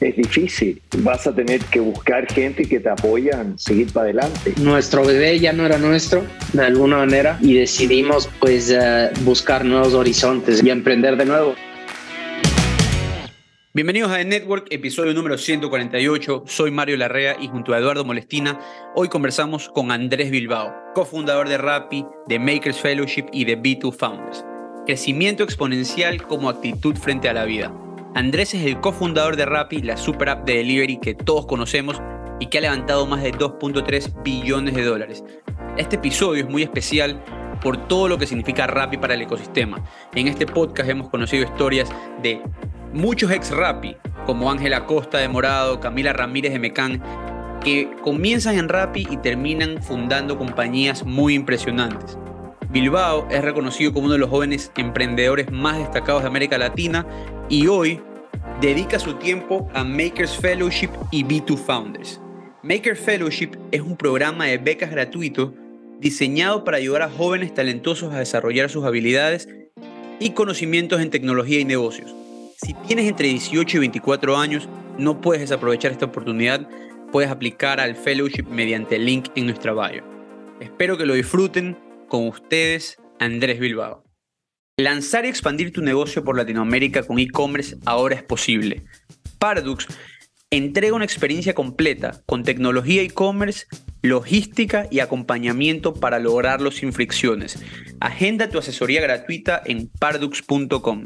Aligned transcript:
es 0.00 0.16
difícil. 0.16 0.80
Vas 0.98 1.26
a 1.26 1.34
tener 1.34 1.60
que 1.66 1.80
buscar 1.80 2.26
gente 2.32 2.64
que 2.64 2.80
te 2.80 2.88
apoyan, 2.88 3.58
seguir 3.58 3.92
para 3.92 4.04
adelante. 4.04 4.54
Nuestro 4.60 5.04
bebé 5.04 5.38
ya 5.38 5.52
no 5.52 5.66
era 5.66 5.78
nuestro, 5.78 6.24
de 6.52 6.64
alguna 6.64 6.98
manera, 6.98 7.38
y 7.40 7.54
decidimos 7.54 8.28
pues 8.40 8.70
eh, 8.70 9.10
buscar 9.22 9.64
nuevos 9.64 9.94
horizontes 9.94 10.62
y 10.62 10.70
emprender 10.70 11.16
de 11.16 11.26
nuevo. 11.26 11.54
Bienvenidos 13.72 14.10
a 14.10 14.16
The 14.16 14.24
Network, 14.24 14.66
episodio 14.70 15.14
número 15.14 15.38
148. 15.38 16.42
Soy 16.46 16.72
Mario 16.72 16.96
Larrea 16.96 17.36
y 17.40 17.46
junto 17.46 17.72
a 17.72 17.78
Eduardo 17.78 18.04
Molestina, 18.04 18.58
hoy 18.96 19.08
conversamos 19.08 19.68
con 19.68 19.92
Andrés 19.92 20.32
Bilbao, 20.32 20.74
cofundador 20.92 21.48
de 21.48 21.56
Rappi, 21.56 22.04
de 22.26 22.40
Makers 22.40 22.80
Fellowship 22.80 23.26
y 23.32 23.44
de 23.44 23.56
B2 23.56 23.94
Founders. 23.96 24.44
Crecimiento 24.86 25.44
exponencial 25.44 26.20
como 26.26 26.48
actitud 26.48 26.96
frente 26.96 27.28
a 27.28 27.32
la 27.32 27.44
vida. 27.44 27.72
Andrés 28.14 28.54
es 28.54 28.66
el 28.66 28.80
cofundador 28.80 29.36
de 29.36 29.46
Rappi, 29.46 29.82
la 29.82 29.96
super 29.96 30.30
app 30.30 30.44
de 30.44 30.56
delivery 30.56 30.98
que 30.98 31.14
todos 31.14 31.46
conocemos 31.46 32.02
y 32.40 32.46
que 32.46 32.58
ha 32.58 32.60
levantado 32.60 33.06
más 33.06 33.22
de 33.22 33.32
2.3 33.32 34.24
billones 34.24 34.74
de 34.74 34.82
dólares. 34.82 35.22
Este 35.76 35.94
episodio 35.94 36.42
es 36.42 36.50
muy 36.50 36.62
especial 36.62 37.22
por 37.62 37.86
todo 37.86 38.08
lo 38.08 38.18
que 38.18 38.26
significa 38.26 38.66
Rappi 38.66 38.96
para 38.96 39.14
el 39.14 39.22
ecosistema. 39.22 39.84
En 40.12 40.26
este 40.26 40.44
podcast 40.44 40.88
hemos 40.90 41.08
conocido 41.08 41.44
historias 41.44 41.88
de 42.20 42.42
muchos 42.92 43.30
ex 43.30 43.52
Rappi, 43.52 43.96
como 44.26 44.50
Ángela 44.50 44.86
Costa 44.86 45.18
de 45.18 45.28
Morado, 45.28 45.78
Camila 45.78 46.12
Ramírez 46.12 46.52
de 46.52 46.58
Mecán, 46.58 47.00
que 47.62 47.92
comienzan 48.02 48.58
en 48.58 48.68
Rappi 48.68 49.06
y 49.08 49.18
terminan 49.18 49.80
fundando 49.80 50.36
compañías 50.36 51.04
muy 51.04 51.34
impresionantes. 51.34 52.18
Bilbao 52.70 53.26
es 53.30 53.42
reconocido 53.42 53.92
como 53.92 54.06
uno 54.06 54.12
de 54.12 54.20
los 54.20 54.30
jóvenes 54.30 54.70
emprendedores 54.76 55.50
más 55.50 55.78
destacados 55.78 56.22
de 56.22 56.28
América 56.28 56.56
Latina 56.56 57.04
y 57.48 57.66
hoy 57.66 58.00
dedica 58.60 59.00
su 59.00 59.14
tiempo 59.14 59.68
a 59.74 59.82
Makers 59.82 60.36
Fellowship 60.36 60.90
y 61.10 61.24
B2 61.24 61.56
Founders. 61.56 62.20
Makers 62.62 63.00
Fellowship 63.00 63.50
es 63.72 63.80
un 63.80 63.96
programa 63.96 64.46
de 64.46 64.58
becas 64.58 64.92
gratuito 64.92 65.52
diseñado 65.98 66.62
para 66.62 66.76
ayudar 66.76 67.02
a 67.02 67.10
jóvenes 67.10 67.52
talentosos 67.52 68.14
a 68.14 68.20
desarrollar 68.20 68.70
sus 68.70 68.84
habilidades 68.84 69.48
y 70.20 70.30
conocimientos 70.30 71.00
en 71.00 71.10
tecnología 71.10 71.58
y 71.58 71.64
negocios. 71.64 72.14
Si 72.56 72.74
tienes 72.86 73.08
entre 73.08 73.26
18 73.26 73.78
y 73.78 73.80
24 73.80 74.36
años, 74.36 74.68
no 74.96 75.20
puedes 75.20 75.40
desaprovechar 75.40 75.90
esta 75.90 76.06
oportunidad, 76.06 76.68
puedes 77.10 77.32
aplicar 77.32 77.80
al 77.80 77.96
fellowship 77.96 78.44
mediante 78.44 78.94
el 78.94 79.06
link 79.06 79.26
en 79.34 79.46
nuestra 79.46 79.72
bio. 79.72 80.04
Espero 80.60 80.96
que 80.96 81.06
lo 81.06 81.14
disfruten 81.14 81.76
con 82.10 82.28
ustedes, 82.28 82.98
Andrés 83.18 83.58
Bilbao. 83.58 84.04
Lanzar 84.76 85.24
y 85.24 85.28
expandir 85.28 85.72
tu 85.72 85.80
negocio 85.80 86.22
por 86.22 86.36
Latinoamérica 86.36 87.02
con 87.04 87.18
e-commerce 87.18 87.78
ahora 87.86 88.16
es 88.16 88.22
posible. 88.22 88.84
Pardux 89.38 89.86
entrega 90.50 90.94
una 90.94 91.04
experiencia 91.04 91.54
completa 91.54 92.20
con 92.26 92.42
tecnología 92.42 93.02
e-commerce, 93.02 93.66
logística 94.02 94.88
y 94.90 94.98
acompañamiento 94.98 95.94
para 95.94 96.18
lograrlo 96.18 96.70
sin 96.70 96.92
fricciones. 96.92 97.58
Agenda 98.00 98.48
tu 98.48 98.58
asesoría 98.58 99.00
gratuita 99.00 99.62
en 99.64 99.88
pardux.com. 99.88 101.04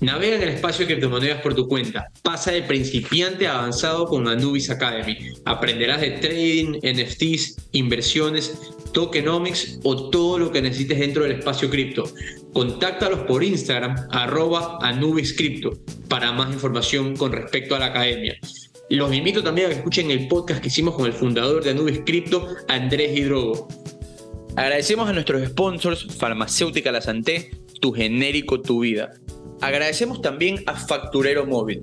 Navega 0.00 0.36
en 0.36 0.42
el 0.42 0.48
espacio 0.48 0.86
de 0.86 0.94
criptomonedas 0.94 1.42
por 1.42 1.54
tu 1.54 1.68
cuenta. 1.68 2.06
Pasa 2.22 2.52
de 2.52 2.62
principiante 2.62 3.46
a 3.46 3.58
avanzado 3.58 4.06
con 4.06 4.26
Anubis 4.26 4.70
Academy. 4.70 5.18
Aprenderás 5.44 6.00
de 6.00 6.12
trading, 6.12 6.78
NFTs, 6.82 7.68
inversiones, 7.72 8.72
tokenomics 8.92 9.80
o 9.82 10.10
todo 10.10 10.38
lo 10.38 10.52
que 10.52 10.62
necesites 10.62 10.98
dentro 10.98 11.22
del 11.22 11.32
espacio 11.32 11.70
cripto. 11.70 12.04
Contáctalos 12.52 13.20
por 13.20 13.44
Instagram, 13.44 13.96
arroba 14.10 14.78
Anubis 14.82 15.34
para 16.08 16.32
más 16.32 16.52
información 16.52 17.16
con 17.16 17.32
respecto 17.32 17.74
a 17.74 17.78
la 17.78 17.86
academia. 17.86 18.38
Los 18.90 19.14
invito 19.14 19.42
también 19.42 19.66
a 19.66 19.70
que 19.70 19.76
escuchen 19.76 20.10
el 20.10 20.26
podcast 20.26 20.60
que 20.60 20.68
hicimos 20.68 20.96
con 20.96 21.06
el 21.06 21.12
fundador 21.12 21.62
de 21.62 21.70
Anubis 21.70 22.00
Crypto, 22.04 22.48
Andrés 22.68 23.16
Hidrogo. 23.16 23.68
Agradecemos 24.56 25.08
a 25.08 25.12
nuestros 25.12 25.46
sponsors, 25.46 26.06
Farmacéutica 26.16 26.90
La 26.90 27.00
Santé, 27.00 27.52
Tu 27.80 27.92
Genérico 27.92 28.60
Tu 28.60 28.80
Vida. 28.80 29.12
Agradecemos 29.60 30.20
también 30.20 30.64
a 30.66 30.74
Facturero 30.74 31.46
Móvil. 31.46 31.82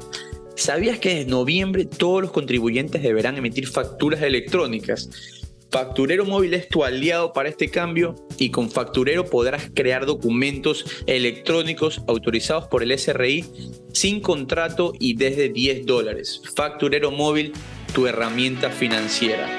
¿Sabías 0.56 1.00
que 1.00 1.16
desde 1.16 1.32
noviembre 1.32 1.86
todos 1.86 2.22
los 2.24 2.32
contribuyentes 2.32 3.02
deberán 3.04 3.38
emitir 3.38 3.68
facturas 3.68 4.22
electrónicas? 4.22 5.37
Facturero 5.70 6.26
Móvil 6.26 6.54
es 6.54 6.70
tu 6.70 6.84
aliado 6.86 7.34
para 7.34 7.50
este 7.50 7.70
cambio 7.70 8.16
y 8.38 8.52
con 8.52 8.72
Facturero 8.72 9.26
podrás 9.26 9.70
crear 9.74 10.06
documentos 10.06 10.86
electrónicos 11.08 12.02
autorizados 12.08 12.68
por 12.68 12.84
el 12.84 12.98
SRI 12.98 13.46
sin 13.94 14.22
contrato 14.22 14.94
y 15.00 15.16
desde 15.16 15.50
10 15.50 15.86
dólares. 15.86 16.42
Facturero 16.56 17.12
Móvil, 17.12 17.54
tu 17.94 18.08
herramienta 18.08 18.70
financiera. 18.70 19.58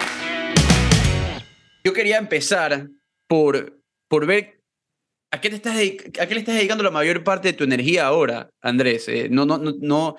Yo 1.85 1.93
quería 1.93 2.19
empezar 2.19 2.89
por, 3.27 3.81
por 4.09 4.27
ver 4.27 4.59
¿A 5.31 5.43
qué, 5.43 5.51
te 5.51 5.57
estás, 5.57 5.77
¿A 5.77 6.27
qué 6.27 6.35
le 6.35 6.41
estás 6.41 6.55
dedicando 6.55 6.83
la 6.83 6.91
mayor 6.91 7.23
parte 7.23 7.49
de 7.49 7.53
tu 7.53 7.65
energía 7.65 8.07
ahora, 8.07 8.49
Andrés? 8.63 9.09
Eh, 9.09 9.29
no, 9.31 9.45
no, 9.45 9.59
no, 9.59 10.17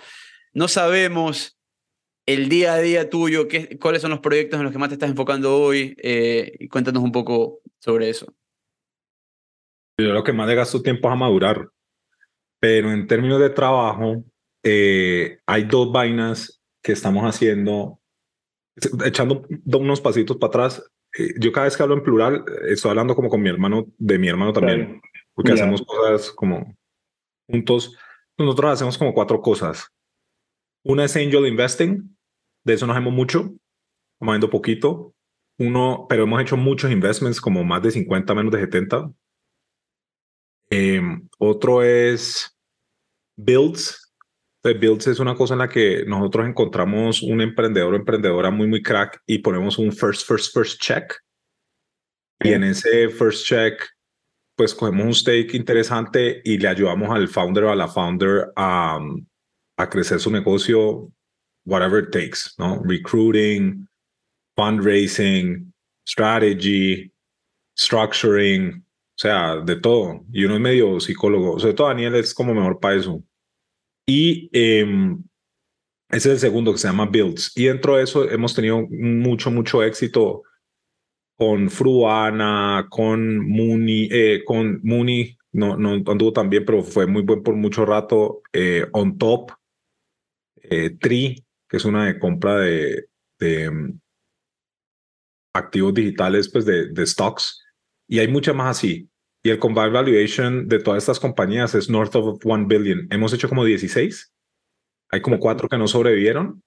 no, 0.54 0.68
sabemos 0.68 1.59
el 2.34 2.48
día 2.48 2.74
a 2.76 2.80
día 2.80 3.10
tuyo, 3.10 3.48
qué, 3.48 3.80
cuáles 3.80 4.04
son 4.04 4.12
los 4.12 4.20
proyectos 4.20 4.60
en 4.60 4.64
los 4.64 4.72
que 4.72 4.78
más 4.78 4.90
te 4.90 4.94
estás 4.94 5.10
enfocando 5.10 5.58
hoy. 5.58 5.96
Eh, 5.98 6.68
cuéntanos 6.70 7.02
un 7.02 7.12
poco 7.12 7.62
sobre 7.80 8.10
eso. 8.10 8.32
Yo 10.00 10.14
lo 10.14 10.24
que 10.24 10.32
más 10.32 10.48
le 10.48 10.54
gasto 10.54 10.84
tiempo 10.84 11.08
es 11.08 11.14
a 11.14 11.18
madurar, 11.18 11.70
pero 12.60 12.92
en 12.92 13.08
términos 13.08 13.40
de 13.40 13.50
trabajo, 13.50 14.24
eh, 14.64 15.40
hay 15.48 15.64
dos 15.64 15.92
vainas 15.92 16.62
que 16.84 16.92
estamos 16.92 17.24
haciendo, 17.24 18.00
echando 19.04 19.48
unos 19.66 20.00
pasitos 20.00 20.38
para 20.38 20.50
atrás. 20.50 20.92
Eh, 21.18 21.34
yo 21.40 21.52
cada 21.52 21.66
vez 21.66 21.76
que 21.76 21.82
hablo 21.82 21.96
en 21.96 22.04
plural, 22.04 22.46
estoy 22.68 22.90
hablando 22.90 23.16
como 23.16 23.30
con 23.30 23.42
mi 23.42 23.50
hermano, 23.50 23.88
de 23.98 24.20
mi 24.20 24.28
hermano 24.28 24.54
también, 24.54 25.02
porque 25.34 25.54
hacemos 25.54 25.82
cosas 25.82 26.30
como 26.32 26.78
juntos. 27.48 27.98
Nosotros 28.38 28.74
hacemos 28.74 29.00
como 29.00 29.16
cuatro 29.16 29.42
cosas. 29.42 29.92
Una 30.84 31.06
es 31.06 31.16
angel 31.16 31.48
investing, 31.48 32.16
de 32.64 32.74
eso 32.74 32.88
nos 32.88 32.98
hemos 32.98 33.14
mucho, 33.14 33.54
moviendo 34.20 34.50
poquito. 34.50 35.14
Uno, 35.58 36.06
pero 36.08 36.24
hemos 36.24 36.42
hecho 36.42 36.56
muchos 36.56 36.92
investments, 36.92 37.42
como 37.42 37.64
más 37.64 37.82
de 37.82 37.92
50, 37.92 38.34
menos 38.34 38.52
de 38.52 38.60
70. 38.60 39.12
Em, 40.70 41.28
otro 41.38 41.84
es 41.84 42.58
builds, 43.36 44.10
Builds 44.64 45.08
es 45.08 45.20
una 45.20 45.36
cosa 45.36 45.54
en 45.54 45.60
la 45.60 45.70
que 45.70 46.04
nosotros 46.06 46.48
encontramos 46.48 47.22
un 47.22 47.42
emprendedor 47.42 47.94
o 47.94 47.98
emprendedora 47.98 48.52
muy, 48.52 48.68
muy 48.68 48.82
crack 48.82 49.22
y 49.26 49.40
ponemos 49.40 49.78
un 49.78 49.92
first, 49.92 50.28
first, 50.28 50.54
first 50.54 50.82
check. 50.82 51.14
Y 52.42 52.54
en 52.54 52.64
ese 52.64 53.10
first 53.10 53.46
check, 53.46 53.82
pues 54.56 54.74
cogemos 54.74 55.06
un 55.06 55.14
stake 55.14 55.54
interesante 55.54 56.42
y 56.44 56.58
le 56.58 56.68
ayudamos 56.68 57.10
al 57.10 57.28
founder 57.28 57.66
o 57.66 57.72
a 57.72 57.76
la 57.76 57.88
founder 57.88 58.52
a, 58.56 59.00
a 59.78 59.90
crecer 59.90 60.20
su 60.20 60.32
negocio, 60.32 61.12
whatever 61.70 62.00
it 62.00 62.12
takes, 62.12 62.54
¿no? 62.58 62.82
Recruiting, 62.84 63.88
fundraising, 64.56 65.72
strategy, 66.06 67.12
structuring, 67.78 68.84
o 68.84 69.18
sea, 69.18 69.58
de 69.58 69.76
todo. 69.76 70.26
Y 70.34 70.46
uno 70.46 70.56
es 70.56 70.62
medio 70.62 71.00
psicólogo. 71.00 71.60
Sobre 71.60 71.74
todo 71.74 71.88
Daniel 71.88 72.16
es 72.16 72.34
como 72.34 72.54
mejor 72.54 72.80
para 72.80 72.96
eso. 72.96 73.24
Y 74.08 74.50
em, 74.52 75.24
ese 76.10 76.30
es 76.30 76.34
el 76.34 76.40
segundo 76.40 76.72
que 76.72 76.80
se 76.80 76.88
llama 76.88 77.06
Builds. 77.06 77.52
Y 77.56 77.66
dentro 77.66 77.98
de 77.98 78.04
eso 78.04 78.30
hemos 78.30 78.56
tenido 78.56 78.88
mucho, 78.90 79.52
mucho 79.52 79.84
éxito 79.84 80.44
con 81.38 81.70
Fruana, 81.70 82.88
con 82.90 83.40
Muni, 83.48 84.10
eh, 84.12 84.44
con 84.44 84.82
Muni, 84.84 85.38
no, 85.52 85.78
no 85.78 85.94
anduvo 85.94 86.34
tan 86.34 86.50
bien, 86.50 86.66
pero 86.66 86.84
fue 86.84 87.08
muy 87.08 87.22
buen 87.22 87.44
por 87.44 87.56
mucho 87.56 87.86
rato. 87.86 88.42
Eh, 88.52 88.86
on 88.92 89.18
Top, 89.18 89.52
eh, 90.58 90.92
Tri, 91.00 91.46
que 91.70 91.78
es 91.78 91.86
una 91.86 92.06
de 92.06 92.20
compra 92.20 92.58
de, 92.58 93.06
de 93.40 93.64
em, 93.66 94.00
activos 95.54 95.94
digitales, 95.94 96.50
pues 96.52 96.66
de, 96.66 96.90
de 96.90 97.06
stocks. 97.06 97.64
Y 98.08 98.20
hay 98.20 98.28
muchas 98.28 98.56
más 98.56 98.78
así. 98.78 99.10
Y 99.44 99.52
el 99.52 99.60
combine 99.60 99.90
valuation 99.90 100.68
de 100.68 100.80
todas 100.80 101.04
estas 101.04 101.20
compañías 101.20 101.76
es 101.76 101.90
north 101.90 102.16
of 102.16 102.44
1 102.44 102.68
billion. 102.68 103.08
Hemos 103.12 103.32
hecho 103.32 103.48
como 103.48 103.64
16. 103.64 104.34
Hay 105.12 105.22
como 105.22 105.40
cuatro 105.40 105.70
que 105.70 105.78
no 105.78 105.88
sobrevivieron, 105.88 106.62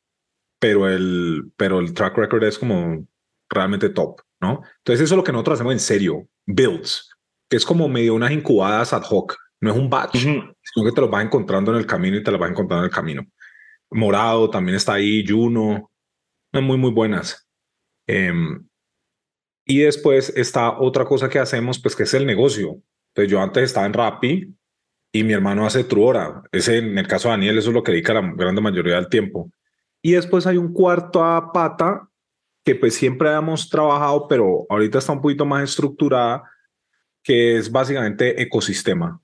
pero 0.58 0.88
el, 0.88 1.52
pero 1.56 1.81
el 1.81 1.93
track 1.93 2.16
record 2.16 2.44
es 2.44 2.58
como 2.58 3.06
realmente 3.50 3.90
top. 3.90 4.20
¿no? 4.43 4.62
Entonces 4.78 5.05
eso 5.05 5.14
es 5.14 5.16
lo 5.16 5.25
que 5.25 5.32
nosotros 5.32 5.55
hacemos 5.55 5.72
en 5.72 5.81
serio, 5.81 6.28
builds, 6.44 7.10
que 7.48 7.56
es 7.56 7.64
como 7.64 7.88
medio 7.88 8.14
unas 8.14 8.32
incubadas 8.32 8.93
ad 8.93 9.05
hoc, 9.08 9.37
no 9.60 9.70
es 9.70 9.78
un 9.78 9.88
batch, 9.88 10.16
sino 10.16 10.84
que 10.84 10.93
te 10.93 11.00
los 11.00 11.10
vas 11.10 11.25
encontrando 11.25 11.70
en 11.70 11.78
el 11.78 11.87
camino 11.87 12.16
y 12.16 12.22
te 12.22 12.32
los 12.32 12.40
vas 12.40 12.50
encontrando 12.50 12.84
en 12.84 12.90
el 12.90 12.94
camino. 12.94 13.25
Morado 13.93 14.50
también 14.50 14.77
está 14.77 14.94
ahí, 14.94 15.25
Juno, 15.27 15.91
muy, 16.53 16.77
muy 16.77 16.91
buenas. 16.91 17.49
Em, 18.06 18.67
y 19.65 19.81
después 19.81 20.33
está 20.37 20.79
otra 20.79 21.05
cosa 21.05 21.29
que 21.29 21.39
hacemos, 21.39 21.81
pues 21.81 21.97
que 21.97 22.03
es 22.03 22.15
el 22.15 22.27
negocio. 22.27 22.83
Pues 23.15 23.29
yo 23.29 23.41
antes 23.41 23.65
estaba 23.65 23.87
en 23.87 23.93
Rappi 23.93 24.55
y 25.12 25.25
mi 25.25 25.33
hermano 25.33 25.67
hace 25.67 25.85
Truora. 25.85 26.43
Ese, 26.50 26.79
en 26.79 26.99
el 26.99 27.06
caso 27.06 27.29
de 27.29 27.33
Daniel, 27.33 27.59
eso 27.59 27.71
es 27.71 27.75
lo 27.75 27.83
que 27.83 27.93
dedica 27.93 28.15
la 28.15 28.33
grande 28.35 28.61
mayoría 28.61 28.97
del 28.97 29.09
tiempo. 29.09 29.50
Y 30.03 30.12
después 30.12 30.47
hay 30.47 30.56
un 30.56 30.73
cuarto 30.73 31.25
a 31.25 31.53
pata 31.53 32.09
que 32.65 32.75
pues 32.75 32.94
siempre 32.94 33.33
hemos 33.33 33.69
trabajado, 33.69 34.27
pero 34.29 34.67
ahorita 34.69 34.99
está 34.99 35.12
un 35.12 35.21
poquito 35.21 35.44
más 35.44 35.65
estructurada, 35.65 36.43
que 37.23 37.56
es 37.56 37.71
básicamente 37.71 38.41
ecosistema. 38.41 39.21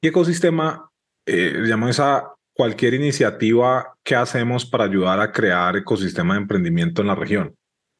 Y 0.00 0.08
ecosistema, 0.08 0.90
eh, 1.26 1.62
llamamos 1.66 1.98
a 2.00 2.35
cualquier 2.56 2.94
iniciativa 2.94 3.94
que 4.02 4.14
hacemos 4.14 4.64
para 4.64 4.84
ayudar 4.84 5.20
a 5.20 5.30
crear 5.30 5.76
ecosistema 5.76 6.34
de 6.34 6.40
emprendimiento 6.40 7.02
en 7.02 7.08
la 7.08 7.14
región. 7.14 7.54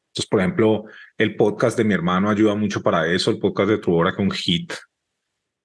Entonces, 0.07 0.27
por 0.29 0.39
ejemplo, 0.39 0.85
el 1.15 1.35
podcast 1.35 1.77
de 1.77 1.83
mi 1.83 1.93
hermano 1.93 2.27
ayuda 2.27 2.55
mucho 2.55 2.81
para 2.81 3.05
eso, 3.07 3.29
el 3.29 3.37
podcast 3.37 3.69
de 3.69 3.77
Trubora 3.77 4.15
con 4.15 4.31
hit, 4.31 4.73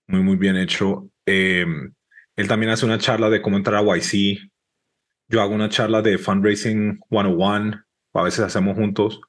muy, 0.09 0.23
muy 0.23 0.37
bien 0.37 0.57
hecho. 0.57 1.09
Eh, 1.25 1.65
él 2.37 2.49
también 2.49 2.71
hace 2.71 2.85
una 2.85 2.99
charla 2.99 3.31
de 3.31 3.41
cómo 3.41 3.57
entrar 3.57 3.83
a 3.83 3.97
YC. 3.97 4.51
Yo 5.29 5.41
hago 5.41 5.55
una 5.55 5.71
charla 5.71 6.03
de 6.03 6.19
Fundraising 6.19 7.01
101, 7.09 7.83
a 8.13 8.23
veces 8.23 8.41
hacemos 8.41 8.77
juntos, 8.77 9.23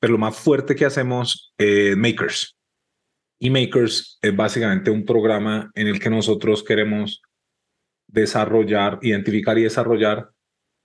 pero 0.00 0.14
lo 0.14 0.18
más 0.18 0.36
fuerte 0.36 0.74
que 0.74 0.86
hacemos 0.86 1.54
es 1.56 1.96
Makers. 1.96 2.56
Y 3.38 3.50
Makers 3.50 4.18
es 4.20 4.34
básicamente 4.34 4.90
un 4.90 5.04
programa 5.04 5.70
en 5.74 5.86
el 5.86 6.00
que 6.00 6.10
nosotros 6.10 6.64
queremos 6.64 7.22
desarrollar, 8.06 8.98
identificar 9.02 9.58
y 9.58 9.64
desarrollar 9.64 10.30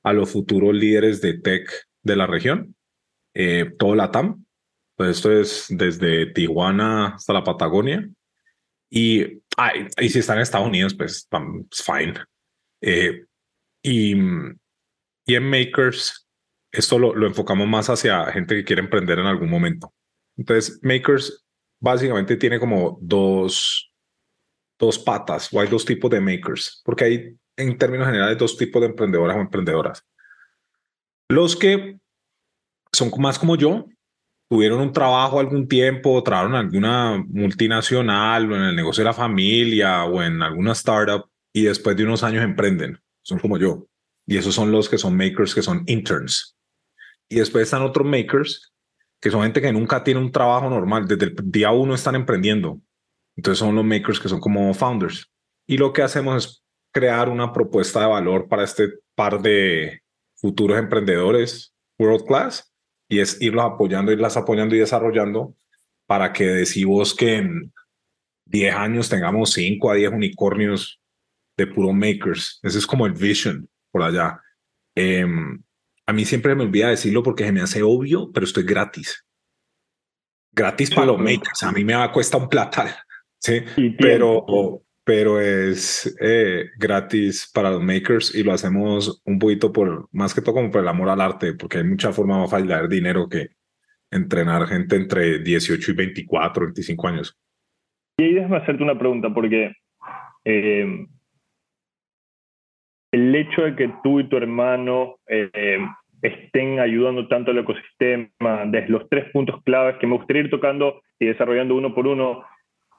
a 0.04 0.14
los 0.14 0.32
futuros 0.32 0.74
líderes 0.74 1.22
de 1.22 1.40
tech 1.40 1.70
de 2.04 2.16
la 2.16 2.28
región, 2.28 2.76
eh, 3.34 3.72
todo 3.78 3.96
la 3.96 4.12
TAM. 4.12 4.46
Pues 4.96 5.18
esto 5.18 5.32
es 5.32 5.68
desde 5.70 6.28
Tijuana 6.28 7.16
hasta 7.16 7.34
la 7.34 7.44
Patagonia. 7.44 8.10
Y, 8.90 9.42
y 9.98 10.10
si 10.10 10.20
están 10.20 10.38
en 10.38 10.42
Estados 10.42 10.68
Unidos, 10.68 10.94
pues 10.94 11.28
es 11.72 11.84
fine. 11.84 12.16
Eh, 12.82 13.26
y, 13.84 14.16
y 15.26 15.36
en 15.36 15.50
Makers, 15.50 16.28
esto 16.72 17.00
lo, 17.00 17.16
lo 17.16 17.28
enfocamos 17.28 17.68
más 17.68 17.90
hacia 17.90 18.26
gente 18.32 18.56
que 18.56 18.64
quiere 18.66 18.82
emprender 18.82 19.20
en 19.20 19.26
algún 19.26 19.50
momento. 19.50 19.94
Entonces, 20.38 20.80
Makers 20.82 21.46
básicamente 21.80 22.36
tiene 22.36 22.60
como 22.60 22.98
dos, 23.02 23.89
dos 24.80 24.98
patas 24.98 25.54
o 25.54 25.60
hay 25.60 25.68
dos 25.68 25.86
tipos 25.86 26.10
de 26.10 26.22
makers, 26.22 26.82
porque 26.86 27.04
hay 27.04 27.38
en 27.58 27.78
términos 27.78 28.08
generales 28.08 28.38
dos 28.38 28.58
tipos 28.58 28.82
de 28.82 28.88
emprendedoras 28.88 29.36
o 29.36 29.42
emprendedoras. 29.42 30.06
Los 31.30 31.56
que 31.56 32.00
son 32.92 33.12
más 33.20 33.38
como 33.38 33.56
yo, 33.56 33.86
tuvieron 34.50 34.82
un 34.82 34.92
trabajo 34.92 35.40
algún 35.40 35.68
tiempo, 35.68 36.24
trabajaron 36.24 36.56
en 36.56 36.66
alguna 36.66 37.24
multinacional 37.28 38.52
o 38.52 38.56
en 38.56 38.64
el 38.64 38.76
negocio 38.76 39.04
de 39.04 39.10
la 39.10 39.14
familia 39.14 40.06
o 40.06 40.24
en 40.24 40.42
alguna 40.42 40.72
startup 40.72 41.30
y 41.54 41.64
después 41.64 41.96
de 41.96 42.06
unos 42.06 42.24
años 42.24 42.44
emprenden. 42.44 43.00
Son 43.22 43.38
como 43.38 43.58
yo. 43.58 43.86
Y 44.26 44.38
esos 44.38 44.56
son 44.56 44.72
los 44.72 44.90
que 44.90 44.98
son 44.98 45.16
makers, 45.16 45.54
que 45.54 45.62
son 45.62 45.84
interns. 45.88 46.56
Y 47.28 47.36
después 47.36 47.64
están 47.64 47.84
otros 47.84 48.08
makers, 48.08 48.74
que 49.22 49.30
son 49.30 49.44
gente 49.44 49.62
que 49.62 49.72
nunca 49.72 50.04
tiene 50.04 50.20
un 50.20 50.32
trabajo 50.32 50.70
normal. 50.70 51.08
Desde 51.08 51.26
el 51.26 51.36
día 51.44 51.72
uno 51.72 51.94
están 51.94 52.16
emprendiendo. 52.16 52.82
Entonces 53.40 53.60
son 53.60 53.74
los 53.74 53.86
makers 53.86 54.20
que 54.20 54.28
son 54.28 54.42
como 54.42 54.74
founders. 54.74 55.32
Y 55.66 55.78
lo 55.78 55.94
que 55.94 56.02
hacemos 56.02 56.46
es 56.46 56.64
crear 56.92 57.30
una 57.30 57.54
propuesta 57.54 58.02
de 58.02 58.08
valor 58.08 58.50
para 58.50 58.66
este 58.66 58.90
par 59.16 59.42
de 59.42 60.02
futuros 60.36 60.78
emprendedores 60.78 61.74
world 61.98 62.26
class 62.26 62.70
y 63.08 63.20
es 63.20 63.42
irlos 63.42 63.64
apoyando, 63.64 64.12
irlas 64.12 64.36
apoyando 64.36 64.76
y 64.76 64.80
desarrollando 64.80 65.56
para 66.06 66.34
que 66.34 66.48
decimos 66.48 67.16
que 67.16 67.38
en 67.38 67.74
10 68.48 68.76
años 68.76 69.08
tengamos 69.08 69.54
5 69.54 69.90
a 69.90 69.96
10 69.96 70.12
unicornios 70.12 71.00
de 71.56 71.66
puro 71.66 71.94
makers. 71.94 72.60
Ese 72.62 72.80
es 72.80 72.86
como 72.86 73.06
el 73.06 73.14
vision 73.14 73.70
por 73.90 74.04
allá. 74.04 74.42
Em, 74.96 75.64
a 76.06 76.12
mí 76.12 76.26
siempre 76.26 76.56
me 76.56 76.64
olvida 76.64 76.90
decirlo 76.90 77.24
porque 77.24 77.46
se 77.46 77.54
me 77.54 77.62
hace 77.62 77.84
obvio, 77.84 78.34
pero 78.34 78.46
estoy 78.46 78.64
gratis. 78.64 79.26
Gratis 80.52 80.90
para 80.90 81.08
los 81.08 81.20
makers. 81.20 81.64
A 81.64 81.72
mí 81.72 81.86
me 81.86 81.96
cuesta 82.12 82.36
un 82.36 82.50
platal. 82.50 82.94
Sí, 83.40 83.62
pero, 83.98 84.84
pero 85.04 85.40
es 85.40 86.16
eh, 86.22 86.70
gratis 86.78 87.50
para 87.54 87.72
los 87.72 87.82
makers 87.82 88.36
y 88.36 88.44
lo 88.44 88.54
hacemos 88.54 89.22
un 89.26 89.40
poquito 89.40 89.72
por, 89.72 90.08
más 90.12 90.34
que 90.34 90.42
todo 90.42 90.56
como 90.56 90.72
por 90.72 90.82
el 90.82 90.88
amor 90.88 91.10
al 91.10 91.22
arte, 91.22 91.54
porque 91.54 91.80
hay 91.80 91.86
mucha 91.86 92.12
forma 92.12 92.38
más 92.38 92.52
fácil 92.52 92.68
de 92.68 92.74
dar 92.74 92.90
dinero 92.90 93.28
que 93.30 93.48
entrenar 94.12 94.68
gente 94.68 94.96
entre 94.96 95.40
18 95.40 95.92
y 95.92 95.96
24, 95.96 96.66
25 96.66 97.08
años. 97.08 97.40
Y 98.18 98.24
ahí 98.24 98.34
déjame 98.34 98.58
hacerte 98.58 98.84
una 98.84 99.00
pregunta, 99.00 99.34
porque 99.34 99.74
eh, 100.46 101.08
el 103.12 103.36
hecho 103.36 103.62
de 103.64 103.76
que 103.76 103.94
tú 104.04 104.20
y 104.20 104.28
tu 104.28 104.38
hermano 104.38 105.16
eh, 105.28 105.80
estén 106.22 106.80
ayudando 106.80 107.28
tanto 107.28 107.52
al 107.52 107.60
ecosistema, 107.60 108.66
desde 108.66 108.90
los 108.90 109.08
tres 109.10 109.32
puntos 109.32 109.62
claves 109.64 109.96
que 110.00 110.08
me 110.08 110.18
gustaría 110.18 110.44
ir 110.44 110.50
tocando 110.50 111.02
y 111.18 111.28
desarrollando 111.28 111.76
uno 111.76 111.94
por 111.94 112.08
uno, 112.08 112.44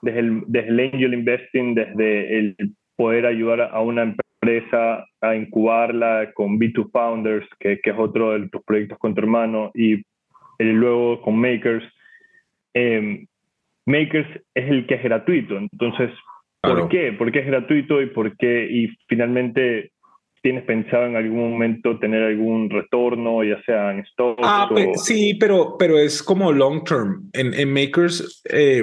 desde 0.03 0.21
el, 0.21 0.43
desde 0.47 0.69
el 0.69 0.81
angel 0.81 1.15
investing, 1.15 1.75
desde 1.75 2.39
el 2.39 2.57
poder 2.97 3.27
ayudar 3.27 3.63
a 3.73 3.81
una 3.81 4.03
empresa 4.03 5.07
a 5.21 5.35
incubarla 5.35 6.33
con 6.35 6.59
B2 6.59 6.91
Founders, 6.91 7.47
que, 7.59 7.81
que 7.81 7.91
es 7.91 7.97
otro 7.99 8.33
de 8.33 8.49
tus 8.49 8.63
proyectos 8.63 8.99
con 8.99 9.15
tu 9.15 9.21
hermano, 9.21 9.71
y 9.75 10.03
luego 10.59 11.21
con 11.23 11.37
Makers. 11.37 11.85
Em, 12.75 13.27
Makers 13.87 14.29
es 14.55 14.71
el 14.71 14.87
que 14.87 14.95
es 14.95 15.03
gratuito, 15.03 15.57
entonces, 15.57 16.11
¿por 16.61 16.89
qué? 16.89 17.13
¿Por 17.13 17.33
qué 17.33 17.41
es 17.41 17.47
gratuito 17.47 18.01
y 18.01 18.07
por 18.07 18.37
qué? 18.37 18.69
Y 18.71 18.89
finalmente, 19.09 19.93
¿tienes 20.43 20.65
pensado 20.65 21.07
en 21.07 21.17
algún 21.17 21.51
momento 21.51 21.99
tener 21.99 22.23
algún 22.23 22.71
retorno, 22.71 23.43
ya 23.43 23.61
sea 23.63 23.93
en 23.93 24.05
stocks? 24.07 24.43
Ah, 24.45 24.69
pues, 24.71 25.05
sí, 25.05 25.35
pero, 25.41 25.77
pero 25.79 25.99
es 25.99 26.23
como 26.23 26.53
long 26.53 26.85
term. 26.85 27.31
En, 27.33 27.53
en 27.55 27.73
Makers, 27.73 28.43
eh, 28.51 28.83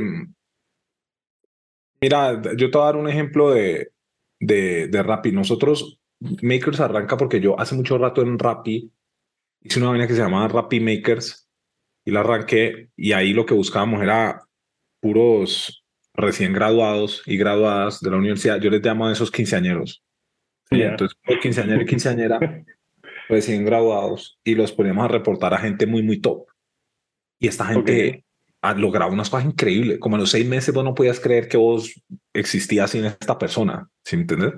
Mira, 2.02 2.42
yo 2.56 2.70
te 2.70 2.78
voy 2.78 2.84
a 2.84 2.86
dar 2.86 2.96
un 2.96 3.10
ejemplo 3.10 3.52
de, 3.52 3.92
de, 4.40 4.88
de 4.88 5.04
Rappi. 5.04 5.32
Nosotros, 5.32 6.00
Makers 6.20 6.80
arranca 6.80 7.18
porque 7.18 7.40
yo 7.40 7.60
hace 7.60 7.76
mucho 7.76 7.98
rato 7.98 8.22
en 8.22 8.40
Rappi 8.40 8.92
hice 9.62 9.80
una 9.80 9.90
vaina 9.90 10.08
que 10.08 10.14
se 10.14 10.22
llamaba 10.22 10.48
Rappi 10.48 10.80
Makers 10.80 11.48
y 12.06 12.12
la 12.12 12.22
arranqué 12.22 12.90
y 12.96 13.12
ahí 13.12 13.34
lo 13.34 13.46
que 13.46 13.54
buscábamos 13.54 14.02
era 14.02 14.42
puros 15.02 15.84
recién 16.14 16.54
graduados 16.54 17.22
y 17.26 17.38
graduadas 17.38 18.02
de 18.02 18.10
la 18.10 18.18
universidad. 18.18 18.60
Yo 18.60 18.70
les 18.70 18.84
llamo 18.84 19.08
a 19.08 19.12
esos 19.12 19.32
quinceañeros. 19.32 20.04
Entonces, 20.70 21.18
quinceañero 21.42 21.82
y 21.82 21.86
quinceañera 21.86 22.40
recién 23.30 23.66
graduados 23.66 24.40
y 24.44 24.56
los 24.56 24.72
poníamos 24.72 25.06
a 25.06 25.10
reportar 25.10 25.54
a 25.54 25.60
gente 25.60 25.86
muy, 25.86 26.02
muy 26.02 26.20
top. 26.20 26.48
Y 27.40 27.48
esta 27.48 27.66
gente 27.66 28.26
logrado 28.76 29.12
unas 29.12 29.30
cosas 29.30 29.46
increíbles. 29.46 30.00
Como 30.00 30.16
a 30.16 30.20
los 30.20 30.32
seis 30.32 30.48
meses 30.48 30.74
vos 30.74 30.84
no 30.84 30.94
podías 30.94 31.20
creer 31.20 31.48
que 31.48 31.58
vos 31.58 31.94
existías 32.34 32.92
sin 32.92 33.06
esta 33.06 33.38
persona, 33.38 33.90
¿sí 34.04 34.16
me 34.16 34.24
entiendes? 34.24 34.54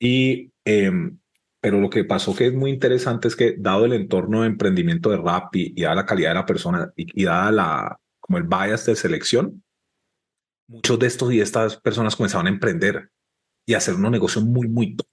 Y, 0.00 0.52
em, 0.64 1.18
pero 1.60 1.80
lo 1.80 1.90
que 1.90 2.04
pasó 2.04 2.34
que 2.34 2.46
es 2.46 2.54
muy 2.54 2.70
interesante 2.70 3.28
es 3.28 3.36
que 3.36 3.56
dado 3.58 3.84
el 3.84 3.92
entorno 3.92 4.42
de 4.42 4.48
emprendimiento 4.48 5.10
de 5.10 5.16
rap 5.16 5.54
y, 5.56 5.80
dada 5.80 5.96
la 5.96 6.06
calidad 6.06 6.30
de 6.30 6.34
la 6.34 6.46
persona 6.46 6.92
y, 6.96 7.24
dada 7.24 7.50
la, 7.50 8.00
como 8.20 8.38
el 8.38 8.44
bias 8.44 8.86
de 8.86 8.96
selección, 8.96 9.64
muchos 10.68 10.98
de 10.98 11.06
estos 11.06 11.32
y 11.32 11.40
estas 11.40 11.76
personas 11.80 12.14
comenzaron 12.14 12.46
a 12.46 12.50
emprender 12.50 13.10
y 13.66 13.74
a 13.74 13.78
hacer 13.78 13.94
unos 13.94 14.12
negocios 14.12 14.44
muy, 14.44 14.68
muy 14.68 14.96
top. 14.96 15.06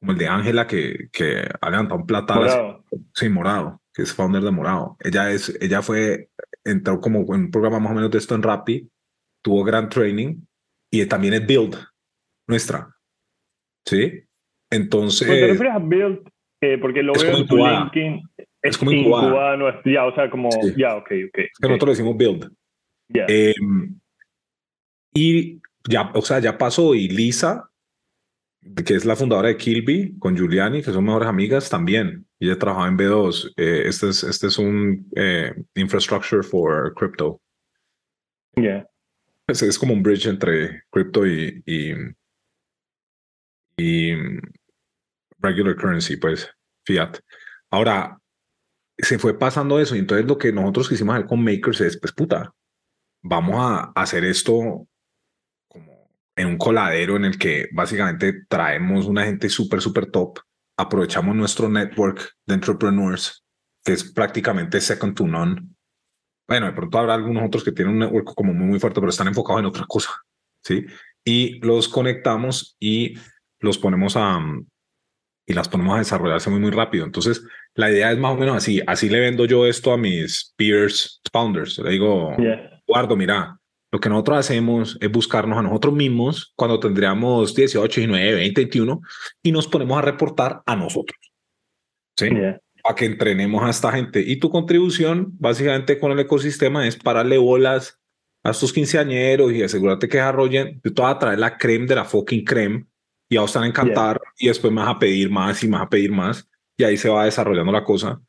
Como 0.00 0.12
el 0.12 0.18
de 0.18 0.28
Ángela, 0.28 0.66
que, 0.66 1.08
que 1.12 1.48
ha 1.60 1.70
levantado 1.70 2.00
un 2.00 2.06
plata. 2.06 2.80
Sí, 3.14 3.28
morado, 3.28 3.82
que 3.92 4.02
es 4.02 4.12
founder 4.12 4.42
de 4.42 4.50
Morado. 4.52 4.96
Ella, 5.00 5.32
es, 5.32 5.56
ella 5.60 5.82
fue 5.82 6.30
entró 6.68 7.00
como 7.00 7.20
en 7.34 7.42
un 7.42 7.50
programa 7.50 7.80
más 7.80 7.92
o 7.92 7.94
menos 7.94 8.10
de 8.10 8.18
esto 8.18 8.34
en 8.34 8.42
Rappi, 8.42 8.88
tuvo 9.42 9.64
gran 9.64 9.88
training 9.88 10.36
y 10.90 11.04
también 11.06 11.34
es 11.34 11.46
Build, 11.46 11.76
nuestra. 12.46 12.94
¿Sí? 13.86 14.22
Entonces... 14.70 15.26
¿Te 15.26 15.46
refieres 15.46 15.74
a 15.74 15.78
Build? 15.78 16.28
Eh, 16.60 16.78
porque 16.78 17.02
lo 17.02 17.12
veo 17.12 17.38
en 17.38 17.46
tu 17.46 17.56
LinkedIn. 17.56 18.22
Es, 18.60 18.76
como 18.76 18.90
incubada. 18.90 19.56
no 19.56 19.68
es, 19.68 19.76
ya, 19.84 20.04
o 20.04 20.14
sea, 20.14 20.28
como, 20.28 20.50
ya, 20.76 20.96
ok, 20.96 21.10
ok. 21.28 21.38
Es 21.38 21.58
que 21.60 21.68
nosotros 21.68 21.96
decimos 21.96 22.16
Build. 22.16 22.50
Em, 23.08 23.98
y 25.14 25.60
ya, 25.88 26.10
o 26.14 26.22
sea, 26.22 26.40
ya 26.40 26.58
pasó 26.58 26.94
y 26.94 27.08
Lisa, 27.08 27.70
que 28.84 28.94
es 28.94 29.04
la 29.04 29.16
fundadora 29.16 29.48
de 29.48 29.56
Kilby, 29.56 30.18
con 30.18 30.36
Giuliani, 30.36 30.82
que 30.82 30.90
son 30.90 31.04
mejores 31.04 31.28
amigas, 31.28 31.70
también. 31.70 32.26
Y 32.38 32.48
ella 32.48 32.58
trabajaba 32.58 32.88
en 32.88 32.96
B2. 32.96 33.52
Eh, 33.56 33.82
este, 33.86 34.08
es, 34.08 34.22
este 34.22 34.46
es 34.46 34.58
un 34.58 35.08
eh, 35.16 35.54
infrastructure 35.74 36.42
for 36.42 36.94
crypto. 36.94 37.40
Yeah. 38.54 38.86
Es, 39.46 39.62
es 39.62 39.78
como 39.78 39.94
un 39.94 40.02
bridge 40.02 40.26
entre 40.26 40.82
crypto 40.90 41.26
y, 41.26 41.62
y, 41.66 41.94
y 43.76 44.14
regular 45.38 45.76
currency, 45.76 46.16
pues, 46.16 46.50
fiat. 46.84 47.18
Ahora, 47.70 48.18
se 48.98 49.18
fue 49.18 49.38
pasando 49.38 49.78
eso 49.78 49.94
y 49.94 50.00
entonces 50.00 50.26
lo 50.26 50.38
que 50.38 50.52
nosotros 50.52 50.88
quisimos 50.88 51.14
hacer 51.14 51.26
con 51.26 51.42
Makers 51.42 51.80
es, 51.80 51.98
pues 51.98 52.12
puta, 52.12 52.52
vamos 53.22 53.56
a 53.58 53.92
hacer 53.94 54.24
esto 54.24 54.86
como 55.68 56.10
en 56.36 56.46
un 56.46 56.58
coladero 56.58 57.16
en 57.16 57.24
el 57.24 57.38
que 57.38 57.68
básicamente 57.72 58.44
traemos 58.48 59.06
una 59.06 59.24
gente 59.24 59.48
súper, 59.48 59.80
súper 59.80 60.10
top, 60.10 60.38
aprovechamos 60.78 61.34
nuestro 61.34 61.68
network 61.68 62.34
de 62.46 62.54
entrepreneurs, 62.54 63.44
que 63.84 63.92
es 63.92 64.04
prácticamente 64.12 64.80
second 64.80 65.14
to 65.14 65.26
none. 65.26 65.60
Bueno, 66.48 66.66
de 66.66 66.72
pronto 66.72 66.98
habrá 66.98 67.14
algunos 67.14 67.44
otros 67.44 67.64
que 67.64 67.72
tienen 67.72 67.94
un 67.94 67.98
network 68.00 68.32
como 68.34 68.54
muy, 68.54 68.66
muy 68.66 68.80
fuerte, 68.80 69.00
pero 69.00 69.10
están 69.10 69.28
enfocados 69.28 69.60
en 69.60 69.66
otra 69.66 69.84
cosa, 69.86 70.10
¿sí? 70.64 70.86
Y 71.24 71.58
los 71.60 71.88
conectamos 71.88 72.76
y 72.80 73.18
los 73.60 73.76
ponemos 73.76 74.16
a, 74.16 74.40
y 75.46 75.52
las 75.52 75.68
ponemos 75.68 75.96
a 75.96 75.98
desarrollarse 75.98 76.48
muy, 76.48 76.60
muy 76.60 76.70
rápido. 76.70 77.04
Entonces, 77.04 77.44
la 77.74 77.90
idea 77.90 78.12
es 78.12 78.18
más 78.18 78.32
o 78.32 78.36
menos 78.36 78.56
así. 78.56 78.80
Así 78.86 79.08
le 79.08 79.20
vendo 79.20 79.46
yo 79.46 79.66
esto 79.66 79.92
a 79.92 79.98
mis 79.98 80.54
peers, 80.56 81.20
founders. 81.32 81.78
Le 81.78 81.90
digo, 81.90 82.36
Guardo, 82.86 83.16
mira, 83.16 83.57
lo 83.90 84.00
que 84.00 84.08
nosotros 84.08 84.38
hacemos 84.38 84.98
es 85.00 85.10
buscarnos 85.10 85.58
a 85.58 85.62
nosotros 85.62 85.94
mismos 85.94 86.52
cuando 86.56 86.78
tendríamos 86.78 87.54
18, 87.54 88.00
19, 88.00 88.34
20, 88.34 88.60
21 88.60 89.00
y 89.42 89.52
nos 89.52 89.66
ponemos 89.66 89.98
a 89.98 90.02
reportar 90.02 90.62
a 90.66 90.76
nosotros. 90.76 91.18
¿Sí? 92.18 92.28
Para 92.82 92.94
que 92.94 93.06
entrenemos 93.06 93.62
a 93.62 93.70
esta 93.70 93.92
gente. 93.92 94.20
Y 94.20 94.36
tu 94.36 94.50
contribución, 94.50 95.28
básicamente, 95.38 95.98
con 95.98 96.12
el 96.12 96.18
ecosistema 96.18 96.86
es 96.86 96.96
pararle 96.96 97.38
bolas 97.38 97.98
a 98.44 98.50
estos 98.50 98.72
quinceañeros 98.72 99.52
y 99.52 99.62
asegurarte 99.62 100.08
que 100.08 100.18
desarrollen. 100.18 100.80
Tú 100.82 101.02
vas 101.02 101.16
a 101.16 101.18
traer 101.18 101.38
la 101.38 101.56
creme 101.56 101.86
de 101.86 101.94
la 101.94 102.04
fucking 102.04 102.44
creme 102.44 102.86
y 103.30 103.36
a 103.36 103.44
estar 103.44 103.62
a 103.62 103.66
encantar 103.66 104.20
y 104.38 104.48
después 104.48 104.72
me 104.72 104.80
vas 104.80 104.96
a 104.96 104.98
pedir 104.98 105.30
más 105.30 105.62
y 105.62 105.68
más 105.68 105.82
a 105.82 105.88
pedir 105.88 106.10
más 106.10 106.48
y 106.76 106.84
ahí 106.84 106.96
se 106.96 107.08
va 107.08 107.24
desarrollando 107.24 107.72
la 107.72 107.84
cosa 107.84 108.20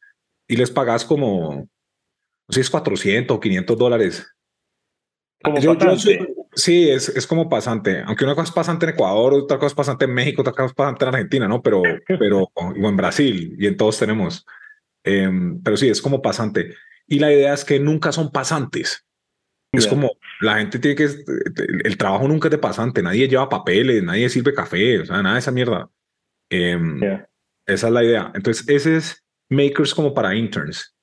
y 0.49 0.57
les 0.57 0.71
pagas 0.71 1.05
como, 1.05 1.55
no 1.55 1.67
sé 2.49 2.55
si 2.55 2.61
es 2.61 2.69
400 2.69 3.37
o 3.37 3.39
500 3.39 3.77
dólares. 3.77 4.27
Como 5.43 5.59
Yo- 5.59 5.77
yo 5.77 5.97
soy- 5.97 6.19
sí, 6.53 6.89
es, 6.89 7.09
es 7.09 7.25
como 7.25 7.47
pasante, 7.49 8.01
aunque 8.05 8.25
una 8.25 8.35
cosa 8.35 8.49
es 8.49 8.51
pasante 8.53 8.85
en 8.85 8.91
Ecuador, 8.93 9.33
otra 9.33 9.57
cosa 9.57 9.67
es 9.67 9.73
pasante 9.73 10.05
en 10.05 10.13
México, 10.13 10.41
otra 10.41 10.51
cosa 10.53 10.65
es 10.65 10.73
pasante 10.73 11.05
en 11.05 11.09
Argentina, 11.15 11.47
¿no? 11.47 11.61
Pero, 11.61 11.81
pero, 12.19 12.49
o 12.53 12.73
en 12.75 12.97
Brasil 12.97 13.55
y 13.57 13.67
en 13.67 13.77
todos 13.77 13.97
tenemos. 13.99 14.45
Em, 15.03 15.61
pero 15.63 15.77
sí, 15.77 15.87
es 15.87 16.01
como 16.01 16.21
pasante. 16.21 16.75
Y 17.07 17.19
la 17.19 17.31
idea 17.31 17.53
es 17.53 17.63
que 17.63 17.79
nunca 17.79 18.11
son 18.11 18.31
pasantes. 18.31 19.05
Es 19.71 19.85
Ya. 19.85 19.89
como 19.91 20.11
la 20.41 20.57
gente 20.57 20.79
tiene 20.79 20.95
que. 20.95 21.07
El, 21.85 21.97
trabajo 21.97 22.27
nunca 22.27 22.47
es 22.47 22.51
de 22.51 22.57
pasante. 22.57 23.01
Nadie 23.03 23.27
lleva 23.27 23.47
papeles, 23.49 24.03
nadie 24.03 24.27
sirve 24.29 24.53
café, 24.53 24.99
o 24.99 25.05
sea, 25.05 25.21
nada 25.21 25.35
de 25.35 25.39
esa 25.39 25.51
mierda. 25.51 25.89
Em, 26.49 26.99
Yeah. 26.99 27.29
Esa 27.65 27.87
es 27.87 27.93
la 27.93 28.03
idea. 28.03 28.31
Entonces, 28.33 28.67
ese 28.67 28.97
es 28.97 29.23
Makers 29.49 29.93
como 29.93 30.13
para 30.13 30.33
interns. 30.35 30.95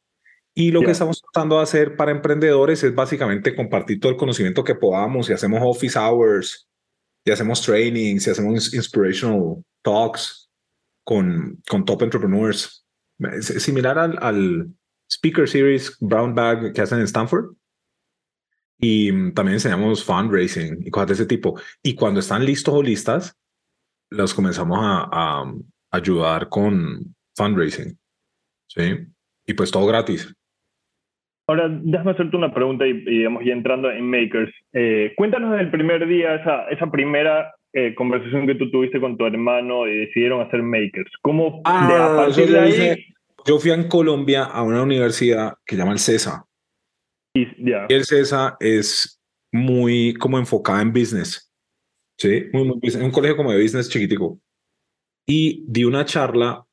Y 0.58 0.70
lo 0.70 0.80
Ya. 0.80 0.86
que 0.86 0.92
estamos 0.92 1.20
tratando 1.20 1.56
de 1.58 1.62
hacer 1.64 1.96
para 1.96 2.10
emprendedores 2.12 2.82
es 2.82 2.94
básicamente 2.94 3.54
compartir 3.54 4.00
todo 4.00 4.10
el 4.10 4.16
conocimiento 4.18 4.64
que 4.64 4.74
podamos 4.74 5.28
y 5.28 5.34
hacemos 5.34 5.60
office 5.62 5.98
hours, 5.98 6.66
y 7.26 7.30
hacemos 7.30 7.60
trainings, 7.60 8.26
y 8.26 8.30
hacemos 8.30 8.72
inspirational 8.72 9.62
talks 9.82 10.48
con, 11.04 11.60
con 11.68 11.84
top 11.84 12.02
entrepreneurs. 12.02 12.86
Es 13.18 13.46
similar 13.62 13.98
al, 13.98 14.18
al 14.22 14.70
Speaker 15.12 15.46
Series 15.46 15.96
Brown 16.00 16.34
Bag 16.34 16.72
que 16.72 16.80
hacen 16.80 16.98
en 17.00 17.04
Stanford. 17.04 17.54
Y 18.78 19.10
también 19.32 19.54
enseñamos 19.54 20.04
fundraising 20.04 20.86
y 20.86 20.90
cosas 20.90 21.08
de 21.08 21.14
ese 21.14 21.26
tipo. 21.26 21.60
Y 21.82 21.94
cuando 21.94 22.20
están 22.20 22.44
listos 22.44 22.74
o 22.74 22.82
listas, 22.82 23.36
los 24.10 24.32
comenzamos 24.34 24.78
a, 24.80 25.08
a 25.10 25.52
ayudar 25.90 26.48
con 26.48 27.14
fundraising. 27.34 27.98
Sí. 28.68 28.98
Y 29.46 29.54
pues 29.54 29.70
todo 29.70 29.86
gratis. 29.86 30.32
Ahora, 31.48 31.68
déjame 31.70 32.10
hacerte 32.10 32.36
una 32.36 32.52
pregunta 32.52 32.86
y, 32.86 32.90
y, 32.90 33.18
digamos, 33.18 33.44
ya 33.44 33.52
entrando 33.52 33.90
en 33.90 34.08
Makers. 34.10 34.52
Eh, 34.72 35.12
cuéntanos 35.16 35.56
del 35.56 35.70
primer 35.70 36.06
día, 36.08 36.34
esa, 36.34 36.68
esa 36.70 36.90
primera 36.90 37.54
eh, 37.72 37.94
conversación 37.94 38.46
que 38.48 38.56
tú 38.56 38.68
tuviste 38.70 39.00
con 39.00 39.16
tu 39.16 39.24
hermano 39.26 39.86
y 39.86 39.96
decidieron 40.06 40.40
hacer 40.40 40.62
Makers. 40.62 41.10
¿Cómo, 41.22 41.62
Ah, 41.64 41.86
de, 41.88 41.94
a 41.94 42.16
partir 42.16 42.50
de 42.50 42.58
ahí, 42.58 43.06
Yo 43.46 43.58
fui 43.60 43.70
en 43.70 43.86
Colombia 43.86 44.42
a 44.44 44.62
una 44.64 44.82
universidad 44.82 45.54
que 45.64 45.76
llama 45.76 45.92
el 45.92 46.00
CESA. 46.00 46.44
y- 47.34 47.46
ya, 47.70 47.86
Y 47.88 47.94
el 47.94 48.04
CESA 48.04 48.56
es 48.58 49.20
muy 49.52 50.14
como 50.14 50.38
enfocada 50.38 50.82
en 50.82 50.92
business. 50.92 51.52
Sí, 52.18 52.46
muy, 52.52 52.64
muy 52.64 52.78
business. 52.82 53.04
un 53.04 53.12
colegio 53.12 53.36
como 53.36 53.52
de 53.52 53.62
business 53.62 53.88
chiquitico. 53.88 54.40
Y 55.28 55.64
di 55.68 55.84
una 55.84 56.04
charla 56.04 56.65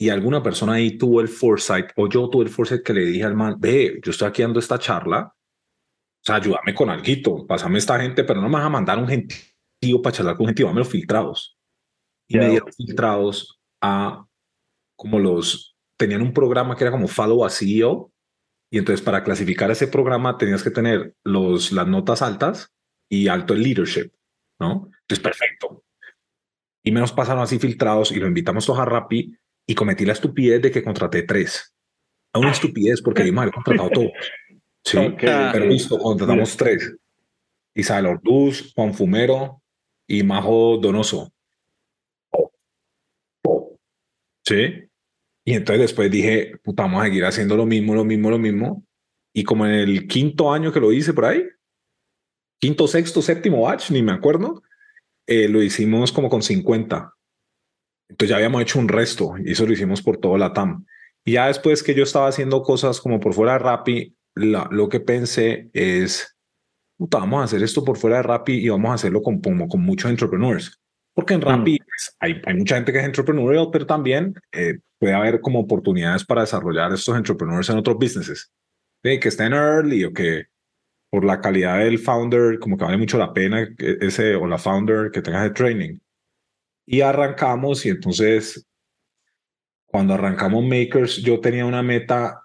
y 0.00 0.08
alguna 0.08 0.42
persona 0.42 0.72
ahí 0.72 0.96
tuvo 0.96 1.20
el 1.20 1.28
foresight, 1.28 1.90
o 1.94 2.08
yo 2.08 2.30
tuve 2.30 2.44
el 2.44 2.48
foresight 2.48 2.82
que 2.82 2.94
le 2.94 3.04
dije 3.04 3.22
al 3.24 3.36
man, 3.36 3.56
ve, 3.58 4.00
yo 4.02 4.12
estoy 4.12 4.28
aquí 4.28 4.40
dando 4.40 4.58
esta 4.58 4.78
charla, 4.78 5.34
o 5.36 6.24
sea, 6.24 6.36
ayúdame 6.36 6.74
con 6.74 6.88
algo, 6.88 7.46
pásame 7.46 7.78
esta 7.78 8.00
gente, 8.00 8.24
pero 8.24 8.40
no 8.40 8.48
me 8.48 8.54
vas 8.54 8.64
a 8.64 8.70
mandar 8.70 8.98
un 8.98 9.06
gentío 9.06 10.00
para 10.02 10.16
charlar 10.16 10.38
con 10.38 10.46
gentío, 10.46 10.68
dame 10.68 10.78
los 10.78 10.88
filtrados. 10.88 11.58
Y 12.26 12.36
Ya. 12.36 12.40
me 12.40 12.48
dieron 12.48 12.72
filtrados 12.72 13.60
a 13.82 14.24
como 14.96 15.18
los, 15.18 15.76
tenían 15.98 16.22
un 16.22 16.32
programa 16.32 16.76
que 16.76 16.84
era 16.84 16.92
como 16.92 17.06
Follow 17.06 17.44
a 17.44 17.50
CEO, 17.50 18.10
y 18.72 18.78
entonces 18.78 19.04
para 19.04 19.22
clasificar 19.22 19.70
ese 19.70 19.86
programa 19.86 20.38
tenías 20.38 20.62
que 20.62 20.70
tener 20.70 21.14
los, 21.24 21.72
las 21.72 21.86
notas 21.86 22.22
altas 22.22 22.72
y 23.10 23.28
alto 23.28 23.52
en 23.52 23.62
leadership, 23.64 24.10
¿no? 24.58 24.88
Entonces, 25.02 25.20
perfecto. 25.22 25.84
Y 26.82 26.90
me 26.90 27.00
nos 27.00 27.12
pasaron 27.12 27.42
así 27.42 27.58
filtrados 27.58 28.12
y 28.12 28.16
lo 28.18 28.26
invitamos 28.26 28.64
todos 28.64 28.78
a 28.78 28.86
Rappi 28.86 29.36
y 29.70 29.74
cometí 29.76 30.04
la 30.04 30.14
estupidez 30.14 30.60
de 30.60 30.72
que 30.72 30.82
contraté 30.82 31.22
tres. 31.22 31.72
Una 32.34 32.50
estupidez 32.50 33.00
porque 33.00 33.22
debimos 33.22 33.42
haber 33.42 33.54
contratado 33.54 33.90
todos. 33.90 34.10
Sí, 34.82 34.98
Ok. 34.98 35.20
pero 35.20 35.66
listo, 35.66 35.96
contratamos 35.96 36.56
tres. 36.56 36.96
Isabel 37.72 38.06
Orduz, 38.06 38.72
Juan 38.74 38.92
Fumero 38.92 39.62
y 40.08 40.24
Majo 40.24 40.76
Donoso. 40.78 41.32
Sí. 44.44 44.88
Y 45.44 45.54
entonces 45.54 45.82
después 45.82 46.10
dije, 46.10 46.56
puta, 46.64 46.82
vamos 46.82 47.02
a 47.02 47.04
seguir 47.04 47.24
haciendo 47.24 47.56
lo 47.56 47.64
mismo, 47.64 47.94
lo 47.94 48.04
mismo, 48.04 48.28
lo 48.28 48.38
mismo. 48.40 48.84
Y 49.32 49.44
como 49.44 49.66
en 49.66 49.72
el 49.74 50.08
quinto 50.08 50.52
año 50.52 50.72
que 50.72 50.80
lo 50.80 50.90
hice 50.90 51.14
por 51.14 51.26
ahí, 51.26 51.44
quinto, 52.60 52.88
sexto, 52.88 53.22
séptimo 53.22 53.62
batch, 53.62 53.92
ni 53.92 54.02
me 54.02 54.10
acuerdo, 54.10 54.64
eh, 55.28 55.48
lo 55.48 55.62
hicimos 55.62 56.10
como 56.10 56.28
con 56.28 56.42
50. 56.42 57.14
Entonces 58.10 58.28
ya 58.30 58.36
habíamos 58.36 58.62
hecho 58.62 58.78
un 58.78 58.88
resto 58.88 59.34
y 59.42 59.52
eso 59.52 59.66
lo 59.66 59.72
hicimos 59.72 60.02
por 60.02 60.18
todo 60.18 60.36
la 60.36 60.52
TAM. 60.52 60.84
Y 61.24 61.32
ya 61.32 61.46
después 61.46 61.82
que 61.82 61.94
yo 61.94 62.02
estaba 62.02 62.28
haciendo 62.28 62.62
cosas 62.62 63.00
como 63.00 63.20
por 63.20 63.32
fuera 63.34 63.54
de 63.54 63.58
Rappi, 63.60 64.16
la- 64.34 64.68
lo 64.70 64.88
que 64.88 65.00
pensé 65.00 65.70
es, 65.72 66.36
puta, 66.98 67.18
vamos 67.18 67.40
a 67.40 67.44
hacer 67.44 67.62
esto 67.62 67.84
por 67.84 67.96
fuera 67.98 68.16
de 68.18 68.22
Rappi 68.22 68.54
y 68.54 68.68
vamos 68.68 68.90
a 68.90 68.94
hacerlo 68.94 69.22
con, 69.22 69.40
como 69.40 69.68
con 69.68 69.80
muchos 69.82 70.10
entrepreneurs. 70.10 70.78
Porque 71.14 71.34
en 71.34 71.40
Rappi 71.42 71.78
pues, 71.78 72.16
hay, 72.20 72.40
hay 72.46 72.54
mucha 72.54 72.76
gente 72.76 72.92
que 72.92 72.98
es 72.98 73.04
entrepreneurial, 73.04 73.68
pero 73.72 73.86
también 73.86 74.34
eh, 74.52 74.78
puede 74.98 75.14
haber 75.14 75.40
como 75.40 75.60
oportunidades 75.60 76.24
para 76.24 76.42
desarrollar 76.42 76.92
estos 76.92 77.16
entrepreneurs 77.16 77.68
en 77.70 77.78
otros 77.78 77.96
businesses. 77.96 78.50
¿sí? 79.02 79.18
Que 79.20 79.28
estén 79.28 79.52
early 79.52 80.04
o 80.04 80.12
que 80.12 80.44
por 81.10 81.24
la 81.24 81.40
calidad 81.40 81.78
del 81.78 81.98
founder, 81.98 82.58
como 82.60 82.76
que 82.78 82.84
vale 82.84 82.96
mucho 82.96 83.18
la 83.18 83.32
pena 83.32 83.68
ese 83.78 84.36
o 84.36 84.46
la 84.46 84.58
founder 84.58 85.10
que 85.10 85.20
tenga 85.22 85.44
ese 85.44 85.54
training. 85.54 85.98
Y 86.92 87.02
arrancamos 87.02 87.86
y 87.86 87.90
entonces 87.90 88.66
cuando 89.86 90.14
arrancamos 90.14 90.64
Makers 90.64 91.18
yo 91.18 91.38
tenía 91.38 91.64
una 91.64 91.84
meta, 91.84 92.42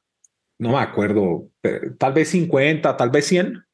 no 0.59 0.73
me 0.73 0.77
acuerdo, 0.77 1.49
tal 1.97 2.13
vez 2.13 2.29
50, 2.29 2.95
tal 2.95 3.09
vez 3.09 3.25
100. 3.25 3.65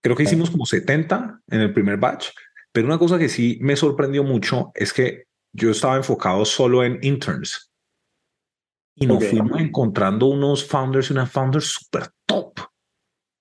Creo 0.00 0.14
que 0.14 0.22
hicimos 0.22 0.50
como 0.50 0.66
70 0.66 1.40
en 1.48 1.60
el 1.60 1.72
primer 1.72 1.96
batch. 1.96 2.28
Pero 2.70 2.86
una 2.86 2.96
cosa 2.96 3.18
que 3.18 3.28
sí 3.28 3.58
me 3.60 3.74
sorprendió 3.74 4.22
mucho 4.22 4.70
es 4.76 4.92
que 4.92 5.24
yo 5.52 5.72
estaba 5.72 5.96
enfocado 5.96 6.44
solo 6.44 6.84
en 6.84 7.00
interns. 7.02 7.72
Y 8.94 9.04
nos 9.04 9.24
fuimos 9.24 9.60
encontrando 9.60 10.26
unos 10.26 10.64
founders 10.64 11.10
y 11.10 11.12
unas 11.12 11.30
founders 11.32 11.64
súper 11.64 12.04
top, 12.24 12.60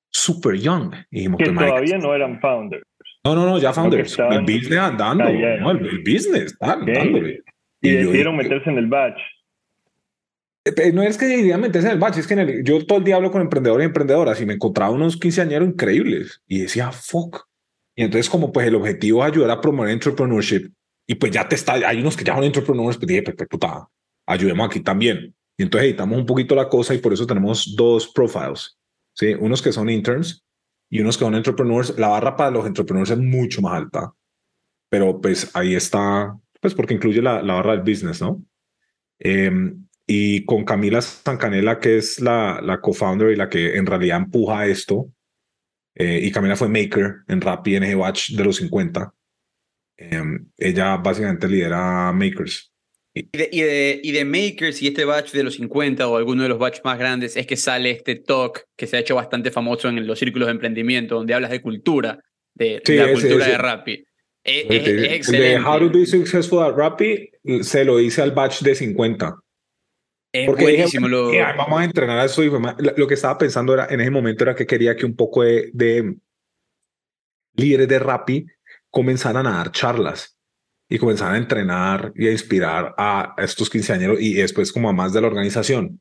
súper 0.10 0.56
young. 0.56 0.92
Y 1.12 1.18
dijimos, 1.18 1.38
que 1.38 1.52
"Pues, 1.52 1.68
todavía 1.68 1.98
no 2.00 2.16
eran 2.16 2.42
founders. 2.42 2.84
No, 3.36 3.46
no, 3.46 3.46
no, 3.52 3.60
ya 3.60 3.74
founders. 3.74 4.18
El 4.20 4.42
business 4.42 4.80
andando. 4.80 5.24
Ah, 5.26 5.32
ya. 5.32 5.58
no, 5.58 5.72
el, 5.72 5.86
el 5.86 6.00
business, 6.00 6.56
ah, 6.62 6.78
Ok. 6.82 6.88
dándole. 6.88 7.42
Y, 7.82 7.92
yo 7.94 7.98
decidieron 8.00 8.38
dije, 8.38 8.50
meterse 8.50 8.70
en 8.70 8.78
el 8.78 8.88
batch. 8.88 9.20
eh, 10.66 10.92
No 10.92 11.04
es 11.04 11.18
que 11.18 11.26
decidieran 11.26 11.62
meterse 11.62 11.88
en 11.88 11.94
el 11.94 12.00
batch, 12.00 12.18
es 12.18 12.28
que 12.28 12.34
en 12.34 12.40
el- 12.40 12.64
yo 12.64 12.86
todo 12.86 12.98
el 12.98 13.04
día 13.04 13.16
hablo 13.16 13.32
con 13.32 13.42
emprendedores 13.42 13.86
y 13.86 13.88
emprendedoras 13.88 14.42
y 14.42 14.46
me 14.46 14.54
encontraba 14.54 14.92
unos 14.92 15.18
quinceañeros 15.18 15.68
increíbles 15.70 16.42
y 16.48 16.60
decía, 16.62 16.92
fuck. 16.92 17.46
Y 17.96 18.04
entonces 18.04 18.30
como 18.30 18.52
pues 18.52 18.68
el 18.68 18.76
objetivo 18.76 19.24
es 19.26 19.32
ayudar 19.32 19.52
a 19.52 19.62
promover 19.62 19.92
entrepreneurship 19.92 20.70
y 21.08 21.16
pues 21.16 21.32
ya 21.32 21.48
te 21.48 21.56
está, 21.56 21.74
hay 21.74 22.00
unos 22.02 22.18
que 22.18 22.24
ya 22.24 22.36
son 22.36 22.44
entrepreneurs, 22.44 22.98
pues 22.98 23.08
dije, 23.08 23.22
pues, 23.24 23.36
puta, 23.50 23.88
ayudemos 24.26 24.68
aquí 24.68 24.82
también. 24.82 25.34
Y 25.58 25.64
entonces 25.64 25.90
editamos 25.90 26.18
un 26.20 26.26
poquito 26.26 26.54
la 26.54 26.68
cosa 26.70 26.94
y 26.94 27.00
por 27.00 27.14
eso 27.14 27.26
tenemos 27.26 27.76
dos 27.76 28.08
profiles, 28.10 28.78
¿sí? 29.14 29.34
Unos 29.40 29.62
que 29.62 29.72
son 29.72 29.90
interns 29.90 30.44
y 30.90 31.02
unos 31.02 31.18
que 31.18 31.26
son 31.26 31.36
entrepreneurs. 31.36 31.98
La 31.98 32.10
barra 32.10 32.36
para 32.36 32.52
los 32.52 32.66
entrepreneurs 32.66 33.12
es 33.12 33.18
mucho 33.18 33.62
más 33.62 33.74
alta, 33.74 34.14
pero 34.90 35.20
pues 35.20 35.50
ahí 35.54 35.76
está, 35.76 36.36
pues 36.62 36.74
porque 36.74 36.94
incluye 36.94 37.22
la, 37.22 37.42
la 37.42 37.56
barra 37.56 37.72
del 37.72 37.82
business, 37.82 38.22
¿no? 38.22 38.44
Em, 39.20 39.88
y 40.06 40.46
con 40.46 40.64
Camila 40.64 41.02
Sancanela, 41.02 41.80
que 41.80 41.98
es 41.98 42.20
la, 42.22 42.62
la 42.62 42.80
co-founder 42.80 43.32
y 43.32 43.36
la 43.36 43.50
que 43.50 43.76
en 43.76 43.86
realidad 43.86 44.18
empuja 44.18 44.66
esto. 44.66 45.12
Eh, 45.96 46.22
y 46.24 46.32
Camila 46.32 46.56
fue 46.56 46.70
maker 46.70 47.24
en 47.28 47.42
Rappi 47.42 47.76
en 47.76 47.84
ese 47.84 47.96
batch 47.96 48.32
de 48.32 48.44
los 48.44 48.58
50. 48.58 49.14
Em, 49.98 50.50
ella 50.58 50.96
básicamente 50.98 51.48
lidera 51.48 52.14
Makers. 52.14 52.72
Y 53.32 53.38
de, 53.38 53.50
y, 53.52 53.62
de, 53.62 54.00
y 54.04 54.12
de 54.12 54.26
Makers 54.26 54.82
y 54.82 54.88
este 54.88 55.06
batch 55.06 55.32
de 55.32 55.44
los 55.44 55.56
50 55.56 56.08
o 56.08 56.18
alguno 56.18 56.44
de 56.44 56.50
los 56.50 56.60
batch 56.60 56.80
más 56.84 56.98
grandes 57.00 57.36
es 57.38 57.48
que 57.48 57.56
sale 57.58 57.92
este 57.92 58.16
talk 58.16 58.66
que 58.76 58.88
se 58.88 58.98
ha 58.98 59.00
hecho 59.00 59.16
bastante 59.16 59.52
famoso 59.52 59.88
en 59.90 60.06
los 60.06 60.20
círculos 60.20 60.48
de 60.48 60.52
emprendimiento, 60.54 61.16
donde 61.16 61.34
hablas 61.34 61.52
de 61.52 61.62
cultura, 61.62 62.20
de, 62.54 62.82
Sí, 62.86 62.94
de 62.94 63.00
la 63.00 63.12
ese- 63.12 63.22
cultura 63.22 63.44
ese. 63.46 63.52
de 63.52 63.58
Rappi. 63.58 64.04
Es, 64.44 64.66
El 64.70 64.76
es- 65.06 65.28
de- 65.32 65.54
es. 65.56 65.60
How 65.66 65.80
to 65.80 65.90
be 65.90 66.06
successful 66.06 66.60
at 66.64 66.74
Rappi 66.76 67.30
se 67.62 67.84
lo 67.84 68.00
hice 68.00 68.22
al 68.22 68.32
batch 68.32 68.62
de 68.62 68.76
50. 68.76 69.36
Es 70.34 70.46
Porque 70.46 70.68
dije. 70.68 71.00
Lo... 71.02 71.30
"Mira, 71.32 71.54
vamos 71.58 71.80
a 71.82 71.84
entrenar 71.86 72.20
a 72.20 72.26
eso. 72.26 72.44
Y 72.44 72.50
lo 72.50 73.08
que 73.08 73.14
estaba 73.14 73.38
pensando 73.38 73.74
era, 73.74 73.88
en 73.90 74.00
ese 74.02 74.12
momento 74.12 74.44
era 74.44 74.56
que 74.56 74.66
quería 74.66 74.96
que 74.96 75.06
un 75.06 75.16
poco 75.16 75.44
de, 75.44 75.70
de 75.74 76.16
líderes 77.56 77.88
de 77.88 78.00
Rappi 78.00 78.46
comenzaran 78.90 79.48
a 79.48 79.52
dar 79.58 79.72
charlas 79.72 80.37
y 80.90 80.98
comenzaran 80.98 81.36
a 81.36 81.38
entrenar 81.38 82.12
y 82.16 82.28
a 82.28 82.32
inspirar 82.32 82.94
a 82.98 83.36
estos 83.38 83.70
quinceañeros 83.70 84.20
y 84.22 84.36
después 84.36 84.72
como 84.72 84.90
a 84.90 84.94
más 84.94 85.14
de 85.14 85.22
la 85.22 85.28
organización. 85.28 86.00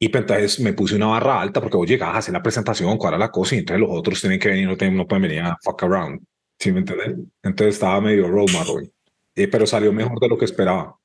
Y 0.00 0.08
pues, 0.10 0.22
entonces 0.22 0.60
me 0.60 0.72
puse 0.74 0.94
una 0.94 1.06
barra 1.06 1.40
alta 1.40 1.60
porque 1.60 1.76
vos 1.76 1.88
llegabas 1.88 2.16
a 2.16 2.18
hacer 2.18 2.32
la 2.34 2.42
presentación, 2.42 2.98
cuál 2.98 3.14
era 3.14 3.18
la 3.18 3.30
cosa, 3.30 3.54
y 3.54 3.58
entonces 3.58 3.80
los 3.80 3.90
otros 3.90 4.20
tienen 4.20 4.38
que 4.38 4.48
venir, 4.50 4.68
no, 4.68 4.76
tienen- 4.76 4.96
no 4.96 5.06
pueden 5.06 5.22
venir 5.22 5.40
a 5.40 5.56
fuck 5.62 5.82
around. 5.84 6.20
¿Sí 6.60 6.70
me 6.72 6.80
entiendes? 6.80 7.16
Entonces 7.42 7.74
estaba 7.74 8.00
medio 8.00 8.28
role 8.28 8.52
model, 8.52 8.92
eh, 9.34 9.48
pero 9.48 9.66
salió 9.66 9.92
mejor 9.92 10.18
de 10.20 10.28
lo 10.28 10.38
que 10.38 10.44
esperaba. 10.44 10.96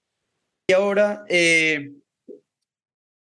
Y 0.69 0.73
ahora 0.73 1.25
eh, 1.29 1.91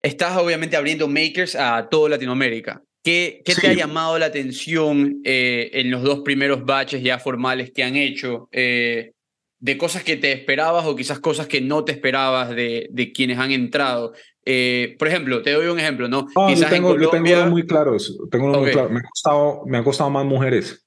estás 0.03 0.37
obviamente 0.37 0.77
abriendo 0.77 1.09
Makers 1.09 1.55
a 1.57 1.89
toda 1.89 2.11
Latinoamérica. 2.11 2.83
¿Qué, 3.05 3.43
qué 3.45 3.55
te 3.55 3.61
Sí. 3.61 3.67
ha 3.69 3.73
llamado 3.73 4.19
la 4.19 4.27
atención 4.27 5.21
eh, 5.25 5.71
en 5.75 5.91
los 5.91 6.03
dos 6.03 6.21
primeros 6.21 6.65
batches 6.65 7.03
ya 7.03 7.19
formales 7.19 7.71
que 7.73 7.85
han 7.85 7.95
hecho? 7.97 8.49
eh, 8.53 9.13
de 9.59 9.79
cosas 9.79 10.05
que 10.05 10.17
te 10.17 10.33
esperabas 10.33 10.85
o 10.87 10.95
quizás 10.97 11.19
cosas 11.19 11.47
que 11.47 11.61
no 11.61 11.85
te 11.85 11.93
esperabas 11.93 12.51
de, 12.51 12.89
de 12.91 13.13
quienes 13.13 13.39
han 13.39 13.51
entrado. 13.53 14.13
Eh, 14.45 14.95
por 14.99 15.09
ejemplo, 15.09 15.43
te 15.43 15.53
doy 15.53 15.67
un 15.67 15.81
ejemplo, 15.81 16.09
¿no? 16.09 16.27
No, 16.37 16.47
quizás 16.49 16.69
yo 16.71 16.77
tengo, 16.77 16.95
en 16.95 17.01
yo 17.03 17.11
tengo 17.11 17.25
Colombia... 17.25 17.47
muy 17.47 17.67
claros. 17.67 18.19
Tengo 18.31 18.45
unos 18.47 18.59
muy 18.59 18.69
Ok. 18.69 18.73
claros. 18.75 18.91
Me 18.93 18.99
ha 18.99 19.03
costado, 19.03 19.63
me 19.67 19.79
ha 19.79 19.85
costado 19.85 20.11
más 20.11 20.25
mujeres. 20.27 20.87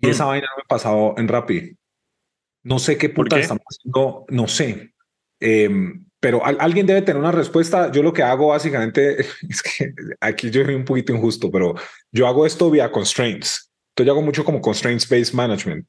Y 0.00 0.06
Mm. 0.06 0.10
esa 0.10 0.24
vaina 0.26 0.46
no 0.50 0.56
me 0.56 0.62
ha 0.64 0.68
pasado 0.68 1.14
en 1.16 1.28
Rappi. 1.28 1.76
No 2.64 2.78
sé 2.78 2.98
qué 2.98 3.08
¿Por 3.08 3.24
puta 3.26 3.36
qué? 3.36 3.42
estamos 3.42 3.62
haciendo, 3.68 4.24
no 4.28 4.46
sé. 4.48 4.92
Em, 5.40 6.04
pero 6.20 6.44
al- 6.44 6.58
alguien 6.60 6.86
debe 6.86 7.02
tener 7.02 7.20
una 7.20 7.32
respuesta. 7.32 7.90
Yo 7.92 8.02
lo 8.02 8.12
que 8.12 8.22
hago 8.24 8.48
básicamente 8.48 9.16
es 9.48 9.62
que 9.62 9.92
aquí 10.20 10.50
yo 10.50 10.64
soy 10.64 10.74
un 10.74 10.84
poquito 10.84 11.12
injusto, 11.14 11.50
pero 11.50 11.74
yo 12.12 12.26
hago 12.26 12.44
esto 12.46 12.70
vía 12.70 12.90
constraints. 12.90 13.72
Entonces 13.90 14.06
yo 14.06 14.12
hago 14.12 14.22
mucho 14.22 14.44
como 14.44 14.60
constraints 14.60 15.08
based 15.08 15.34
management. 15.34 15.86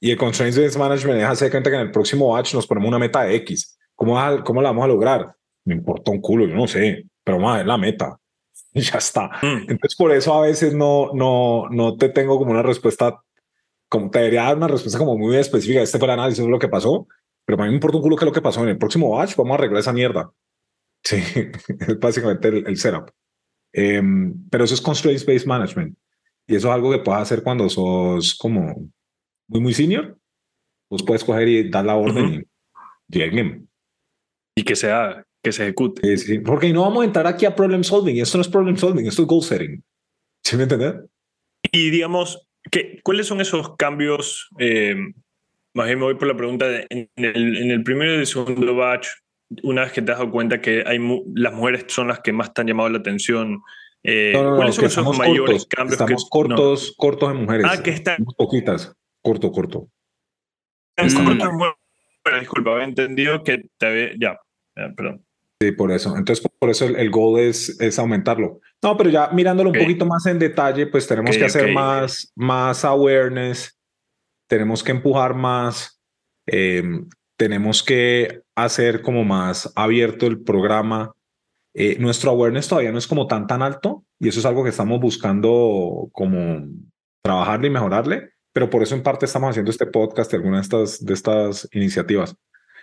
Y 0.00 0.10
el 0.12 0.16
constraints 0.16 0.58
based 0.58 0.78
management 0.78 1.20
es 1.20 1.26
hacer 1.26 1.50
cuenta 1.50 1.70
que 1.70 1.76
en 1.76 1.82
el 1.82 1.90
próximo 1.90 2.32
batch 2.32 2.54
nos 2.54 2.66
ponemos 2.66 2.88
una 2.88 2.98
meta 2.98 3.22
de 3.22 3.34
X. 3.36 3.78
¿Cómo, 3.94 4.18
a- 4.18 4.42
cómo 4.44 4.62
la 4.62 4.68
vamos 4.70 4.84
a 4.84 4.88
lograr? 4.88 5.34
Me 5.64 5.74
importa 5.74 6.10
un 6.10 6.20
culo, 6.20 6.46
yo 6.46 6.54
no 6.54 6.66
sé, 6.68 7.04
pero 7.24 7.46
a 7.48 7.56
ver 7.58 7.66
la 7.66 7.76
meta. 7.78 8.16
Y 8.74 8.80
ya 8.82 8.98
está. 8.98 9.28
Mm. 9.42 9.62
Entonces, 9.70 9.96
por 9.96 10.12
eso 10.12 10.34
a 10.34 10.42
veces 10.42 10.74
no, 10.74 11.10
no, 11.14 11.68
no 11.70 11.96
te 11.96 12.10
tengo 12.10 12.38
como 12.38 12.50
una 12.50 12.62
respuesta, 12.62 13.18
como 13.88 14.10
te 14.10 14.18
debería 14.18 14.42
dar 14.42 14.56
una 14.58 14.68
respuesta 14.68 14.98
como 14.98 15.16
muy 15.16 15.34
específica. 15.36 15.80
Este 15.82 15.98
fue 15.98 16.06
el 16.06 16.12
análisis 16.12 16.44
de 16.44 16.50
lo 16.50 16.58
que 16.58 16.68
pasó, 16.68 17.08
pero 17.44 17.56
para 17.56 17.66
mí 17.66 17.70
me 17.72 17.76
importa 17.76 17.96
un 17.96 18.02
culo 18.02 18.14
qué 18.16 18.24
es 18.24 18.26
lo 18.26 18.32
que 18.32 18.42
pasó. 18.42 18.62
En 18.62 18.68
el 18.68 18.78
próximo 18.78 19.10
batch 19.10 19.34
vamos 19.36 19.52
a 19.52 19.54
arreglar 19.54 19.80
esa 19.80 19.92
mierda. 19.92 20.30
Sí, 21.04 21.16
es 21.80 21.98
básicamente 21.98 22.48
el, 22.48 22.66
el 22.66 22.76
setup. 22.76 23.10
Em, 23.72 24.34
pero 24.50 24.64
eso 24.64 24.74
es 24.74 24.80
constraints 24.80 25.24
based 25.24 25.46
management. 25.46 25.96
Y 26.46 26.56
eso 26.56 26.68
es 26.68 26.74
algo 26.74 26.90
que 26.90 26.98
puedes 26.98 27.22
hacer 27.22 27.42
cuando 27.42 27.68
sos 27.68 28.34
como 28.36 28.74
muy, 29.48 29.60
muy 29.60 29.74
senior. 29.74 30.16
Vos 30.90 31.02
puedes 31.02 31.24
coger 31.24 31.48
y 31.48 31.68
dar 31.70 31.84
la 31.84 31.96
orden 31.96 32.24
Ujú. 32.24 32.34
y 33.10 33.18
lleguen. 33.18 33.68
Y 34.56 34.62
que 34.62 34.76
se 34.76 34.90
haga, 34.90 35.26
que 35.42 35.52
se 35.52 35.64
ejecute. 35.64 36.16
Sí, 36.16 36.26
sí, 36.26 36.38
porque 36.38 36.72
no 36.72 36.82
vamos 36.82 37.02
a 37.02 37.06
entrar 37.06 37.26
aquí 37.26 37.44
a 37.46 37.54
problem 37.54 37.82
solving. 37.84 38.18
Esto 38.18 38.38
no 38.38 38.42
es 38.42 38.48
problem 38.48 38.76
solving, 38.76 39.06
esto 39.06 39.22
es 39.22 39.28
goal 39.28 39.42
setting. 39.42 39.82
¿Sí 40.44 40.56
me 40.56 40.62
entiendes? 40.64 40.94
Y 41.72 41.90
digamos, 41.90 42.48
¿qué, 42.70 43.00
¿cuáles 43.02 43.26
son 43.26 43.40
esos 43.40 43.76
cambios? 43.76 44.48
eh, 44.58 44.96
más 45.74 45.86
bien 45.86 45.98
me 45.98 46.06
voy 46.06 46.14
por 46.16 46.26
la 46.26 46.36
pregunta, 46.36 46.66
de- 46.66 46.86
en, 46.90 47.08
el, 47.16 47.56
en 47.58 47.70
el 47.70 47.82
primero 47.84 48.12
y 48.14 48.16
el 48.18 48.26
segundo 48.26 48.74
batch, 48.74 49.06
una 49.62 49.82
vez 49.82 49.92
que 49.92 50.02
te 50.02 50.10
has 50.12 50.18
dado 50.18 50.30
cuenta 50.30 50.60
que 50.60 50.82
hay 50.84 50.98
las 51.34 51.52
mujeres 51.52 51.84
son 51.88 52.08
las 52.08 52.20
que 52.20 52.32
más 52.32 52.52
te 52.52 52.62
han 52.62 52.66
llamado 52.66 52.88
la 52.88 52.98
atención, 52.98 53.60
eh, 54.02 54.32
No, 54.34 54.42
no, 54.42 54.50
no, 54.50 54.56
¿cuáles 54.56 54.74
son 54.74 54.84
esos 54.86 55.18
mayores 55.18 55.66
cortos, 55.66 55.66
cambios? 55.66 56.00
Estamos 56.00 56.24
que, 56.24 56.28
cortos, 56.30 56.94
cortos 56.96 57.30
en 57.30 57.36
mujeres. 57.42 57.66
Ah, 57.68 57.80
que 57.82 57.90
está- 57.90 58.16
Somos 58.16 58.34
Poquitas. 58.34 58.92
Corto, 59.28 59.52
corto. 59.52 59.88
No, 60.96 61.04
Mm. 61.04 61.24
corto 61.26 61.44
es 61.44 61.50
bueno, 61.52 62.40
disculpa, 62.40 62.72
había 62.72 62.84
entendido 62.84 63.42
que 63.44 63.62
te 63.78 63.86
había... 63.86 64.10
Ya, 64.18 64.38
ya, 64.74 64.94
perdón. 64.96 65.22
Sí, 65.60 65.72
por 65.72 65.92
eso. 65.92 66.16
Entonces, 66.16 66.46
por 66.58 66.70
eso 66.70 66.86
el, 66.86 66.96
el 66.96 67.10
goal 67.10 67.40
es, 67.40 67.78
es 67.80 67.98
aumentarlo. 67.98 68.60
No, 68.82 68.96
pero 68.96 69.10
ya 69.10 69.28
mirándolo 69.28 69.68
Ok. 69.70 69.76
un 69.76 69.82
poquito 69.82 70.06
más 70.06 70.24
en 70.26 70.38
detalle, 70.38 70.86
pues 70.86 71.06
tenemos 71.06 71.32
Ok, 71.36 71.38
que 71.40 71.44
hacer 71.44 71.66
ok. 71.66 71.72
más, 71.72 72.32
más 72.36 72.84
awareness, 72.86 73.78
tenemos 74.48 74.82
que 74.82 74.92
empujar 74.92 75.34
más, 75.34 76.00
eh, 76.46 76.82
tenemos 77.36 77.82
que 77.82 78.40
hacer 78.56 79.02
como 79.02 79.24
más 79.24 79.70
abierto 79.76 80.26
el 80.26 80.42
programa. 80.42 81.12
Eh, 81.74 81.98
nuestro 81.98 82.30
awareness 82.30 82.66
todavía 82.68 82.92
no 82.92 82.98
es 82.98 83.06
como 83.06 83.26
tan 83.26 83.46
tan 83.46 83.60
alto 83.62 84.04
y 84.18 84.28
eso 84.28 84.40
es 84.40 84.46
algo 84.46 84.64
que 84.64 84.70
estamos 84.70 84.98
buscando 85.00 86.08
como 86.12 86.66
trabajarle 87.22 87.66
y 87.68 87.70
mejorarle, 87.70 88.30
pero 88.58 88.70
por 88.70 88.82
eso 88.82 88.96
en 88.96 89.04
parte 89.04 89.24
estamos 89.24 89.50
haciendo 89.50 89.70
este 89.70 89.86
podcast 89.86 90.34
algunas 90.34 90.68
de 90.68 90.78
estas, 90.78 91.04
de 91.04 91.14
estas 91.14 91.68
iniciativas. 91.70 92.34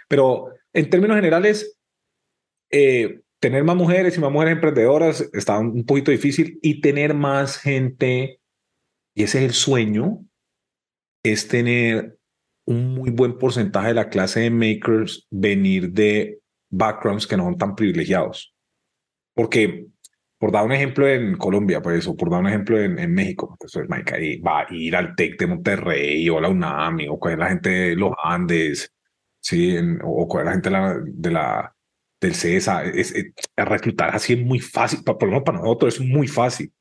Pero 0.07 0.53
en 0.71 0.89
términos 0.89 1.17
generales, 1.17 1.77
eh, 2.71 3.19
tener 3.41 3.65
más 3.65 3.75
mujeres 3.75 4.15
y 4.15 4.21
más 4.21 4.31
mujeres 4.31 4.53
emprendedoras 4.53 5.29
está 5.33 5.59
un 5.59 5.85
poquito 5.85 6.11
difícil 6.11 6.59
y 6.61 6.79
tener 6.79 7.13
más 7.13 7.57
gente, 7.57 8.39
y 9.13 9.23
ese 9.23 9.39
es 9.39 9.43
el 9.43 9.51
sueño, 9.51 10.25
es 11.25 11.49
tener 11.49 12.19
un 12.65 12.95
muy 12.95 13.09
buen 13.09 13.37
porcentaje 13.37 13.89
de 13.89 13.95
la 13.95 14.07
clase 14.07 14.39
de 14.39 14.51
makers 14.51 15.27
venir 15.29 15.91
de 15.91 16.39
backgrounds 16.69 17.27
que 17.27 17.35
no 17.35 17.43
son 17.43 17.57
tan 17.57 17.75
privilegiados. 17.75 18.55
Porque, 19.33 19.87
por 20.37 20.51
dar 20.51 20.65
un 20.65 20.71
ejemplo 20.73 21.07
en 21.07 21.37
Colombia, 21.37 21.81
pues, 21.81 22.07
o 22.07 22.15
por 22.15 22.29
dar 22.29 22.41
un 22.41 22.47
ejemplo 22.47 22.79
en, 22.79 22.99
en 22.99 23.13
México, 23.13 23.55
pues, 23.59 23.73
Mike 23.89 24.15
ahí 24.15 24.37
va 24.41 24.61
a 24.61 24.67
ir 24.73 24.95
al 24.95 25.15
TEC 25.15 25.39
de 25.39 25.47
Monterrey 25.47 26.29
o 26.29 26.37
a 26.37 26.41
la 26.41 26.49
UNAM 26.49 26.99
o 27.09 27.19
coger 27.19 27.39
la 27.39 27.49
gente 27.49 27.69
de 27.69 27.95
los 27.95 28.11
Andes, 28.23 28.91
sí, 29.41 29.75
en- 29.77 29.99
o 30.03 30.27
coger 30.27 30.45
la 30.45 30.51
gente 30.53 30.69
de 30.69 30.73
la, 30.73 30.99
de 31.05 31.31
la 31.31 31.75
del 32.21 32.35
CESA, 32.35 32.83
es, 32.85 33.11
es- 33.13 33.27
reclutar 33.57 34.15
así 34.15 34.33
es 34.33 34.39
muy 34.39 34.59
fácil, 34.59 35.03
por 35.03 35.21
lo 35.23 35.27
menos 35.29 35.43
para 35.43 35.59
nosotros 35.59 35.95
es 35.95 36.01
muy 36.05 36.27
fácil, 36.27 36.73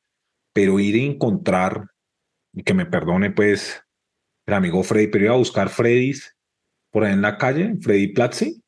pero 0.52 0.80
ir 0.80 0.94
a 0.96 1.12
encontrar, 1.12 1.86
y 2.54 2.62
que 2.64 2.74
me 2.74 2.86
perdone 2.86 3.30
pues 3.32 3.82
el 4.46 4.54
amigo 4.54 4.82
Freddy, 4.82 5.08
pero 5.08 5.24
ir 5.26 5.30
a 5.30 5.34
buscar 5.36 5.68
Freddy's 5.70 6.36
por 6.92 7.04
ahí 7.04 7.12
en 7.14 7.22
la 7.22 7.38
calle, 7.38 7.76
Freddy 7.82 8.08
Platzi, 8.14 8.62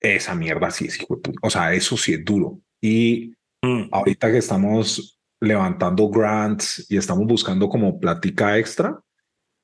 esa 0.00 0.34
mierda 0.34 0.70
sí 0.70 0.86
es, 0.86 1.00
hijo 1.00 1.16
de 1.16 1.22
puta. 1.22 1.40
o 1.42 1.50
sea, 1.50 1.72
eso 1.74 1.96
sí 1.96 2.14
es 2.14 2.24
duro. 2.24 2.60
Y 2.80 3.34
Mm. 3.62 3.88
ahorita 3.90 4.30
que 4.30 4.38
estamos 4.38 5.18
levantando 5.40 6.08
grants 6.08 6.86
y 6.90 6.96
estamos 6.96 7.26
buscando 7.26 7.68
como 7.68 7.98
plática 7.98 8.58
extra, 8.58 8.98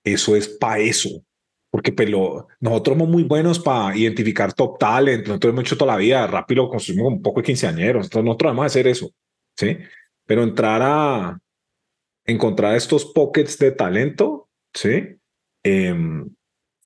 eso 0.05 0.37
es 0.37 0.49
para 0.49 0.79
eso. 0.79 1.25
Porque 1.71 1.93
pero, 1.93 2.49
nosotros 2.61 2.99
somos 2.99 3.09
muy 3.09 3.23
buenos 3.23 3.59
para 3.59 3.97
identificar 3.97 4.53
top 4.53 4.79
talent, 4.79 5.27
nosotros 5.27 5.53
hemos 5.53 5.65
hecho 5.65 5.79
toda 5.79 5.95
la 5.95 5.99
vida, 5.99 6.27
rápido 6.27 6.69
construimos 6.69 7.13
un 7.13 7.23
poco 7.23 7.41
de 7.41 7.47
quinceañeros, 7.47 8.07
entonces 8.07 8.25
nosotros 8.25 8.51
vamos 8.51 8.65
a 8.65 8.67
hacer 8.67 8.87
eso, 8.87 9.11
¿sí? 9.57 9.79
Pero 10.27 10.43
entrar 10.43 10.83
a 10.83 11.39
encontrar 12.27 12.77
estos 12.77 13.07
pockets 13.07 13.59
de 13.59 13.73
talento, 13.73 14.51
¿sí? 14.75 15.17
Em, 15.63 16.29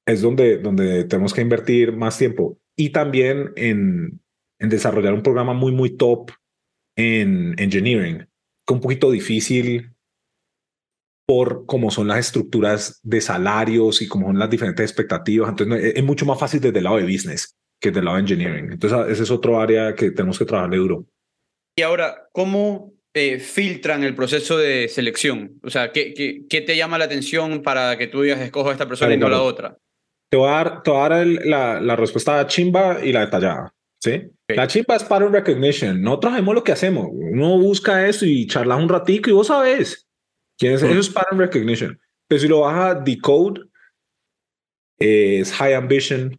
es 0.07 0.23
donde, 0.23 0.59
donde 0.59 1.05
tenemos 1.05 1.35
que 1.35 1.41
invertir 1.41 1.93
más 1.93 2.17
tiempo. 2.17 2.59
Y 2.77 2.91
también 2.91 3.53
en, 3.57 4.21
en 4.61 4.69
desarrollar 4.69 5.15
un 5.15 5.23
programa 5.23 5.53
muy, 5.53 5.73
muy 5.73 5.97
top 5.97 6.31
en 6.97 7.55
engineering, 7.59 8.19
que 8.19 8.25
es 8.25 8.75
un 8.75 8.81
poquito 8.81 9.11
difícil 9.11 9.93
por 11.27 11.67
cómo 11.67 11.91
son 11.91 12.09
las 12.09 12.19
estructuras 12.19 13.01
de 13.03 13.21
salarios 13.21 14.01
y 14.01 14.09
cómo 14.09 14.29
son 14.29 14.39
las 14.39 14.49
diferentes 14.49 14.89
expectativas. 14.89 15.51
Entonces, 15.51 15.93
es, 15.97 16.05
mucho 16.05 16.25
más 16.25 16.39
fácil 16.39 16.61
desde 16.61 16.79
el 16.79 16.85
lado 16.85 16.97
de 16.97 17.03
business. 17.03 17.57
que 17.79 17.91
del 17.91 18.07
lado 18.07 18.17
de 18.17 18.23
engineering. 18.23 18.73
Entonces, 18.73 18.99
ese 19.11 19.25
es 19.25 19.31
otro 19.31 19.61
área 19.61 19.95
que 19.95 20.11
tenemos 20.11 20.39
que 20.39 20.47
trabajarle 20.47 20.79
duro. 20.79 21.05
Y 21.79 21.83
ahora, 21.83 22.29
¿cómo 22.33 22.95
eh, 23.13 23.39
filtran 23.39 24.03
el 24.03 24.15
proceso 24.15 24.57
de 24.57 24.89
selección? 24.89 25.59
O 25.63 25.69
sea, 25.69 25.93
¿qué, 25.93 26.15
qué, 26.15 26.47
qué 26.49 26.63
te 26.63 26.75
llama 26.75 26.97
la 26.97 27.05
atención 27.05 27.61
para 27.63 27.99
que 27.99 28.07
tú 28.07 28.23
digas, 28.23 28.41
escojo 28.41 28.71
a 28.71 28.73
esta 28.73 28.89
persona 28.89 29.13
y 29.13 29.19
no 29.19 29.29
la 29.29 29.43
otra? 29.43 29.77
Te 30.31 30.39
voy 30.39 30.49
a 30.49 30.53
dar, 30.53 30.83
te 30.83 30.91
voy 30.91 31.01
a 31.01 31.09
dar 31.09 31.23
el, 31.23 31.51
la, 31.51 31.81
la, 31.81 31.97
respuesta 31.97 32.47
chimba 32.47 33.05
y 33.05 33.13
la 33.13 33.21
detallada. 33.21 33.75
¿Sí? 34.01 34.31
Okay. 34.45 34.57
La 34.57 34.67
chimba 34.67 34.97
es 34.97 35.05
pattern 35.05 35.33
recognition. 35.33 36.01
Nosotros 36.01 36.35
hacemos 36.35 36.55
lo 36.55 36.65
que 36.65 36.73
hacemos. 36.73 37.09
Uno 37.11 37.59
busca 37.59 38.07
eso 38.07 38.25
y 38.25 38.47
charla 38.47 38.77
un 38.77 38.89
ratico 38.89 39.31
y 39.31 39.33
vos 39.33 39.49
sabes. 39.49 40.07
¿Quién 40.59 40.75
es? 40.75 40.83
Eso 40.83 40.99
es 40.99 41.11
pattern 41.11 41.39
recognition. 41.39 42.01
Pero 42.29 42.41
si 42.41 42.49
lo 42.49 42.61
vas 42.61 42.97
a 42.97 43.01
decode, 43.01 43.63
es 44.99 45.53
high 45.53 45.75
ambition. 45.75 46.39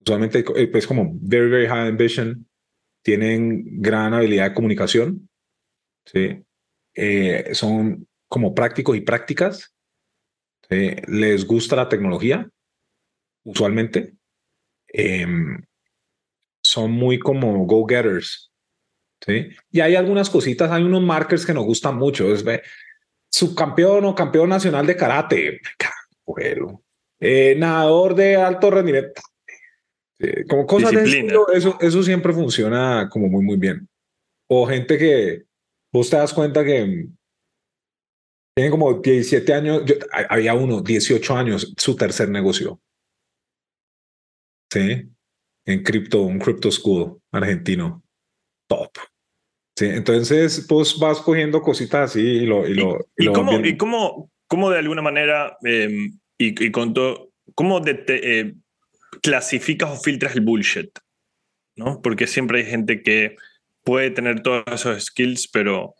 Usualmente 0.00 0.44
es 0.56 0.86
como 0.86 1.10
very, 1.20 1.50
very 1.50 1.66
high 1.66 1.88
ambition. 1.88 2.46
Tienen 3.02 3.80
gran 3.80 4.14
habilidad 4.14 4.50
de 4.50 4.54
comunicación. 4.54 5.28
¿sí? 6.06 6.42
Eh, 6.94 7.50
son 7.52 8.06
como 8.28 8.54
prácticos 8.54 8.96
y 8.96 9.00
prácticas. 9.00 9.74
¿sí? 10.68 10.96
Les 11.08 11.46
gusta 11.46 11.76
la 11.76 11.88
tecnología, 11.88 12.48
usualmente. 13.44 14.14
Eh, 14.92 15.26
son 16.68 16.90
muy 16.92 17.18
como 17.18 17.64
go-getters. 17.64 18.52
¿sí? 19.24 19.48
Y 19.70 19.80
hay 19.80 19.94
algunas 19.96 20.28
cositas, 20.28 20.70
hay 20.70 20.82
unos 20.82 21.02
markers 21.02 21.46
que 21.46 21.54
nos 21.54 21.64
gustan 21.64 21.96
mucho. 21.96 22.32
Es 22.32 22.44
ve, 22.44 22.62
subcampeón 23.30 24.04
o 24.04 24.14
campeón 24.14 24.50
nacional 24.50 24.86
de 24.86 24.96
karate. 24.96 25.60
Bueno. 26.26 26.82
Eh, 27.20 27.54
nadador 27.56 28.14
de 28.14 28.36
alto 28.36 28.70
rendimiento. 28.70 29.22
Eh, 30.18 30.44
como 30.46 30.66
cosas 30.66 30.92
de 30.92 31.04
estilo, 31.04 31.50
eso, 31.50 31.78
eso 31.80 32.02
siempre 32.02 32.34
funciona 32.34 33.08
como 33.10 33.28
muy, 33.28 33.42
muy 33.42 33.56
bien. 33.56 33.88
O 34.46 34.66
gente 34.66 34.98
que 34.98 35.44
vos 35.90 36.10
te 36.10 36.16
das 36.16 36.34
cuenta 36.34 36.62
que 36.62 37.08
tiene 38.54 38.70
como 38.70 38.92
17 38.92 39.54
años, 39.54 39.82
yo, 39.86 39.94
había 40.28 40.52
uno, 40.52 40.82
18 40.82 41.34
años, 41.34 41.72
su 41.78 41.96
tercer 41.96 42.28
negocio. 42.28 42.78
Sí, 44.70 45.08
en 45.68 45.82
cripto, 45.82 46.22
un 46.22 46.38
crypto 46.38 46.70
school 46.70 47.20
argentino. 47.30 48.02
Top. 48.66 48.90
Sí, 49.76 49.84
entonces, 49.86 50.64
pues 50.66 50.98
vas 50.98 51.20
cogiendo 51.20 51.60
cositas 51.60 52.10
así 52.10 52.20
y 52.20 52.46
lo... 52.46 52.66
¿Y, 52.66 52.74
lo, 52.74 52.98
y, 53.16 53.24
y, 53.24 53.24
lo 53.26 53.32
cómo, 53.34 53.58
¿y 53.60 53.76
cómo, 53.76 54.30
cómo, 54.46 54.70
de 54.70 54.78
alguna 54.78 55.02
manera, 55.02 55.58
eh, 55.64 56.08
y, 56.38 56.70
con 56.70 56.94
todo, 56.94 57.32
cómo 57.54 57.80
de, 57.80 57.94
te, 57.94 58.40
eh, 58.40 58.54
clasificas 59.22 59.90
o 59.90 60.00
filtras 60.00 60.34
el 60.34 60.40
bullshit? 60.40 60.90
¿no? 61.76 62.00
Porque 62.02 62.26
siempre 62.26 62.60
hay 62.60 62.66
gente 62.66 63.02
que 63.02 63.36
puede 63.84 64.10
tener 64.10 64.42
todos 64.42 64.64
esos 64.72 65.04
skills, 65.04 65.48
pero, 65.48 65.94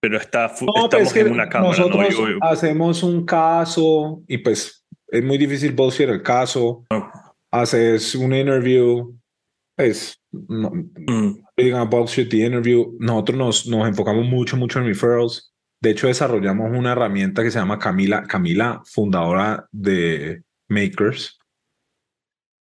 pero 0.00 0.18
está, 0.18 0.52
no, 0.60 0.84
estamos 0.84 1.08
es 1.08 1.12
que 1.14 1.20
en 1.20 1.32
una 1.32 1.48
cámara. 1.48 1.76
Nosotros 1.76 2.14
¿no? 2.18 2.46
Hacemos 2.46 3.02
un 3.02 3.24
caso 3.24 4.22
y 4.28 4.38
pues 4.38 4.86
es 5.08 5.24
muy 5.24 5.38
difícil 5.38 5.72
bullshit 5.72 6.10
el 6.10 6.22
caso. 6.22 6.84
no. 6.90 7.25
Haces 7.60 8.14
un 8.14 8.34
interview, 8.34 9.16
pues 9.76 10.20
no, 10.32 10.70
Mm. 10.70 11.42
digan 11.56 11.88
bullshit 11.90 12.28
the 12.28 12.44
interview. 12.44 12.96
Nosotros 12.98 13.38
nos, 13.38 13.66
nos 13.66 13.88
enfocamos 13.88 14.26
mucho, 14.26 14.56
mucho 14.56 14.78
en 14.78 14.86
referrals. 14.86 15.52
De 15.80 15.90
hecho, 15.90 16.06
desarrollamos 16.06 16.70
una 16.76 16.92
herramienta 16.92 17.42
que 17.42 17.50
se 17.50 17.58
llama 17.58 17.78
Camila, 17.78 18.22
Camila, 18.24 18.82
fundadora 18.86 19.66
de 19.70 20.42
Makers. 20.68 21.38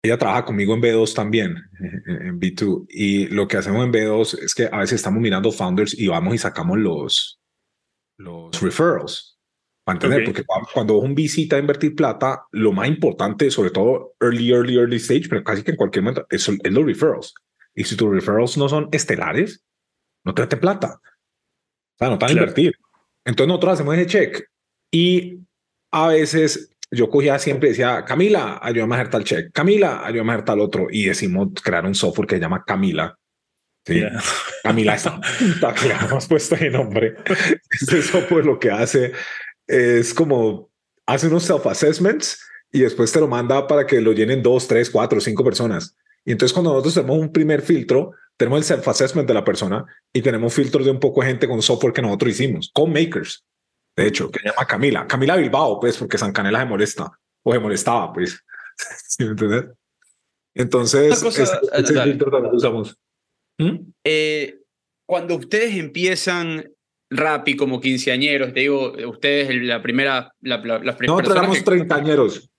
Ella 0.02 0.18
trabaja 0.18 0.44
conmigo 0.44 0.74
en 0.74 0.82
B2 0.82 1.14
también, 1.14 1.56
en 2.06 2.38
B2. 2.38 2.86
Y 2.90 3.26
lo 3.28 3.48
que 3.48 3.56
hacemos 3.56 3.84
en 3.84 3.92
B2 3.92 4.34
es 4.42 4.54
que 4.54 4.68
a 4.70 4.78
veces 4.78 4.96
estamos 4.96 5.20
mirando 5.20 5.50
founders 5.50 5.98
y 5.98 6.08
vamos 6.08 6.34
y 6.34 6.38
sacamos 6.38 6.78
los, 6.78 7.40
los 8.18 8.60
referrals. 8.60 9.33
Para 9.84 9.96
entender, 9.96 10.20
Ok. 10.20 10.24
porque 10.26 10.44
cuando- 10.72 10.98
un 10.98 11.14
visita 11.14 11.56
a 11.56 11.58
invertir 11.58 11.94
plata, 11.94 12.44
lo 12.52 12.72
más 12.72 12.88
importante, 12.88 13.50
sobre 13.50 13.70
todo 13.70 14.14
early, 14.20 14.50
early, 14.50 14.76
early 14.78 14.96
stage, 14.96 15.28
pero 15.28 15.44
casi 15.44 15.62
que 15.62 15.72
en 15.72 15.76
cualquier 15.76 16.02
momento, 16.04 16.26
es, 16.30 16.48
es 16.48 16.72
los 16.72 16.84
referrals. 16.86 17.34
Y 17.74 17.84
si 17.84 17.96
tus 17.96 18.10
referrals 18.10 18.56
no 18.56 18.68
son 18.68 18.88
estelares, 18.92 19.62
no 20.24 20.32
te 20.34 20.42
meten 20.42 20.60
plata. 20.60 21.00
O 21.02 21.98
sea, 21.98 22.08
no 22.08 22.18
te 22.18 22.24
van 22.24 22.30
a 22.30 22.34
Claro. 22.34 22.40
invertir. 22.46 22.74
Entonces 23.26 23.48
nosotros 23.48 23.72
hacemos 23.74 23.94
ese 23.96 24.06
check. 24.06 24.48
Y 24.90 25.38
a 25.92 26.08
veces 26.08 26.70
yo 26.90 27.10
cogía 27.10 27.38
siempre, 27.38 27.70
decía, 27.70 28.04
Camila, 28.04 28.58
ayúdame 28.62 28.94
a 28.94 28.98
hacer 29.00 29.10
tal 29.10 29.24
check. 29.24 29.52
Camila, 29.52 30.04
ayúdame 30.06 30.30
a 30.32 30.34
hacer 30.36 30.44
tal 30.46 30.60
otro. 30.60 30.86
Y 30.90 31.04
decimos 31.06 31.48
crear 31.62 31.84
un 31.84 31.94
software 31.94 32.26
que 32.28 32.36
se 32.36 32.40
llama 32.40 32.64
Camila. 32.64 33.18
Sí. 33.86 33.94
Yeah. 33.96 34.18
Camila 34.62 34.94
esa 34.94 35.20
puta 35.20 35.74
que 35.74 35.88
le 35.88 35.94
hemos 35.94 36.26
puesto 36.26 36.56
de 36.56 36.70
nombre. 36.70 37.16
Este 37.70 38.00
software 38.02 38.46
lo 38.46 38.58
que 38.58 38.70
hace 38.70 39.12
es 39.66 40.12
como 40.14 40.70
hace 41.06 41.26
unos 41.28 41.44
self-assessments 41.44 42.40
y 42.72 42.80
después 42.80 43.12
te 43.12 43.20
lo 43.20 43.28
manda 43.28 43.66
para 43.66 43.86
que 43.86 44.00
lo 44.00 44.12
llenen 44.12 44.42
dos, 44.42 44.66
tres, 44.68 44.90
cuatro, 44.90 45.20
cinco 45.20 45.44
personas. 45.44 45.96
Y 46.24 46.32
entonces 46.32 46.52
cuando 46.52 46.70
nosotros 46.70 46.94
tenemos 46.94 47.18
un 47.18 47.32
primer 47.32 47.62
filtro, 47.62 48.12
tenemos 48.36 48.58
el 48.58 48.64
self-assessment 48.64 49.28
de 49.28 49.34
la 49.34 49.44
persona 49.44 49.84
y 50.12 50.22
tenemos 50.22 50.52
filtros 50.54 50.84
de 50.84 50.90
un 50.90 50.98
poco 50.98 51.20
de 51.20 51.28
gente 51.28 51.46
con 51.46 51.62
software 51.62 51.92
que 51.92 52.02
nosotros 52.02 52.32
hicimos, 52.32 52.70
con 52.74 52.92
makers, 52.92 53.44
de 53.96 54.06
hecho, 54.08 54.30
que 54.30 54.40
se 54.40 54.48
llama 54.48 54.66
Camila. 54.66 55.06
Camila 55.06 55.36
Bilbao, 55.36 55.78
pues, 55.78 55.96
porque 55.96 56.18
San 56.18 56.32
Canela 56.32 56.60
se 56.60 56.66
molesta 56.66 57.12
o 57.44 57.52
se 57.52 57.58
molestaba, 57.60 58.12
pues. 58.12 58.40
¿Sí 59.08 59.22
me 59.24 59.30
entiendes? 59.30 59.66
Entonces, 60.54 61.12
Una 61.22 61.30
cosa- 61.30 61.42
ese, 61.42 61.58
ese 61.80 61.94
dale. 61.94 62.10
filtro 62.12 62.30
también 62.30 62.50
lo 62.52 62.56
usamos. 62.56 62.98
¿Mm? 63.58 63.76
Eh, 64.04 64.58
cuando 65.06 65.36
ustedes 65.36 65.76
empiezan 65.76 66.72
Rappi 67.16 67.54
como 67.56 67.80
quinceañeros, 67.80 68.52
te 68.52 68.60
digo, 68.60 68.92
ustedes 69.08 69.48
el- 69.50 69.68
la 69.68 69.80
primera, 69.82 70.32
la, 70.40 70.56
la- 70.58 70.78
las 70.80 70.96
primeras 70.96 71.18
Nosotros 71.22 71.36
éramos 71.36 71.58
que- 71.58 71.62
treintañeros, 71.64 72.50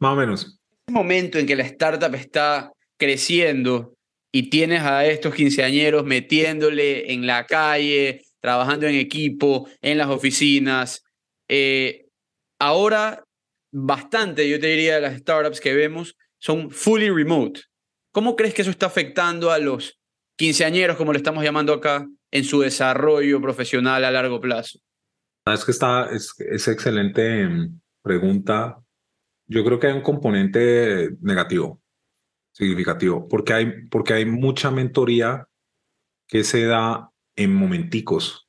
más 0.00 0.12
o 0.12 0.16
menos. 0.16 0.40
ese 0.86 0.92
momento 0.92 1.38
en 1.38 1.46
que 1.46 1.56
la 1.56 1.64
startup 1.64 2.14
está 2.14 2.72
creciendo 2.98 3.94
y 4.32 4.50
tienes 4.50 4.82
a 4.82 5.04
estos 5.06 5.34
quinceañeros 5.34 6.04
metiéndole 6.04 7.12
en 7.12 7.26
la 7.26 7.44
calle, 7.46 8.22
trabajando 8.40 8.86
en 8.86 8.94
equipo, 8.94 9.68
en 9.82 9.98
las 9.98 10.08
oficinas, 10.08 11.02
eh, 11.48 12.06
ahora 12.60 13.24
bastante, 13.72 14.48
yo 14.48 14.58
te 14.60 14.68
diría, 14.68 14.94
de 14.96 15.00
las 15.02 15.18
startups 15.18 15.60
que 15.60 15.74
vemos 15.74 16.16
son 16.40 16.70
fully 16.70 17.10
remote. 17.10 17.60
¿Cómo 18.12 18.36
crees 18.36 18.54
que 18.54 18.62
eso 18.62 18.70
está 18.70 18.86
afectando 18.86 19.50
a 19.50 19.58
los 19.58 19.98
quinceañeros, 20.38 20.96
como 20.96 21.12
le 21.12 21.18
estamos 21.18 21.42
llamando 21.44 21.72
acá, 21.72 22.06
en 22.30 22.44
su 22.44 22.60
desarrollo 22.60 23.40
profesional 23.40 24.04
a 24.04 24.10
largo 24.10 24.40
plazo? 24.40 24.78
Es 25.46 25.64
que 25.64 25.70
está, 25.70 26.10
es, 26.10 26.68
excelente 26.68 27.46
mm, 27.46 27.80
pregunta. 28.02 28.78
Yo 29.46 29.64
creo 29.64 29.78
que 29.78 29.86
hay 29.86 29.94
un 29.94 30.02
componente 30.02 31.10
negativo, 31.20 31.80
significativo, 32.52 33.26
porque 33.28 33.52
hay, 33.52 33.86
porque 33.88 34.14
hay 34.14 34.26
mucha 34.26 34.70
mentoría 34.70 35.46
que 36.26 36.44
se 36.44 36.64
da 36.66 37.10
en 37.36 37.54
momenticos 37.54 38.48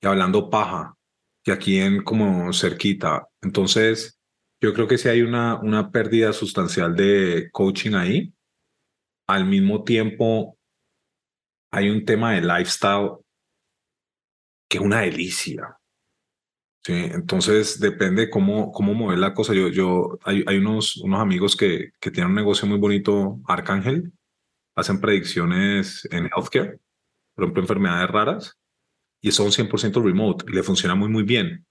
y 0.00 0.06
hablando 0.06 0.50
paja, 0.50 0.96
que 1.42 1.50
aquí 1.50 1.78
en 1.78 2.04
como 2.04 2.52
cerquita. 2.52 3.28
Entonces, 3.42 4.20
yo 4.60 4.74
creo 4.74 4.86
que 4.86 4.98
sí 4.98 5.08
hay 5.08 5.22
una, 5.22 5.56
una 5.60 5.90
pérdida 5.90 6.32
sustancial 6.32 6.94
de 6.94 7.48
coaching 7.52 7.94
ahí. 7.94 8.32
Al 9.26 9.44
mismo 9.44 9.84
tiempo, 9.84 10.57
hay 11.70 11.90
un 11.90 12.04
tema 12.04 12.32
de 12.32 12.42
lifestyle 12.42 13.18
que 14.68 14.78
es 14.78 14.84
una 14.84 15.00
delicia. 15.00 15.78
Sí, 16.84 16.92
entonces 16.94 17.80
depende 17.80 18.30
cómo, 18.30 18.72
cómo 18.72 18.94
mover 18.94 19.18
la 19.18 19.34
cosa. 19.34 19.52
Yo, 19.54 19.68
yo, 19.68 20.18
hay, 20.22 20.44
hay 20.46 20.58
unos, 20.58 20.96
unos 20.98 21.20
amigos 21.20 21.56
que, 21.56 21.90
que 22.00 22.10
tienen 22.10 22.30
un 22.30 22.36
negocio 22.36 22.66
muy 22.66 22.78
bonito, 22.78 23.40
Arcángel, 23.46 24.12
hacen 24.74 25.00
predicciones 25.00 26.06
en 26.10 26.26
healthcare, 26.34 26.78
por 27.34 27.44
ejemplo, 27.44 27.62
enfermedades 27.62 28.10
raras, 28.10 28.58
y 29.20 29.32
son 29.32 29.48
100% 29.48 30.02
remote 30.02 30.44
y 30.48 30.54
le 30.54 30.62
funciona 30.62 30.94
muy, 30.94 31.08
muy 31.08 31.24
bien. 31.24 31.66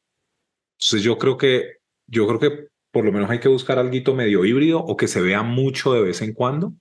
Entonces 0.77 1.03
yo 1.03 1.17
creo 1.17 1.37
que, 1.37 1.77
yo 2.07 2.27
creo 2.27 2.39
que 2.39 2.67
por 2.91 3.05
lo 3.05 3.11
menos 3.11 3.29
hay 3.29 3.39
que 3.39 3.47
buscar 3.47 3.79
algo 3.79 4.13
medio 4.13 4.45
híbrido 4.45 4.79
o 4.79 4.97
que 4.97 5.07
se 5.07 5.21
vea 5.21 5.43
mucho 5.43 5.93
de 5.93 6.01
vez 6.01 6.21
en 6.21 6.33
cuando 6.33 6.73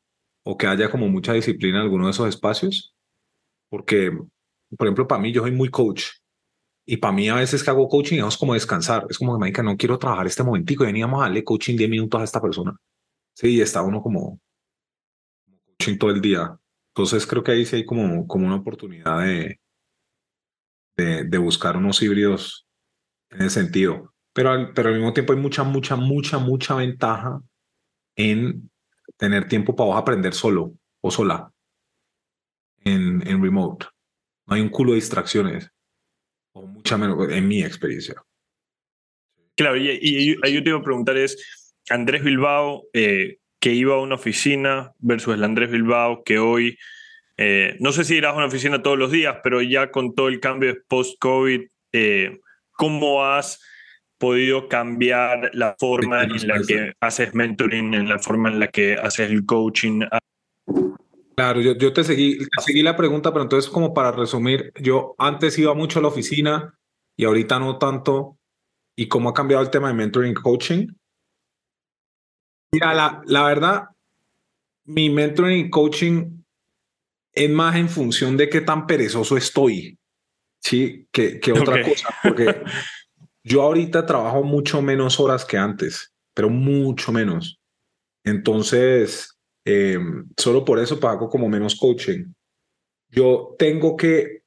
o 0.45 0.57
que 0.57 0.67
haya 0.67 0.91
como 0.91 1.09
mucha 1.09 1.33
disciplina 1.33 1.79
en 1.79 1.85
alguno 1.85 2.07
de 2.07 2.13
esos 2.13 2.29
espacios. 2.29 2.96
Porque, 3.69 4.11
por 4.77 4.87
ejemplo, 4.87 5.07
para 5.07 5.21
mí 5.21 5.33
yo 5.33 5.43
soy 5.43 5.53
muy 5.53 5.71
coach 5.71 6.05
y 6.87 6.99
para 6.99 7.13
mí 7.13 7.29
a 7.29 7.35
veces 7.35 7.65
que 7.65 7.71
hago 7.71 7.89
coaching 7.89 8.23
es 8.25 8.37
como 8.37 8.55
descansar. 8.55 9.07
Es 9.11 9.19
como 9.19 9.35
que, 9.35 9.41
marica, 9.41 9.63
no 9.63 9.77
quiero 9.77 9.99
trabajar 9.99 10.27
este 10.27 10.45
momentico 10.45 10.85
veníamos 10.85 11.21
a 11.21 11.25
darle 11.25 11.43
coaching 11.43 11.77
10 11.77 11.91
minutos 11.91 12.21
a 12.21 12.25
esta 12.25 12.41
persona. 12.41 12.77
Sí, 13.35 13.57
y 13.57 13.61
está 13.61 13.83
uno 13.83 14.01
como 14.01 14.41
coaching 15.79 15.99
todo 15.99 16.11
el 16.11 16.21
día. 16.21 16.57
Entonces 16.95 17.27
creo 17.27 17.43
que 17.43 17.53
ahí 17.53 17.67
sí 17.67 17.77
hay 17.77 17.85
como, 17.85 18.27
como 18.27 18.47
una 18.47 18.57
oportunidad 18.57 19.21
de, 19.21 19.61
de, 20.97 21.25
de 21.25 21.39
buscar 21.39 21.77
unos 21.77 22.01
híbridos 22.01 22.67
en 23.31 23.43
ese 23.43 23.61
sentido. 23.61 24.15
Pero 24.33 24.51
al, 24.51 24.73
pero 24.73 24.91
al 24.91 24.95
mismo 24.95 25.13
tiempo 25.13 25.33
hay 25.33 25.41
mucha, 25.41 25.65
mucha, 25.65 25.97
mucha, 25.97 26.39
mucha 26.39 26.77
ventaja 26.77 27.41
en 28.15 28.71
tener 29.17 29.49
tiempo 29.49 29.75
para 29.75 29.89
vos 29.89 29.99
aprender 29.99 30.35
solo 30.35 30.73
o 31.01 31.11
sola 31.11 31.53
en, 32.87 33.27
en 33.27 33.43
remote. 33.43 33.87
No 34.47 34.55
hay 34.55 34.63
un 34.63 34.69
culo 34.69 34.93
de 34.93 34.97
distracciones, 34.97 35.71
o 36.53 36.67
mucha 36.67 36.97
menos, 36.97 37.29
en 37.31 37.49
mi 37.49 37.63
experiencia. 37.63 38.15
Claro, 39.57 39.77
y, 39.77 39.91
y, 39.91 40.31
y 40.33 40.53
yo 40.53 40.63
te 40.63 40.69
iba 40.71 40.79
a 40.79 40.83
preguntar 40.83 41.17
es, 41.17 41.75
Andrés 41.91 42.23
Bilbao, 42.23 42.85
eh, 42.93 43.39
que 43.59 43.73
iba 43.73 43.95
a 43.95 44.01
una 44.01 44.15
oficina 44.15 44.93
versus 44.99 45.35
el 45.35 45.45
Andrés 45.45 45.71
Bilbao 45.71 46.23
que 46.23 46.39
hoy, 46.39 46.79
eh, 47.37 47.77
no 47.81 47.91
sé 47.91 48.05
si 48.05 48.17
irás 48.17 48.35
a 48.35 48.37
una 48.37 48.47
oficina 48.47 48.83
todos 48.83 48.99
los 48.99 49.11
días, 49.11 49.39
pero 49.43 49.63
ya 49.63 49.91
con 49.91 50.15
todo 50.15 50.29
el 50.29 50.41
cambio 50.41 50.77
post-COVID, 50.89 51.63
eh, 51.93 52.41
¿cómo 52.73 53.25
has 53.25 53.61
podido 54.19 54.69
cambiar 54.69 55.51
la 55.55 55.75
forma 55.79 56.23
en 56.23 56.47
la 56.47 56.61
que 56.67 56.93
haces 57.01 57.35
mentoring, 57.35 57.95
en 57.95 58.09
la 58.09 58.19
forma 58.19 58.51
en 58.51 58.61
la 58.61 58.69
que 58.69 58.95
haces 58.95 59.31
el 59.31 59.45
coaching? 59.45 60.03
Claro, 61.37 61.61
yo, 61.61 61.77
yo 61.77 61.93
te, 61.93 62.03
seguí, 62.03 62.39
te 62.39 62.63
seguí 62.63 62.83
la 62.83 62.97
pregunta, 62.97 63.31
pero 63.31 63.43
entonces 63.43 63.71
como 63.71 63.93
para 63.93 64.11
resumir, 64.11 64.73
yo 64.81 65.15
antes 65.19 65.59
iba 65.59 65.75
mucho 65.75 65.99
a 65.99 66.03
la 66.03 66.09
oficina 66.09 66.79
y 67.15 67.27
ahorita 67.27 67.59
no 67.59 67.79
tanto. 67.79 68.39
¿Y 68.99 69.09
cómo 69.09 69.29
ha 69.29 69.35
cambiado 69.35 69.63
el 69.63 69.69
tema 69.69 69.89
de 69.89 69.95
mentoring 69.95 70.33
coaching? 70.33 70.89
Mira, 72.73 72.95
la, 72.95 73.23
la 73.27 73.45
verdad, 73.45 73.85
mi 74.87 75.11
mentoring 75.11 75.69
coaching 75.69 76.43
es 77.35 77.51
más 77.51 77.77
en 77.77 77.91
función 77.91 78.39
de 78.39 78.49
qué 78.49 78.63
tan 78.63 78.87
perezoso 78.87 79.37
estoy, 79.37 79.99
¿sí? 80.63 81.07
Que, 81.13 81.39
que 81.39 81.53
otra 81.53 81.83
cosa, 81.83 82.09
porque 82.23 82.63
yo 83.45 83.61
ahorita 83.61 84.07
trabajo 84.07 84.43
mucho 84.43 84.81
menos 84.81 85.21
horas 85.21 85.45
que 85.45 85.59
antes, 85.59 86.15
pero 86.33 86.49
mucho 86.49 87.13
menos. 87.13 87.61
Entonces, 88.25 89.36
eh, 89.67 89.99
solo 90.39 90.65
por 90.65 90.79
eso 90.79 90.99
pago 90.99 91.29
como 91.29 91.49
menos 91.49 91.75
coaching. 91.77 92.33
Yo 93.11 93.55
tengo 93.59 93.97
que, 93.97 94.43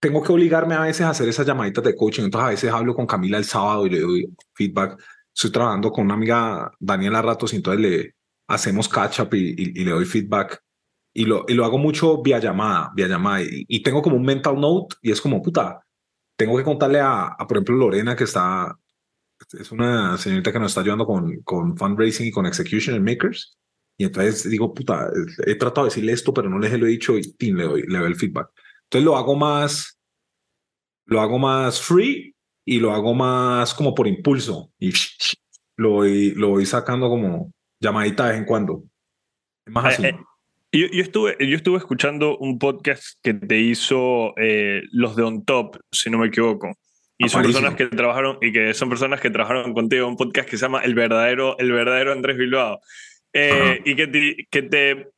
tengo 0.00 0.22
que 0.22 0.32
obligarme 0.32 0.74
a 0.74 0.82
veces 0.82 1.02
a 1.02 1.10
hacer 1.10 1.28
esas 1.28 1.46
llamaditas 1.46 1.82
de 1.84 1.96
coaching. 1.96 2.24
Entonces, 2.24 2.46
a 2.46 2.50
veces 2.50 2.72
hablo 2.72 2.94
con 2.94 3.06
Camila 3.06 3.38
el 3.38 3.44
sábado 3.44 3.86
y 3.86 3.90
le 3.90 4.00
doy 4.00 4.36
feedback. 4.54 5.00
Estoy 5.34 5.50
trabajando 5.52 5.90
con 5.90 6.04
una 6.04 6.14
amiga, 6.14 6.70
Daniela 6.78 7.22
Ratos, 7.22 7.52
y 7.52 7.56
entonces 7.56 7.80
le 7.80 8.14
hacemos 8.48 8.88
catch 8.88 9.20
up 9.20 9.34
y, 9.34 9.50
y- 9.50 9.80
y 9.80 9.84
le 9.84 9.90
doy 9.92 10.04
feedback. 10.04 10.62
Y 11.14 11.24
lo, 11.24 11.44
y 11.48 11.54
lo 11.54 11.64
hago 11.64 11.78
mucho 11.78 12.22
vía 12.22 12.38
llamada, 12.38 12.92
vía 12.94 13.08
llamada. 13.08 13.42
Y, 13.42 13.64
y 13.68 13.82
tengo 13.82 14.02
como 14.02 14.16
un 14.16 14.24
mental 14.24 14.60
note 14.60 14.96
y 15.02 15.10
es 15.10 15.20
como, 15.20 15.42
puta, 15.42 15.80
tengo 16.36 16.56
que 16.56 16.64
contarle 16.64 17.00
a, 17.00 17.26
a, 17.28 17.46
por 17.46 17.56
ejemplo, 17.56 17.76
Lorena, 17.76 18.14
que 18.14 18.24
está, 18.24 18.76
es 19.58 19.72
una 19.72 20.16
señorita 20.18 20.52
que 20.52 20.58
nos 20.60 20.70
está 20.72 20.82
ayudando 20.82 21.06
con, 21.06 21.42
con 21.42 21.76
fundraising 21.76 22.26
y 22.26 22.30
con 22.30 22.46
execution 22.46 22.94
en 22.96 23.04
Makers. 23.04 23.56
Y 24.00 24.04
entonces 24.04 24.48
digo, 24.48 24.72
puta, 24.72 25.10
he 25.44 25.56
tratado 25.56 25.86
de 25.86 25.90
decirle 25.90 26.12
esto, 26.12 26.32
pero 26.32 26.48
no 26.48 26.60
les 26.60 26.72
lo 26.78 26.86
he 26.86 26.90
dicho 26.90 27.18
y 27.18 27.32
tin, 27.32 27.56
le 27.56 27.64
doy, 27.64 27.82
le 27.82 27.98
doy 27.98 28.06
el 28.06 28.16
feedback. 28.16 28.50
Entonces 28.84 29.04
lo 29.04 29.16
hago 29.16 29.34
más, 29.34 29.98
lo 31.06 31.20
hago 31.20 31.38
más 31.38 31.82
free 31.82 32.34
y 32.64 32.78
lo 32.78 32.92
hago 32.92 33.12
más 33.12 33.74
como 33.74 33.94
por 33.94 34.06
impulso 34.06 34.70
y 34.78 34.92
lo 35.76 35.90
voy, 35.90 36.30
lo 36.36 36.50
voy 36.50 36.64
sacando 36.64 37.08
como 37.08 37.52
llamadita 37.80 38.26
de 38.26 38.30
vez 38.30 38.38
en 38.38 38.44
cuando. 38.46 38.84
Es 39.66 39.72
más 39.72 39.86
así. 39.86 40.06
Eh, 40.06 40.08
eh, 40.10 40.18
Yo, 40.70 40.86
yo 40.92 41.02
estuve, 41.02 41.36
yo 41.40 41.56
estuve 41.56 41.78
escuchando 41.78 42.38
un 42.38 42.60
podcast 42.60 43.18
que 43.20 43.34
te 43.34 43.58
hizo 43.58 44.32
eh, 44.36 44.82
los 44.92 45.16
de 45.16 45.24
On 45.24 45.44
Top, 45.44 45.76
si 45.90 46.08
no 46.08 46.18
me 46.18 46.28
equivoco. 46.28 46.72
Y 47.20 47.28
son 47.28 47.42
personas 47.42 47.74
que 47.74 47.86
trabajaron 47.86 48.38
y 48.40 48.52
que 48.52 48.72
son 48.74 48.88
personas 48.88 49.20
que 49.20 49.30
trabajaron 49.30 49.74
contigo, 49.74 50.06
un 50.06 50.16
podcast 50.16 50.48
que 50.48 50.56
se 50.56 50.66
llama 50.66 50.82
El 50.82 50.94
verdadero, 50.94 51.58
el 51.58 51.72
verdadero 51.72 52.12
Andrés 52.12 52.36
Bilbao. 52.36 52.80
Eh, 53.40 53.82
y 53.84 53.94
que 53.94 54.06
te, 54.06 54.46
que 54.50 54.62
te 54.62 55.08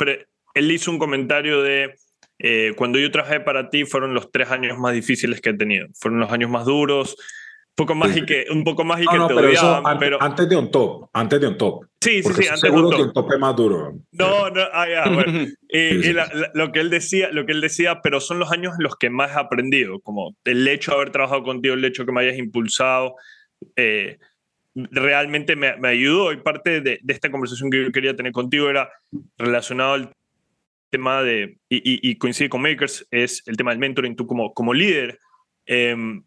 él 0.54 0.70
hizo 0.72 0.90
un 0.90 0.98
comentario 0.98 1.62
de 1.62 1.94
eh, 2.38 2.72
cuando 2.76 2.98
yo 2.98 3.11
trabajé 3.11 3.40
para 3.40 3.70
ti 3.70 3.85
fueron 3.85 4.14
los 4.14 4.30
tres 4.33 4.50
años 4.50 4.78
más 4.78 4.92
difíciles 4.94 5.40
que 5.40 5.50
he 5.50 5.54
tenido. 5.56 5.87
Fueron 5.98 6.20
los 6.20 6.30
años 6.33 6.50
más 6.50 6.66
duros, 6.66 7.14
un 7.18 7.74
poco 7.87 7.94
más 7.94 8.12
Sí. 8.12 8.20
y 8.20 8.26
que, 8.26 8.46
un 8.50 8.64
poco 8.64 8.85
más 8.85 9.00
y 9.00 9.04
No, 9.04 9.12
que 9.12 9.18
no, 9.18 9.28
te 9.28 9.35
pero 9.35 9.48
eso 9.48 9.66
odiaban, 9.66 9.87
antes, 9.87 10.00
pero 10.06 10.22
antes 10.22 10.48
de 10.48 10.56
on 10.56 10.70
top, 10.70 11.09
antes 11.12 11.40
de 11.40 11.46
on 11.46 11.56
top. 11.59 11.85
sí, 12.02 12.22
sí, 12.22 12.33
sí, 12.35 12.48
antes 12.48 12.61
de 12.62 12.68
seguro 12.68 12.88
On 12.88 12.90
que 12.90 12.96
Top. 12.98 13.06
on 13.09 13.12
top 13.14 13.33
es 13.33 13.38
más 13.38 13.56
duro. 13.56 13.92
No, 14.12 14.50
no, 14.50 14.62
ah, 14.72 14.87
ya, 14.88 15.09
bueno. 15.11 15.33
Y, 15.72 15.78
y 15.78 16.12
la- 16.12 16.30
la- 16.35 16.50
lo 16.54 16.72
que 16.72 16.80
él 16.80 16.90
decía, 16.90 17.28
lo 17.30 17.46
que 17.46 17.52
él 17.52 17.61
decía, 17.61 18.00
pero 18.02 18.20
son 18.20 18.38
los 18.40 18.50
años 18.50 18.74
en 18.76 18.83
los 18.83 18.96
que 18.96 19.09
más 19.09 19.30
he 19.37 19.38
aprendido, 19.38 20.00
como 20.00 20.35
el 20.44 20.66
hecho 20.66 20.90
de 20.90 20.96
haber 20.96 21.11
trabajado 21.11 21.42
contigo, 21.44 21.74
el 21.74 21.85
hecho 21.85 22.04
que 22.04 22.12
me 22.12 22.22
hayas 22.22 22.38
impulsado, 22.38 23.14
eh, 23.76 24.18
realmente 24.74 25.56
me, 25.56 25.76
me 25.76 25.88
ayudó 25.88 26.33
y 26.33 26.37
parte 26.38 26.80
de, 26.80 26.98
de 27.02 27.12
esta 27.12 27.30
conversación 27.30 27.70
que 27.70 27.83
yo 27.85 27.92
quería 27.92 28.14
tener 28.16 28.33
contigo 28.33 28.68
era 28.70 28.90
relacionado 29.37 29.94
al 29.94 30.12
tema 30.90 31.22
de, 31.22 31.59
y, 31.68 31.76
y- 31.78 32.11
y 32.11 32.16
coincide 32.18 32.48
con 32.48 32.62
Makers, 32.62 33.06
es 33.11 33.42
el 33.46 33.56
tema 33.56 33.70
del 33.70 33.78
mentoring, 33.80 34.16
tú 34.16 34.26
como, 34.26 34.52
como 34.54 34.74
líder, 34.74 35.18
em, 35.66 36.24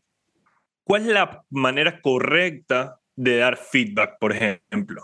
¿cuál 0.86 1.04
es 1.04 1.08
la 1.10 1.44
manera 1.50 2.02
correcta 2.02 3.00
de 3.16 3.38
dar 3.38 3.58
feedback, 3.58 4.18
por 4.20 4.32
ejemplo? 4.34 5.02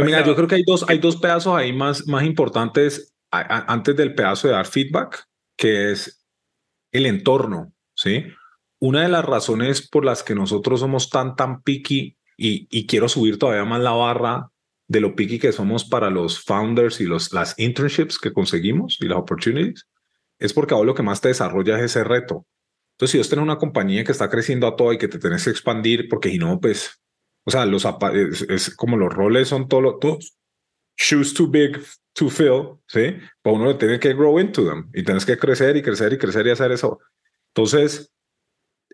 Mira, 0.00 0.18
Ajá. 0.18 0.26
yo 0.28 0.36
creo 0.36 0.48
que 0.48 0.54
hay 0.56 0.64
dos, 0.64 0.88
hay 0.88 0.98
dos 0.98 1.16
pedazos 1.16 1.54
ahí 1.56 1.72
más, 1.72 2.06
más 2.06 2.24
importantes 2.24 3.14
a- 3.30 3.40
a- 3.40 3.72
antes 3.72 3.96
del 3.96 4.14
pedazo 4.14 4.48
de 4.48 4.54
dar 4.54 4.66
feedback, 4.66 5.24
que 5.56 5.92
es 5.92 6.24
el 6.92 7.06
entorno, 7.06 7.72
¿sí? 7.94 8.24
Una 8.80 9.02
de 9.02 9.08
las 9.08 9.24
razones 9.24 9.88
por 9.88 10.04
las 10.04 10.22
que 10.22 10.34
nosotros 10.34 10.80
somos 10.80 11.10
tan, 11.10 11.34
tan 11.36 11.62
picky 11.62 12.16
y, 12.38 12.68
y 12.70 12.86
quiero 12.86 13.08
subir 13.08 13.38
todavía 13.38 13.64
más 13.64 13.82
la 13.82 13.90
barra 13.90 14.50
de 14.86 15.00
lo 15.00 15.14
picky 15.14 15.38
que 15.38 15.52
somos 15.52 15.84
para 15.84 16.08
los 16.08 16.40
founders 16.42 17.00
y 17.00 17.04
los, 17.04 17.32
las 17.32 17.58
internships 17.58 18.18
que 18.18 18.32
conseguimos 18.32 18.96
y 19.00 19.06
las 19.06 19.18
opportunities, 19.18 19.86
es 20.38 20.54
porque 20.54 20.72
ahora 20.72 20.86
lo 20.86 20.94
que 20.94 21.02
más 21.02 21.20
te 21.20 21.28
desarrolla 21.28 21.76
es 21.76 21.84
ese 21.84 22.04
reto. 22.04 22.46
Entonces, 22.92 23.12
si 23.12 23.18
vos 23.18 23.28
tenés 23.28 23.42
una 23.42 23.58
compañía 23.58 24.02
que 24.04 24.12
está 24.12 24.30
creciendo 24.30 24.66
a 24.66 24.76
todo 24.76 24.92
y 24.92 24.98
que 24.98 25.08
te 25.08 25.18
tenés 25.18 25.44
que 25.44 25.50
expandir, 25.50 26.08
porque 26.08 26.30
si 26.30 26.38
no, 26.38 26.58
pues, 26.58 27.00
o 27.44 27.50
sea, 27.50 27.66
los 27.66 27.86
es, 28.14 28.42
es 28.42 28.74
como 28.74 28.96
los 28.96 29.12
roles 29.12 29.48
son 29.48 29.68
todos 29.68 30.00
todos 30.00 30.38
shoes 30.96 31.32
too 31.32 31.48
big 31.48 31.78
to 32.12 32.28
fill, 32.28 32.80
¿sí? 32.86 33.16
Para 33.42 33.56
uno 33.56 33.76
tiene 33.76 34.00
que 34.00 34.14
grow 34.14 34.40
into 34.40 34.64
them 34.64 34.90
y 34.92 35.04
tienes 35.04 35.24
que 35.24 35.38
crecer 35.38 35.76
y 35.76 35.82
crecer 35.82 36.12
y 36.12 36.18
crecer 36.18 36.46
y 36.46 36.50
hacer 36.50 36.72
eso. 36.72 36.98
Entonces, 37.54 38.10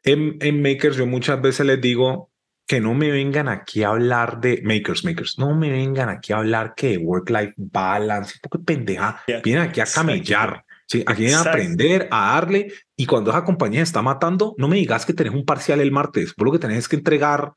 en, 0.03 0.37
en 0.41 0.61
Makers 0.61 0.97
yo 0.97 1.07
muchas 1.07 1.41
veces 1.41 1.65
les 1.65 1.81
digo 1.81 2.31
que 2.67 2.81
no 2.81 2.95
me 2.95 3.11
vengan 3.11 3.49
aquí 3.49 3.83
a 3.83 3.89
hablar 3.89 4.41
de 4.41 4.63
Makers, 4.65 5.05
Makers, 5.05 5.39
no 5.39 5.55
me 5.55 5.71
vengan 5.71 6.09
aquí 6.09 6.33
a 6.33 6.39
hablar 6.39 6.75
que 6.75 6.91
de 6.91 6.99
work-life 6.99 7.55
balance, 7.57 8.37
porque 8.41 8.65
pendeja, 8.65 9.23
Ya, 9.29 9.41
vienen 9.41 9.69
aquí 9.69 9.81
a 9.81 9.85
camellar, 9.85 10.65
¿sí? 10.87 11.05
Aquí 11.07 11.25
vienen 11.25 11.39
a 11.39 11.51
aprender, 11.51 12.09
a 12.11 12.35
darle, 12.35 12.73
y 12.97 13.07
cuando 13.07 13.31
esa 13.31 13.45
compañía 13.45 13.83
está 13.83 14.01
matando, 14.01 14.55
no 14.57 14.69
me 14.69 14.77
digas 14.77 15.05
que 15.05 15.13
tenés 15.13 15.35
un 15.35 15.45
parcial 15.45 15.81
el 15.81 15.93
martes, 15.93 16.35
vos 16.37 16.47
lo 16.47 16.53
que 16.53 16.59
tenés 16.59 16.89
que 16.89 16.97
entregar, 16.97 17.53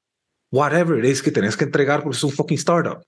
whatever 0.51 0.99
it 0.99 1.09
is 1.09 1.21
que 1.21 1.31
tenés 1.31 1.55
que 1.55 1.63
entregar, 1.63 2.03
porque 2.03 2.17
es 2.17 2.23
un 2.23 2.31
fucking 2.31 2.57
startup, 2.57 3.01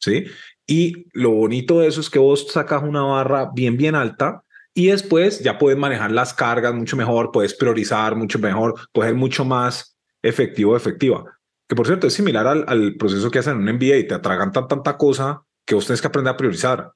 ¿sí? 0.00 0.24
Y 0.66 1.06
lo 1.12 1.30
bonito 1.30 1.78
de 1.78 1.86
eso 1.88 2.00
es 2.00 2.10
que 2.10 2.18
vos 2.18 2.48
sacas 2.50 2.82
una 2.82 3.02
barra 3.02 3.50
bien, 3.54 3.76
bien 3.76 3.94
alta 3.94 4.42
y 4.74 4.88
después 4.88 5.40
ya 5.40 5.58
puedes 5.58 5.78
manejar 5.78 6.10
las 6.10 6.34
cargas 6.34 6.74
mucho 6.74 6.96
mejor, 6.96 7.30
puedes 7.30 7.54
priorizar 7.54 8.16
mucho 8.16 8.40
mejor, 8.40 8.74
puedes 8.92 9.10
ser 9.10 9.16
mucho 9.16 9.44
más 9.44 9.96
efectivo 10.22 10.76
efectiva. 10.76 11.35
Que 11.68 11.76
por 11.76 11.86
cierto 11.86 12.06
es 12.06 12.14
similar 12.14 12.46
al, 12.46 12.64
al 12.68 12.96
proceso 12.96 13.30
que 13.30 13.40
hacen 13.40 13.54
en 13.54 13.68
un 13.68 13.74
MBA, 13.74 14.06
te 14.08 14.14
atragantan 14.14 14.68
tanta 14.68 14.96
cosa 14.96 15.42
que 15.66 15.74
vos 15.74 15.86
tenés 15.86 16.00
que 16.00 16.06
aprender 16.06 16.32
a 16.32 16.36
priorizar. 16.36 16.92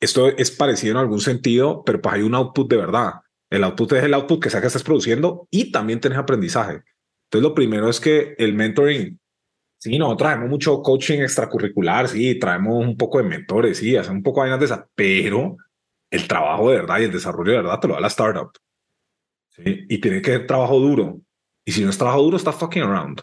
Esto 0.00 0.28
es 0.28 0.50
parecido 0.50 0.92
en 0.92 0.98
algún 0.98 1.20
sentido, 1.20 1.82
pero 1.84 2.00
pues 2.00 2.14
hay 2.14 2.22
un 2.22 2.34
output 2.34 2.70
de 2.70 2.76
verdad. 2.76 3.14
El 3.50 3.64
output 3.64 3.92
es 3.92 4.04
el 4.04 4.14
output 4.14 4.42
que 4.42 4.50
sea 4.50 4.60
que 4.60 4.68
estás 4.68 4.82
produciendo 4.82 5.46
y 5.50 5.72
también 5.72 6.00
tenés 6.00 6.18
aprendizaje. 6.18 6.82
Entonces 7.26 7.48
lo 7.48 7.54
primero 7.54 7.88
es 7.88 8.00
que 8.00 8.34
el 8.38 8.54
mentoring 8.54 9.18
Sí, 9.82 9.98
no, 9.98 10.16
traemos 10.16 10.48
mucho 10.48 10.80
coaching 10.80 11.22
extracurricular, 11.22 12.06
sí, 12.06 12.38
traemos 12.38 12.86
un 12.86 12.96
poco 12.96 13.18
de 13.18 13.24
mentores, 13.24 13.78
sí, 13.78 13.96
hacemos 13.96 14.18
un 14.18 14.22
poco 14.22 14.40
de 14.40 14.50
vainas 14.50 14.60
de 14.60 14.66
esas, 14.66 14.84
pero 14.94 15.56
el 16.08 16.28
trabajo 16.28 16.70
de 16.70 16.76
verdad 16.76 17.00
y 17.00 17.02
el 17.02 17.10
desarrollo 17.10 17.50
de 17.50 17.56
verdad 17.56 17.80
te 17.80 17.88
lo 17.88 17.94
da 17.94 18.00
la 18.00 18.06
startup. 18.06 18.52
Y 19.56 19.98
tiene 19.98 20.22
que 20.22 20.30
ser 20.30 20.46
trabajo 20.46 20.78
duro. 20.78 21.20
Y 21.64 21.72
si 21.72 21.82
no 21.82 21.90
es 21.90 21.98
trabajo 21.98 22.22
duro, 22.22 22.36
está 22.36 22.52
fucking 22.52 22.84
around. 22.84 23.22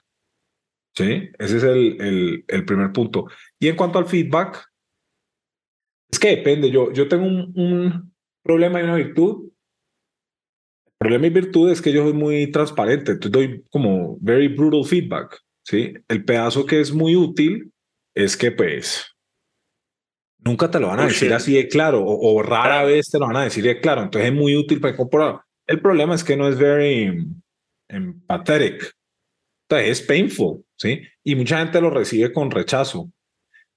Sí, 1.00 1.30
ese 1.40 1.58
es 1.58 1.64
el, 1.64 2.02
el, 2.02 2.46
el 2.46 2.66
primer 2.66 2.92
punto. 2.92 3.28
Y 3.58 3.70
en 3.70 3.78
cuanto 3.78 4.00
al 4.00 4.06
feedback, 4.06 4.70
es 6.12 6.20
que 6.20 6.36
depende. 6.36 6.70
Yo, 6.70 6.92
yo 6.92 7.08
tengo 7.08 7.26
un, 7.26 7.54
un 7.56 8.14
problema 8.44 8.82
y 8.82 8.84
una 8.84 8.96
virtud. 8.96 9.50
El 10.88 10.94
problema 10.98 11.28
y 11.28 11.30
virtud 11.30 11.72
es 11.72 11.82
que 11.82 11.94
yo 11.94 12.04
soy 12.04 12.12
muy 12.12 12.52
transparente, 12.52 13.14
entonces 13.14 13.32
doy 13.32 13.64
como 13.70 14.18
very 14.20 14.50
brutal 14.50 14.84
feedback. 14.84 15.40
¿sí? 15.64 15.94
El 16.10 16.26
pedazo 16.26 16.66
que 16.66 16.82
es 16.82 16.92
muy 16.92 17.16
útil 17.16 17.72
es 18.14 18.36
que 18.36 18.52
pues 18.52 19.16
nunca 20.40 20.70
te 20.70 20.82
lo 20.82 20.88
van 20.88 21.00
a 21.00 21.06
decir 21.06 21.32
así 21.32 21.54
de 21.54 21.70
claro 21.70 22.04
o, 22.04 22.36
o 22.36 22.44
rara 22.44 22.84
vez 22.84 23.10
te 23.10 23.20
lo 23.20 23.28
van 23.28 23.38
a 23.38 23.44
decir 23.46 23.64
de 23.64 23.80
claro, 23.80 24.04
entonces 24.04 24.30
es 24.32 24.36
muy 24.36 24.58
útil 24.58 24.82
para 24.82 24.94
incorporar. 24.94 25.40
El 25.66 25.80
problema 25.80 26.14
es 26.16 26.26
que 26.26 26.36
no 26.36 26.50
es 26.50 26.58
very 26.58 27.26
empathetic, 27.88 28.94
entonces 29.70 30.02
es 30.02 30.02
painful, 30.02 30.66
¿sí? 30.80 31.02
Y 31.24 31.36
mucha 31.36 31.60
gente 31.60 31.82
lo 31.82 31.90
recibe 31.90 32.32
con 32.32 32.50
rechazo. 32.50 33.12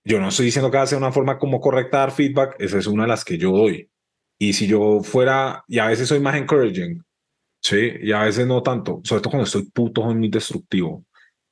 Yo 0.04 0.20
no 0.20 0.28
estoy 0.28 0.46
diciendo 0.46 0.70
que 0.70 0.86
sea 0.86 0.98
una 0.98 1.12
forma 1.12 1.38
como 1.38 1.60
correcta 1.60 1.98
dar 1.98 2.12
feedback, 2.12 2.56
esa 2.58 2.78
es 2.78 2.86
una 2.86 3.02
de 3.02 3.08
las 3.08 3.24
que 3.24 3.38
yo 3.38 3.52
doy. 3.52 3.90
Y 4.38 4.52
si 4.54 4.66
yo 4.66 5.00
fuera, 5.02 5.64
y 5.68 5.78
a 5.78 5.86
veces 5.86 6.08
soy 6.08 6.20
más 6.20 6.36
encouraging, 6.36 7.02
sí, 7.62 7.92
y 8.00 8.12
a 8.12 8.22
veces 8.22 8.46
no 8.46 8.62
tanto, 8.62 9.00
sobre 9.04 9.20
todo 9.22 9.30
cuando 9.30 9.44
estoy 9.44 9.62
puto, 9.70 10.02
soy 10.02 10.14
muy 10.14 10.28
destructivo, 10.28 11.04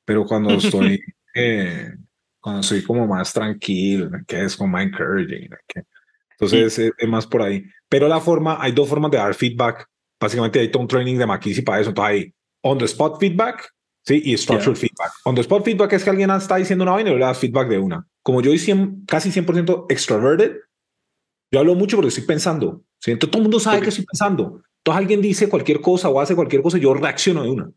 pero 0.03 0.25
cuando 0.25 0.49
estoy, 0.55 0.99
eh, 1.33 1.91
cuando 2.39 2.63
soy 2.63 2.83
como 2.83 3.07
más 3.07 3.31
tranquilo, 3.31 4.09
que 4.27 4.43
es 4.43 4.57
como 4.57 4.71
más 4.71 4.85
encouraging, 4.85 5.49
que, 5.67 5.83
entonces 6.31 6.79
es, 6.79 6.93
es, 6.97 7.07
más 7.07 7.27
por 7.27 7.43
ahí. 7.43 7.63
Pero 7.87 8.07
la 8.07 8.19
forma, 8.19 8.57
hay 8.59 8.71
dos 8.71 8.89
formas 8.89 9.11
de 9.11 9.17
dar 9.17 9.35
feedback. 9.35 9.85
Básicamente 10.19 10.59
hay 10.59 10.71
todo 10.71 10.81
un 10.81 10.87
training 10.87 11.17
de 11.19 11.27
McKinsey 11.27 11.63
para 11.63 11.79
eso. 11.79 11.89
Entonces 11.89 12.11
hay 12.11 12.33
on 12.63 12.79
the 12.79 12.85
spot 12.85 13.19
feedback, 13.19 13.71
sí, 14.05 14.21
y 14.23 14.37
structural 14.37 14.75
yeah. 14.75 14.81
feedback. 14.81 15.11
On 15.25 15.35
the 15.35 15.41
spot 15.41 15.63
feedback 15.63 15.93
es 15.93 16.03
que 16.03 16.09
alguien 16.09 16.29
está 16.31 16.57
diciendo 16.57 16.83
una 16.83 16.93
vaina 16.93 17.11
y 17.11 17.13
le 17.13 17.19
das 17.19 17.37
feedback 17.37 17.69
de 17.69 17.77
una. 17.77 18.05
Como 18.23 18.41
yo 18.41 18.51
soy 18.51 18.59
100, 18.59 19.05
casi 19.05 19.31
100% 19.31 19.85
extroverted, 19.89 20.57
yo 21.51 21.59
hablo 21.59 21.75
mucho 21.75 21.97
porque 21.97 22.09
estoy 22.09 22.25
pensando. 22.25 22.83
¿sí? 22.99 23.11
Entonces 23.11 23.31
todo 23.31 23.39
el 23.39 23.43
mundo 23.43 23.59
sabe 23.59 23.77
okay. 23.77 23.85
que 23.85 23.89
estoy 23.89 24.05
pensando. 24.05 24.61
Entonces 24.77 24.97
alguien 24.97 25.21
dice 25.21 25.49
cualquier 25.49 25.81
cosa 25.81 26.09
o 26.09 26.19
hace 26.19 26.35
cualquier 26.35 26.61
cosa 26.61 26.77
yo 26.77 26.93
reacciono 26.93 27.43
de 27.43 27.49
una. 27.49 27.71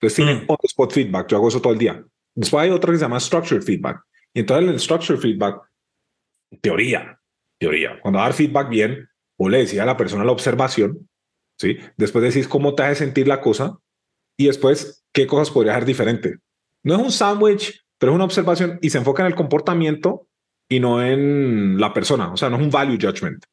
Entonces 0.00 0.16
tiene 0.16 0.34
mm. 0.34 0.44
on 0.48 0.56
the 0.60 0.66
spot 0.66 0.92
feedback. 0.92 1.28
Yo 1.28 1.36
hago 1.36 1.48
eso 1.48 1.60
todo 1.60 1.72
el 1.72 1.78
día. 1.78 2.04
Después 2.34 2.62
hay 2.62 2.70
otra 2.70 2.92
que 2.92 2.98
se 2.98 3.04
llama 3.04 3.20
structured 3.20 3.62
feedback. 3.62 4.00
Y 4.32 4.40
entonces 4.40 4.68
el 4.68 4.80
structured 4.80 5.18
feedback, 5.18 5.60
teoría, 6.60 7.20
teoría. 7.58 7.98
Cuando 8.00 8.20
dar 8.20 8.32
feedback 8.32 8.68
bien, 8.68 9.08
o 9.38 9.48
le 9.48 9.58
decía 9.58 9.84
a 9.84 9.86
la 9.86 9.96
persona 9.96 10.24
la 10.24 10.32
observación, 10.32 11.08
¿sí? 11.58 11.78
Después 11.96 12.22
decís 12.22 12.48
cómo 12.48 12.74
te 12.74 12.82
hace 12.82 13.04
sentir 13.04 13.28
la 13.28 13.40
cosa 13.40 13.78
y 14.36 14.46
después 14.46 15.04
qué 15.12 15.26
cosas 15.26 15.50
podría 15.50 15.72
hacer 15.72 15.84
diferente. 15.84 16.36
No 16.82 16.94
es 16.94 17.00
un 17.00 17.12
sándwich, 17.12 17.84
pero 17.98 18.12
es 18.12 18.16
una 18.16 18.24
observación 18.24 18.78
y 18.80 18.90
se 18.90 18.98
enfoca 18.98 19.22
en 19.22 19.28
el 19.28 19.34
comportamiento 19.34 20.26
y 20.68 20.80
no 20.80 21.02
en 21.02 21.80
la 21.80 21.92
persona. 21.92 22.32
O 22.32 22.36
sea, 22.36 22.50
no 22.50 22.56
es 22.56 22.62
un 22.62 22.70
value 22.70 22.98
judgment, 23.00 23.44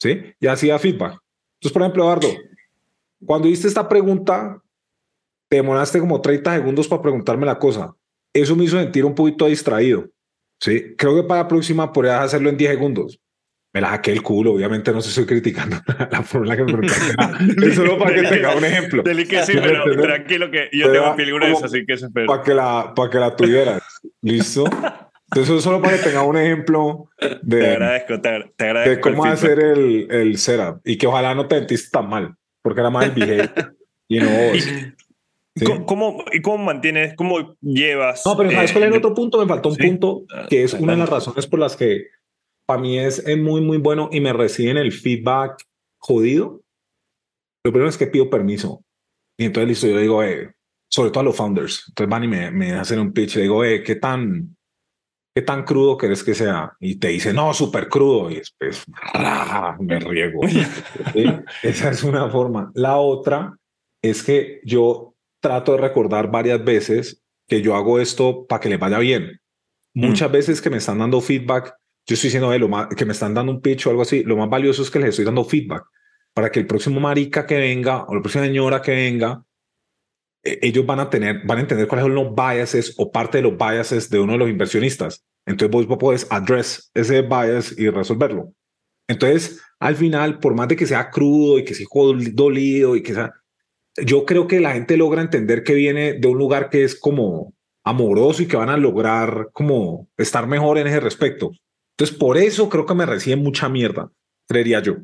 ¿sí? 0.00 0.20
Y 0.40 0.46
así 0.46 0.68
da 0.68 0.78
feedback. 0.78 1.18
Entonces, 1.54 1.72
por 1.72 1.82
ejemplo, 1.82 2.04
Eduardo, 2.04 2.28
cuando 3.24 3.48
hiciste 3.48 3.68
esta 3.68 3.88
pregunta, 3.88 4.60
te 5.48 5.56
demoraste 5.56 6.00
como 6.00 6.20
30 6.20 6.54
segundos 6.54 6.88
para 6.88 7.02
preguntarme 7.02 7.46
la 7.46 7.58
cosa. 7.58 7.94
Eso 8.32 8.56
me 8.56 8.64
hizo 8.64 8.78
sentir 8.78 9.04
un 9.04 9.14
poquito 9.14 9.46
distraído. 9.46 10.08
Sí, 10.58 10.94
creo 10.96 11.14
que 11.14 11.28
para 11.28 11.42
la 11.42 11.48
próxima 11.48 11.92
podrías 11.92 12.20
hacerlo 12.20 12.48
en 12.48 12.56
10 12.56 12.70
segundos. 12.70 13.20
Me 13.74 13.80
la 13.80 13.90
saqué 13.90 14.12
el 14.12 14.22
culo, 14.22 14.52
obviamente 14.52 14.92
no 14.92 15.00
se 15.00 15.08
estoy 15.08 15.24
criticando 15.24 15.78
la 16.10 16.22
forma 16.22 16.54
en 16.54 16.58
la 16.60 16.66
que 16.66 16.72
me 17.56 17.66
es 17.68 17.74
solo 17.74 17.98
para 17.98 18.14
que 18.14 18.22
tenga 18.22 18.54
un 18.54 18.64
ejemplo. 18.64 19.02
Deli 19.02 19.26
que 19.26 19.42
sí, 19.44 19.54
pero 19.54 19.84
tranquilo 20.02 20.50
que 20.50 20.68
yo 20.72 20.86
Pero 20.86 21.02
tengo 21.02 21.16
figuras 21.16 21.62
así 21.62 21.86
que 21.86 21.96
se 21.96 22.06
espera. 22.06 22.26
Para 22.26 22.42
que 22.42 22.54
la, 22.54 22.92
para 22.94 23.10
que 23.10 23.18
la 23.18 23.34
tuvieras. 23.34 23.82
¿Listo? 24.20 24.64
Entonces, 24.64 25.56
es 25.56 25.64
solo 25.64 25.80
para 25.80 25.96
que 25.96 26.02
tenga 26.02 26.22
un 26.24 26.36
ejemplo 26.36 27.08
de, 27.40 27.60
te 27.60 27.70
agradezco, 27.70 28.20
te, 28.20 28.52
te 28.54 28.64
agradezco 28.64 29.08
de 29.08 29.14
cómo 29.14 29.24
el 29.24 29.32
hacer 29.32 29.58
el, 29.60 30.06
el 30.10 30.36
setup 30.36 30.82
y 30.84 30.98
que 30.98 31.06
ojalá 31.06 31.34
no 31.34 31.48
te 31.48 31.56
sentiste 31.56 31.88
tan 31.90 32.06
mal, 32.06 32.34
porque 32.60 32.80
era 32.80 32.90
más 32.90 33.06
el 33.06 33.12
behavior 33.12 33.50
y 34.08 34.18
no 34.18 34.26
vos. 34.28 34.62
¿Sí? 35.54 35.64
¿Cómo, 35.86 36.24
¿Y 36.32 36.42
cómo 36.42 36.64
mantienes, 36.64 37.14
cómo 37.14 37.56
llevas? 37.62 38.22
No, 38.26 38.36
pero 38.36 38.50
¿sabes 38.50 38.70
eh, 38.70 38.74
cuál 38.74 38.84
el 38.84 38.92
otro 38.94 39.14
punto? 39.14 39.38
Me 39.38 39.46
faltó 39.46 39.70
un 39.70 39.76
¿sí? 39.76 39.86
punto 39.86 40.24
que 40.50 40.64
es 40.64 40.74
una 40.74 40.92
de 40.92 40.98
las 40.98 41.08
razones 41.08 41.46
por 41.46 41.60
las 41.60 41.76
que 41.76 42.08
para 42.66 42.80
mí 42.80 42.98
es, 42.98 43.18
es, 43.20 43.38
muy, 43.38 43.60
muy 43.60 43.78
bueno 43.78 44.08
y 44.12 44.20
me 44.20 44.32
reciben 44.32 44.76
el 44.76 44.92
feedback 44.92 45.62
jodido. 45.98 46.62
Lo 47.64 47.72
primero 47.72 47.88
es 47.88 47.96
que 47.96 48.06
pido 48.06 48.30
permiso. 48.30 48.84
Y 49.38 49.44
entonces 49.44 49.68
listo, 49.68 49.86
yo 49.86 49.98
digo, 49.98 50.22
eh, 50.22 50.52
sobre 50.90 51.10
todo 51.10 51.20
a 51.20 51.24
los 51.24 51.36
founders. 51.36 51.84
Entonces 51.88 52.10
van 52.10 52.24
y 52.24 52.28
me, 52.28 52.50
me 52.50 52.72
hacen 52.72 52.98
un 52.98 53.12
pitch. 53.12 53.36
Le 53.36 53.42
digo, 53.42 53.64
eh, 53.64 53.82
¿qué 53.82 53.96
tan, 53.96 54.56
¿qué 55.34 55.42
tan 55.42 55.64
crudo 55.64 55.96
querés 55.96 56.22
que 56.22 56.34
sea? 56.34 56.76
Y 56.80 56.96
te 56.96 57.08
dice, 57.08 57.32
no, 57.32 57.54
súper 57.54 57.88
crudo. 57.88 58.30
Y 58.30 58.36
después, 58.36 58.84
¡ah! 59.14 59.76
me 59.80 59.98
riego. 59.98 60.40
¿Sí? 61.12 61.24
Esa 61.62 61.90
es 61.90 62.02
una 62.02 62.28
forma. 62.30 62.70
La 62.74 62.98
otra 62.98 63.56
es 64.02 64.22
que 64.22 64.60
yo 64.64 65.14
trato 65.40 65.72
de 65.72 65.78
recordar 65.78 66.30
varias 66.30 66.62
veces 66.64 67.22
que 67.48 67.62
yo 67.62 67.74
hago 67.74 67.98
esto 68.00 68.46
para 68.46 68.60
que 68.60 68.68
les 68.68 68.78
vaya 68.78 68.98
bien. 68.98 69.40
Muchas 69.94 70.30
mm. 70.30 70.32
veces 70.32 70.62
que 70.62 70.70
me 70.70 70.78
están 70.78 70.98
dando 70.98 71.20
feedback, 71.20 71.74
yo 72.06 72.14
estoy 72.14 72.28
diciendo, 72.28 72.56
lo 72.58 72.68
más, 72.68 72.88
que 72.88 73.04
me 73.04 73.12
están 73.12 73.34
dando 73.34 73.52
un 73.52 73.60
pitch 73.60 73.86
o 73.86 73.90
algo 73.90 74.02
así, 74.02 74.22
lo 74.24 74.36
más 74.36 74.50
valioso 74.50 74.82
es 74.82 74.90
que 74.90 74.98
les 74.98 75.10
estoy 75.10 75.24
dando 75.24 75.44
feedback 75.44 75.84
para 76.34 76.50
que 76.50 76.60
el 76.60 76.66
próximo 76.66 77.00
marica 77.00 77.46
que 77.46 77.56
venga 77.56 78.04
o 78.04 78.14
la 78.14 78.20
próxima 78.20 78.44
señora 78.44 78.82
que 78.82 78.92
venga, 78.92 79.44
eh, 80.42 80.58
ellos 80.62 80.84
van 80.86 81.00
a 81.00 81.10
tener, 81.10 81.46
van 81.46 81.58
a 81.58 81.60
entender 81.60 81.86
cuáles 81.86 82.04
son 82.04 82.14
los 82.14 82.34
biases 82.34 82.94
o 82.96 83.10
parte 83.12 83.38
de 83.38 83.42
los 83.42 83.56
biases 83.56 84.10
de 84.10 84.18
uno 84.18 84.32
de 84.32 84.38
los 84.38 84.48
inversionistas. 84.48 85.24
Entonces 85.46 85.70
vos, 85.70 85.86
vos 85.86 85.98
podés 85.98 86.26
address 86.30 86.90
ese 86.94 87.22
bias 87.22 87.76
y 87.78 87.88
resolverlo. 87.90 88.52
Entonces, 89.08 89.60
al 89.78 89.96
final, 89.96 90.38
por 90.38 90.54
más 90.54 90.68
de 90.68 90.76
que 90.76 90.86
sea 90.86 91.10
crudo 91.10 91.58
y 91.58 91.64
que 91.64 91.74
sea 91.74 91.86
dolido 92.32 92.96
y 92.96 93.02
que 93.02 93.14
sea, 93.14 93.32
yo 94.02 94.24
creo 94.24 94.46
que 94.46 94.60
la 94.60 94.72
gente 94.72 94.96
logra 94.96 95.20
entender 95.20 95.64
que 95.64 95.74
viene 95.74 96.14
de 96.14 96.28
un 96.28 96.38
lugar 96.38 96.70
que 96.70 96.84
es 96.84 96.98
como 96.98 97.52
amoroso 97.84 98.42
y 98.42 98.46
que 98.46 98.56
van 98.56 98.70
a 98.70 98.76
lograr 98.76 99.48
como 99.52 100.08
estar 100.16 100.46
mejor 100.46 100.78
en 100.78 100.86
ese 100.86 101.00
respecto. 101.00 101.50
Entonces, 101.96 102.16
por 102.16 102.38
eso 102.38 102.68
creo 102.68 102.86
que 102.86 102.94
me 102.94 103.06
reciben 103.06 103.42
mucha 103.42 103.68
mierda, 103.68 104.10
creería 104.48 104.80
yo. 104.80 104.96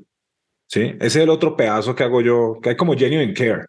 Sí, 0.66 0.80
ese 0.80 1.06
es 1.06 1.16
el 1.16 1.30
otro 1.30 1.56
pedazo 1.56 1.94
que 1.94 2.04
hago 2.04 2.20
yo, 2.20 2.58
que 2.62 2.70
hay 2.70 2.76
como 2.76 2.94
genuine 2.94 3.32
care, 3.32 3.66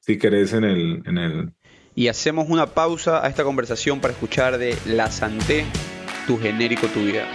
si 0.00 0.18
querés, 0.18 0.52
en 0.52 0.64
el, 0.64 1.02
en 1.06 1.18
el... 1.18 1.52
Y 1.94 2.08
hacemos 2.08 2.48
una 2.48 2.66
pausa 2.66 3.24
a 3.24 3.28
esta 3.28 3.44
conversación 3.44 4.00
para 4.00 4.14
escuchar 4.14 4.58
de 4.58 4.76
La 4.86 5.10
Santé, 5.10 5.64
tu 6.26 6.38
genérico, 6.38 6.88
tu 6.88 7.00
vida. 7.00 7.26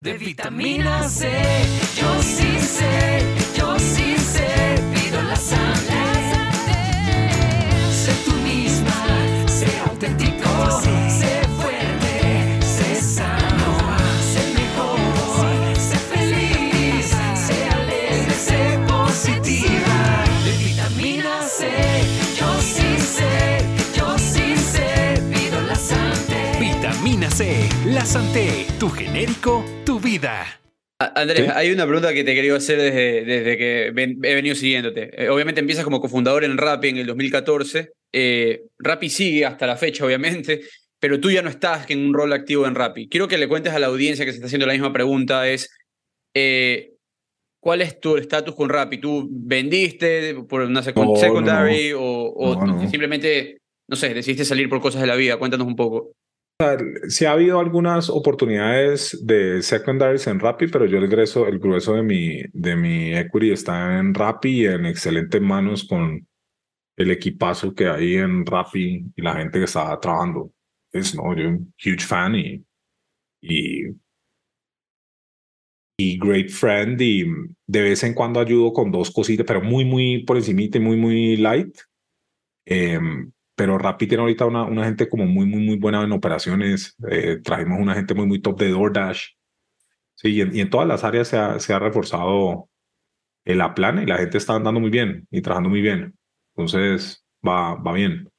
De 0.00 0.18
vitamina 0.18 1.08
C, 1.08 1.30
yo 2.00 2.22
sí 2.22 2.58
sé, 2.58 3.22
yo 3.56 3.78
sí 3.78 4.16
sé. 4.16 4.19
La 28.00 28.06
Santé, 28.06 28.66
tu 28.78 28.88
genérico, 28.88 29.62
tu 29.84 30.00
vida. 30.00 30.46
Andrés, 30.98 31.44
¿Sí? 31.44 31.52
hay 31.54 31.70
una 31.70 31.84
pregunta 31.84 32.14
que 32.14 32.24
te 32.24 32.34
quería 32.34 32.56
hacer 32.56 32.80
desde, 32.80 33.26
desde 33.26 33.58
que 33.58 33.90
ven, 33.92 34.18
he 34.22 34.34
venido 34.34 34.54
siguiéndote. 34.54 35.10
Eh, 35.22 35.28
obviamente 35.28 35.60
empiezas 35.60 35.84
como 35.84 36.00
cofundador 36.00 36.44
en 36.44 36.56
Rappi 36.56 36.88
en 36.88 36.96
el 36.96 37.06
2014. 37.06 37.92
Eh, 38.10 38.62
Rappi 38.78 39.10
sigue 39.10 39.44
hasta 39.44 39.66
la 39.66 39.76
fecha, 39.76 40.06
obviamente, 40.06 40.62
pero 40.98 41.20
tú 41.20 41.30
ya 41.30 41.42
no 41.42 41.50
estás 41.50 41.90
en 41.90 42.06
un 42.06 42.14
rol 42.14 42.32
activo 42.32 42.66
en 42.66 42.74
Rappi. 42.74 43.06
Quiero 43.06 43.28
que 43.28 43.36
le 43.36 43.48
cuentes 43.48 43.74
a 43.74 43.78
la 43.78 43.88
audiencia 43.88 44.24
que 44.24 44.30
se 44.30 44.36
está 44.36 44.46
haciendo 44.46 44.66
la 44.66 44.72
misma 44.72 44.94
pregunta, 44.94 45.46
es 45.46 45.68
eh, 46.34 46.94
¿cuál 47.62 47.82
es 47.82 48.00
tu 48.00 48.16
estatus 48.16 48.54
con 48.54 48.70
Rappi? 48.70 48.96
¿Tú 48.96 49.28
vendiste 49.30 50.36
por 50.48 50.62
una 50.62 50.82
secund 50.82 51.10
no, 51.10 51.16
secondary 51.16 51.90
no. 51.90 52.00
o, 52.00 52.30
o 52.30 52.64
no, 52.64 52.88
simplemente, 52.88 53.58
no 53.88 53.96
sé, 53.96 54.14
decidiste 54.14 54.46
salir 54.46 54.70
por 54.70 54.80
cosas 54.80 55.02
de 55.02 55.06
la 55.06 55.16
vida? 55.16 55.36
Cuéntanos 55.36 55.66
un 55.66 55.76
poco. 55.76 56.14
Sí 57.08 57.24
ha 57.24 57.32
habido 57.32 57.58
algunas 57.58 58.10
oportunidades 58.10 59.18
de 59.26 59.62
secondaries 59.62 60.26
en 60.26 60.38
Rappi, 60.38 60.66
pero 60.66 60.84
yo 60.84 60.98
el 60.98 61.08
grueso, 61.08 61.46
el 61.46 61.58
grueso 61.58 61.94
de 61.94 62.02
mi, 62.02 62.42
de 62.52 62.76
mi 62.76 63.14
equity 63.16 63.52
está 63.52 63.98
en 63.98 64.12
Rappi 64.12 64.62
y 64.62 64.66
en 64.66 64.84
excelentes 64.84 65.40
manos 65.40 65.84
con 65.84 66.26
el 66.96 67.10
equipazo 67.10 67.74
que 67.74 67.88
hay 67.88 68.16
en 68.16 68.44
Rappi 68.44 69.06
y 69.16 69.22
la 69.22 69.36
gente 69.36 69.58
que 69.58 69.64
está 69.64 69.98
trabajando. 70.00 70.52
Es, 70.92 71.14
no, 71.14 71.34
yo 71.34 71.48
un 71.48 71.74
huge 71.78 72.04
fan 72.06 72.34
y, 72.34 72.62
y, 73.40 73.86
y 75.98 76.18
great 76.18 76.50
friend 76.50 77.00
y 77.00 77.24
de 77.66 77.82
vez 77.82 78.02
en 78.04 78.12
cuando 78.12 78.38
ayudo 78.38 78.72
con 78.72 78.90
dos 78.90 79.10
cositas, 79.10 79.46
pero 79.46 79.62
muy, 79.62 79.86
muy 79.86 80.24
por 80.24 80.36
encima 80.36 80.62
y 80.62 80.78
muy, 80.78 80.96
muy 80.96 81.36
light. 81.38 81.78
Eh, 82.66 82.98
pero 83.60 83.76
Rappi 83.76 84.06
tiene 84.06 84.22
ahorita 84.22 84.46
una, 84.46 84.62
una 84.64 84.86
gente 84.86 85.06
como 85.06 85.26
muy, 85.26 85.44
muy, 85.44 85.60
muy 85.60 85.76
buena 85.76 86.02
en 86.02 86.12
operaciones. 86.12 86.96
Eh, 87.10 87.40
trajimos 87.44 87.78
una 87.78 87.94
gente 87.94 88.14
muy, 88.14 88.24
muy 88.24 88.40
top 88.40 88.58
de 88.58 88.70
DoorDash. 88.70 89.26
Sí, 90.14 90.28
y 90.30 90.40
en, 90.40 90.56
y 90.56 90.60
en 90.60 90.70
todas 90.70 90.88
las 90.88 91.04
áreas 91.04 91.28
se 91.28 91.36
ha, 91.36 91.60
se 91.60 91.74
ha 91.74 91.78
reforzado 91.78 92.70
la 93.44 93.74
plana 93.74 94.02
y 94.02 94.06
la 94.06 94.16
gente 94.16 94.38
está 94.38 94.54
andando 94.54 94.80
muy 94.80 94.88
bien 94.88 95.26
y 95.30 95.42
trabajando 95.42 95.68
muy 95.68 95.82
bien. 95.82 96.14
Entonces, 96.56 97.22
va, 97.46 97.74
va 97.74 97.92
bien. 97.92 98.30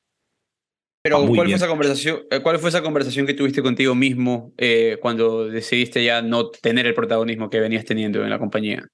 Pero, 1.03 1.17
¿cuál 1.17 1.45
bien. 1.45 1.49
fue, 1.49 1.53
esa 1.53 1.67
conversación, 1.67 2.21
eh, 2.31 2.39
¿cuál 2.41 2.57
fue 2.57 2.69
esa 2.69 2.81
conversación 2.81 3.27
que 3.27 3.35
tuviste 3.35 3.61
contigo 3.61 3.93
mismo 3.93 4.53
eh, 4.57 4.97
cuando 5.03 5.45
decidiste 5.45 6.03
ya 6.03 6.23
no 6.23 6.49
tener 6.49 6.87
el 6.87 6.95
protagonismo 6.95 7.51
que 7.51 7.59
venías 7.59 7.85
teniendo 7.85 8.23
en 8.23 8.31
la 8.31 8.39
compañía? 8.39 8.87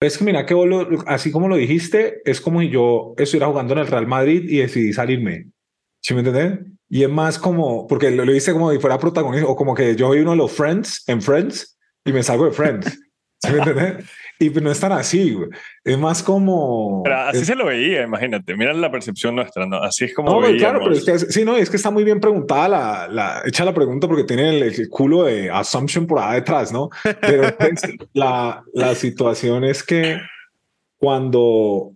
Es 0.00 0.18
que 0.18 0.24
mira, 0.24 0.44
que 0.44 0.54
vos 0.54 0.68
así 1.06 1.30
como 1.32 1.48
lo 1.48 1.56
dijiste, 1.56 2.20
es 2.24 2.40
como 2.40 2.60
si 2.60 2.68
yo 2.68 3.14
estuviera 3.16 3.46
jugando 3.46 3.72
en 3.72 3.80
el 3.80 3.86
Real 3.86 4.06
Madrid 4.06 4.44
y 4.48 4.58
decidí 4.58 4.92
salirme. 4.92 5.50
¿Sí 6.02 6.12
me 6.12 6.20
entendés? 6.20 6.60
Y 6.88 7.02
es 7.02 7.08
más 7.08 7.38
como, 7.38 7.86
porque 7.86 8.10
lo, 8.10 8.24
lo 8.24 8.34
hice 8.34 8.52
como 8.52 8.70
si 8.70 8.78
fuera 8.78 8.98
protagonista, 8.98 9.48
o 9.48 9.56
como 9.56 9.74
que 9.74 9.96
yo 9.96 10.08
soy 10.08 10.20
uno 10.20 10.32
de 10.32 10.36
los 10.36 10.52
Friends 10.52 11.02
en 11.08 11.22
Friends 11.22 11.78
y 12.04 12.12
me 12.12 12.22
salgo 12.22 12.44
de 12.44 12.52
Friends. 12.52 12.98
¿Sí 13.42 13.52
me 13.52 13.58
entiendes? 13.58 14.04
Y 14.38 14.50
pues 14.50 14.62
no 14.62 14.70
es 14.70 14.78
tan 14.80 14.92
así, 14.92 15.32
güey. 15.32 15.48
Es 15.82 15.98
más 15.98 16.22
como... 16.22 17.02
Pero 17.04 17.16
así 17.20 17.38
es- 17.38 17.46
se 17.46 17.54
lo 17.54 17.66
veía, 17.66 18.02
imagínate. 18.02 18.54
Mira 18.56 18.72
la 18.74 18.90
percepción 18.90 19.34
nuestra, 19.36 19.64
¿no? 19.66 19.78
Así 19.82 20.04
es 20.04 20.14
como 20.14 20.28
No, 20.30 20.40
veíamos. 20.40 20.60
claro, 20.60 20.80
pero 20.82 20.94
es 20.94 21.04
que, 21.04 21.18
sí, 21.32 21.44
no, 21.44 21.56
es 21.56 21.70
que 21.70 21.76
está 21.76 21.90
muy 21.90 22.04
bien 22.04 22.20
preguntada 22.20 22.68
la, 22.68 23.08
la, 23.08 23.42
hecha 23.46 23.64
la 23.64 23.72
pregunta 23.72 24.06
porque 24.06 24.24
tiene 24.24 24.50
el, 24.58 24.62
el 24.64 24.88
culo 24.90 25.24
de 25.24 25.50
assumption 25.50 26.06
por 26.06 26.18
ahí 26.18 26.36
detrás, 26.36 26.70
¿no? 26.72 26.90
Pero 27.20 27.44
entonces, 27.44 27.94
la, 28.12 28.62
la 28.74 28.94
situación 28.94 29.64
es 29.64 29.82
que 29.82 30.18
cuando, 30.98 31.92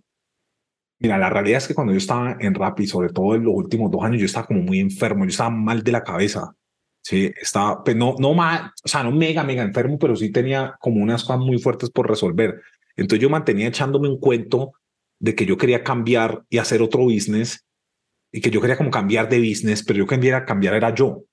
mira, 0.99 1.17
la 1.17 1.29
realidad 1.29 1.57
es 1.57 1.67
que 1.67 1.73
cuando 1.75 1.93
yo 1.93 1.97
estaba 1.97 2.37
en 2.39 2.53
Rappi, 2.53 2.87
sobre 2.87 3.09
todo 3.09 3.35
en 3.35 3.43
los 3.43 3.53
últimos 3.55 3.91
dos 3.91 4.03
años, 4.03 4.19
yo 4.19 4.25
estaba 4.25 4.47
como 4.47 4.61
muy 4.61 4.79
enfermo, 4.79 5.25
yo 5.25 5.29
estaba 5.29 5.49
mal 5.49 5.83
de 5.83 5.91
la 5.91 6.03
cabeza. 6.03 6.53
Sí, 7.03 7.31
estaba, 7.41 7.83
pues 7.83 7.95
no, 7.95 8.15
no 8.19 8.33
mal, 8.33 8.71
o 8.83 8.87
sea, 8.87 9.03
no 9.03 9.11
mega, 9.11 9.43
mega 9.43 9.63
enfermo, 9.63 9.97
pero 9.97 10.15
sí 10.15 10.31
tenía 10.31 10.75
como 10.79 11.01
unas 11.01 11.23
cosas 11.23 11.39
muy 11.39 11.57
fuertes 11.57 11.89
por 11.89 12.07
resolver. 12.07 12.61
Entonces 12.95 13.21
yo 13.21 13.29
mantenía 13.29 13.67
echándome 13.67 14.07
un 14.07 14.19
cuento 14.19 14.73
de 15.19 15.35
que 15.35 15.45
yo 15.45 15.57
quería 15.57 15.83
cambiar 15.83 16.43
y 16.49 16.59
hacer 16.59 16.81
otro 16.81 17.03
business 17.03 17.65
y 18.31 18.41
que 18.41 18.51
yo 18.51 18.61
quería 18.61 18.77
como 18.77 18.91
cambiar 18.91 19.29
de 19.29 19.39
business, 19.39 19.83
pero 19.83 19.99
yo 19.99 20.07
quería 20.07 20.45
cambiar 20.45 20.75
era 20.75 20.93
yo. 20.93 21.23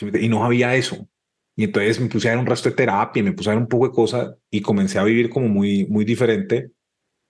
Y 0.00 0.28
no 0.28 0.44
había 0.44 0.74
eso. 0.74 1.08
Y 1.56 1.64
entonces 1.64 2.00
me 2.00 2.08
puse 2.08 2.28
a 2.28 2.32
ver 2.32 2.40
un 2.40 2.46
resto 2.46 2.68
de 2.68 2.74
terapia, 2.74 3.22
me 3.22 3.32
puse 3.32 3.50
a 3.50 3.54
ver 3.54 3.62
un 3.62 3.68
poco 3.68 3.86
de 3.86 3.92
cosas 3.94 4.34
y 4.50 4.60
comencé 4.60 4.98
a 4.98 5.04
vivir 5.04 5.30
como 5.30 5.48
muy, 5.48 5.86
muy 5.86 6.04
diferente. 6.04 6.70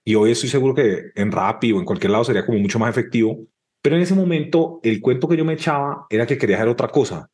Y 0.03 0.15
hoy 0.15 0.31
estoy 0.31 0.49
seguro 0.49 0.73
que 0.73 1.11
en 1.15 1.31
Rappi 1.31 1.71
o 1.71 1.79
en 1.79 1.85
cualquier 1.85 2.11
lado 2.11 2.23
sería 2.23 2.45
como 2.45 2.59
mucho 2.59 2.79
más 2.79 2.89
efectivo. 2.89 3.45
Pero 3.81 3.95
en 3.95 4.01
ese 4.01 4.15
momento 4.15 4.79
el 4.83 4.99
cuento 5.01 5.27
que 5.27 5.37
yo 5.37 5.45
me 5.45 5.53
echaba 5.53 6.07
era 6.09 6.25
que 6.25 6.37
quería 6.37 6.57
hacer 6.57 6.69
otra 6.69 6.87
cosa. 6.87 7.29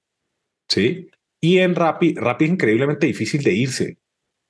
¿Sí? 0.72 1.10
Y 1.42 1.58
en 1.58 1.76
Rappi, 1.76 2.16
Rappi 2.16 2.46
es 2.46 2.52
increíblemente 2.52 3.06
difícil 3.06 3.44
de 3.44 3.52
irse. 3.52 3.98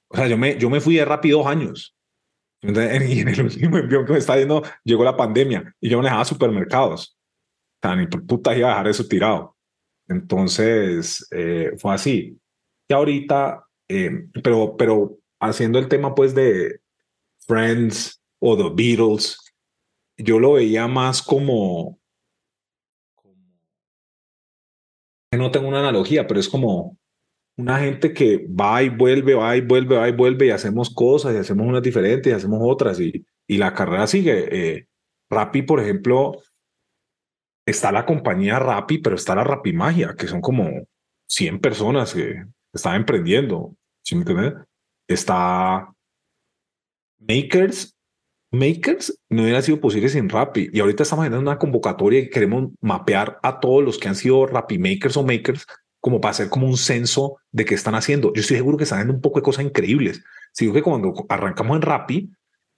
O 0.07 0.15
sea, 0.15 0.27
yo 0.27 0.37
me, 0.37 0.55
yo 0.57 0.69
me 0.69 0.79
fui 0.79 0.95
de 0.95 1.05
Rappi 1.05 1.31
dos 1.31 1.47
años. 1.47 1.95
Y 2.61 3.21
en 3.21 3.27
el 3.27 3.41
último 3.41 3.79
envío 3.79 4.05
que 4.05 4.13
me 4.13 4.19
está 4.19 4.37
yendo, 4.37 4.61
llegó 4.83 5.03
la 5.03 5.17
pandemia 5.17 5.75
y 5.81 5.89
yo 5.89 5.97
manejaba 5.97 6.25
supermercados. 6.25 7.17
O 7.81 7.87
sea, 7.87 7.95
ni 7.95 8.05
por 8.05 8.23
puta 8.27 8.55
iba 8.55 8.67
a 8.67 8.71
dejar 8.71 8.87
eso 8.89 9.07
tirado. 9.07 9.57
Entonces, 10.07 11.27
eh, 11.31 11.71
fue 11.79 11.95
así. 11.95 12.39
Y 12.87 12.93
ahorita, 12.93 13.65
eh, 13.89 14.27
pero, 14.43 14.77
pero 14.77 15.17
haciendo 15.39 15.79
el 15.79 15.87
tema 15.87 16.13
pues 16.13 16.35
de 16.35 16.81
Friends 17.47 18.21
o 18.37 18.55
The 18.55 18.75
Beatles, 18.75 19.39
yo 20.17 20.39
lo 20.39 20.53
veía 20.53 20.87
más 20.87 21.23
como, 21.23 21.99
no 25.37 25.51
tengo 25.51 25.67
una 25.67 25.79
analogía, 25.79 26.27
pero 26.27 26.39
es 26.39 26.49
como 26.49 26.97
una 27.57 27.79
gente 27.79 28.13
que 28.13 28.47
va 28.47 28.83
y 28.83 28.89
vuelve, 28.89 29.33
va 29.33 29.55
y 29.55 29.61
vuelve, 29.61 29.95
va 29.95 30.09
y 30.09 30.11
vuelve 30.11 30.47
y 30.47 30.49
hacemos 30.51 30.89
cosas 30.89 31.33
y 31.33 31.37
hacemos 31.37 31.67
unas 31.67 31.81
diferentes 31.81 32.31
y 32.31 32.35
hacemos 32.35 32.59
otras 32.63 32.99
y, 32.99 33.25
y 33.47 33.57
la 33.57 33.73
carrera 33.73 34.07
sigue. 34.07 34.47
Eh, 34.51 34.87
Rappi, 35.29 35.61
por 35.61 35.79
ejemplo, 35.79 36.41
está 37.65 37.91
la 37.91 38.05
compañía 38.05 38.59
Rappi, 38.59 38.97
pero 38.97 39.15
está 39.15 39.35
la 39.35 39.43
Rappi 39.43 39.73
Magia, 39.73 40.15
que 40.17 40.27
son 40.27 40.41
como 40.41 40.69
100 41.27 41.59
personas 41.59 42.13
que 42.13 42.43
están 42.73 42.95
emprendiendo. 42.95 43.75
¿Sí 44.03 44.15
me 44.15 44.21
entiendes? 44.21 44.53
Está 45.07 45.93
Makers. 47.19 47.95
Makers 48.51 49.17
no 49.29 49.43
hubiera 49.43 49.61
sido 49.61 49.79
posible 49.79 50.09
sin 50.09 50.29
Rappi. 50.29 50.69
Y 50.73 50.81
ahorita 50.81 51.03
estamos 51.03 51.23
haciendo 51.23 51.39
una 51.39 51.57
convocatoria 51.57 52.19
y 52.19 52.29
queremos 52.29 52.71
mapear 52.81 53.39
a 53.41 53.59
todos 53.59 53.83
los 53.83 53.97
que 53.97 54.09
han 54.09 54.15
sido 54.15 54.45
Rappi 54.45 54.77
Makers 54.77 55.15
o 55.17 55.23
Makers 55.23 55.65
como 56.01 56.19
para 56.19 56.31
hacer 56.31 56.49
como 56.49 56.67
un 56.67 56.77
censo 56.77 57.37
de 57.51 57.63
qué 57.63 57.75
están 57.75 57.95
haciendo. 57.95 58.33
Yo 58.33 58.41
estoy 58.41 58.57
seguro 58.57 58.77
que 58.77 58.83
están 58.83 58.99
haciendo 58.99 59.13
un 59.13 59.21
poco 59.21 59.39
de 59.39 59.43
cosas 59.43 59.63
increíbles. 59.63 60.21
Sigo 60.51 60.73
que 60.73 60.81
cuando 60.81 61.13
arrancamos 61.29 61.77
en 61.77 61.81
Rappi, 61.81 62.29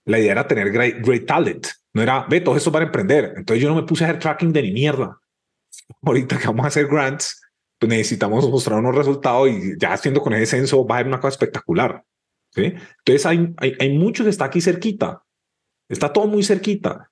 la 0.06 0.20
idea 0.20 0.34
era 0.34 0.48
tener 0.48 0.72
great, 0.72 1.04
great 1.04 1.26
talent. 1.26 1.68
No 1.94 2.04
era, 2.04 2.28
ve, 2.30 2.42
todos 2.42 2.58
estos 2.58 2.72
van 2.72 2.84
a 2.84 2.86
emprender. 2.88 3.34
Entonces 3.36 3.64
yo 3.64 3.70
no 3.70 3.76
me 3.76 3.84
puse 3.84 4.04
a 4.04 4.10
hacer 4.10 4.20
tracking 4.20 4.54
de 4.54 4.62
ni 4.62 4.72
mierda. 4.72 5.18
Ahorita 6.04 6.38
que 6.38 6.48
vamos 6.48 6.66
a 6.66 6.68
hacer 6.68 6.88
grants, 6.88 7.42
pues 7.80 7.90
necesitamos 7.90 8.48
mostrar 8.48 8.78
unos 8.78 8.94
resultados 8.94 9.50
y 9.50 9.80
ya 9.80 9.94
haciendo 9.94 10.22
con 10.22 10.34
ese 10.34 10.46
censo 10.58 10.86
va 10.86 10.98
a 10.98 11.00
ser 11.00 11.08
una 11.08 11.20
cosa 11.20 11.30
espectacular. 11.30 12.04
¿sí? 12.52 12.74
Entonces 13.00 13.26
hay, 13.26 13.54
hay, 13.58 13.74
hay 13.80 13.98
mucho 13.98 14.24
que 14.24 14.30
está 14.30 14.46
aquí 14.46 14.62
cerquita. 14.62 15.23
Está 15.94 16.12
todo 16.12 16.28
muy 16.28 16.44
cerquita. 16.44 17.10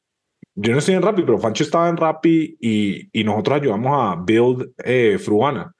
Yo 0.55 0.73
no 0.73 0.79
estoy 0.79 0.95
en 0.95 1.01
Rappi, 1.01 1.21
pero 1.23 1.37
Fancho 1.39 1.63
estaba 1.63 1.87
en 1.87 1.95
Rappi 1.97 2.57
y, 2.59 3.09
y 3.17 3.23
nosotros 3.23 3.61
ayudamos 3.61 3.91
a 3.93 4.21
build 4.21 4.73
eh, 4.83 5.17
Fruana. 5.17 5.73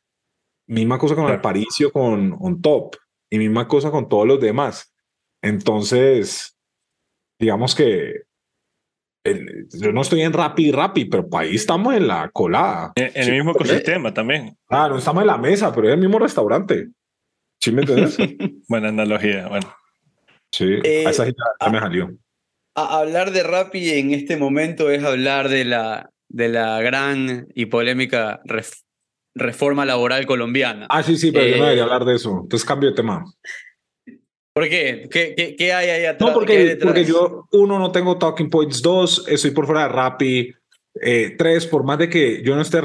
Misma 0.68 0.97
cosa 0.97 1.16
con 1.16 1.26
Claro. 1.26 1.36
Alparicio, 1.38 1.91
con 1.91 2.36
On 2.39 2.62
Top 2.62 2.95
y 3.30 3.38
misma 3.38 3.68
cosa 3.68 3.91
con 3.91 4.08
todos 4.08 4.26
los 4.28 4.39
demás. 4.39 4.93
Entonces, 5.43 6.58
digamos 7.39 7.76
que 7.76 8.22
el- 9.26 9.68
yo 9.72 9.91
no 9.91 10.02
estoy 10.02 10.22
en 10.22 10.34
Rappi, 10.34 10.72
Rappi, 10.72 11.06
pero 11.06 11.28
ahí 11.34 11.56
estamos 11.56 11.93
en 11.95 12.08
la 12.08 12.30
colada. 12.32 12.93
En, 12.95 13.06
en 13.08 13.12
el 13.16 13.24
Sí, 13.26 13.32
mismo 13.32 13.52
ecosistema 13.52 14.14
también. 14.14 14.56
Ah, 14.70 14.88
no 14.89 14.97
estamos 14.97 15.22
en 15.22 15.28
la 15.28 15.38
mesa, 15.38 15.74
pero 15.74 15.88
es 15.88 15.93
el 15.95 15.99
mismo 15.99 16.18
restaurante. 16.20 16.89
¿Sí 17.60 17.72
me 17.72 17.82
entiendes? 17.82 18.18
Buena 18.70 18.89
analogía. 18.89 19.47
Bueno, 19.49 19.68
sí, 20.52 20.66
Eh, 20.84 21.06
a 21.06 21.10
esa 21.12 21.26
sí 21.26 21.32
ya, 21.38 21.66
ya 21.66 21.72
me 21.72 21.80
salió. 21.80 22.10
A- 22.76 23.00
hablar 23.00 23.32
de 23.32 23.44
Rappi 23.44 23.90
en 23.92 24.12
este 24.12 24.38
momento 24.38 24.90
es 24.90 25.04
hablar 25.04 25.50
de 25.50 25.66
la, 25.66 26.10
de 26.30 26.50
la 26.50 26.82
gran 26.82 27.48
y 27.54 27.66
polémica 27.66 28.42
ref- 28.46 28.84
reforma 29.36 29.86
laboral 29.86 30.26
colombiana. 30.26 30.88
Ah, 30.90 31.04
sí, 31.04 31.18
sí, 31.18 31.32
pero 31.32 31.46
yo 31.46 31.52
no 31.52 31.58
Eh, 31.58 31.62
debería 31.64 31.84
hablar 31.84 32.06
de 32.06 32.16
eso. 32.16 32.40
Entonces 32.44 32.66
cambio 32.66 32.90
de 32.90 32.96
tema. 32.96 33.24
¿Por 34.54 34.68
qué? 34.68 35.08
¿Qué, 35.10 35.34
qué, 35.36 35.56
qué 35.56 35.74
hay 35.74 35.90
ahí 35.90 36.06
atrás? 36.06 36.34
No, 36.34 36.40
¿Qué 36.46 36.54
hay 36.58 36.66
porque, 36.76 36.80
porque 36.86 37.06
yo, 37.06 37.48
uno, 37.52 37.80
no 37.80 37.92
tengo 37.92 38.18
talking 38.18 38.50
points. 38.50 38.82
Dos, 38.82 39.26
estoy 39.28 39.52
por 39.52 39.66
fuera 39.66 39.84
de 39.84 39.90
Rappi. 39.90 40.54
Eh, 41.02 41.36
tres, 41.38 41.66
por 41.68 41.86
más 41.86 41.98
de 42.00 42.10
que 42.10 42.44
yo 42.44 42.56
no 42.56 42.62
esté 42.62 42.82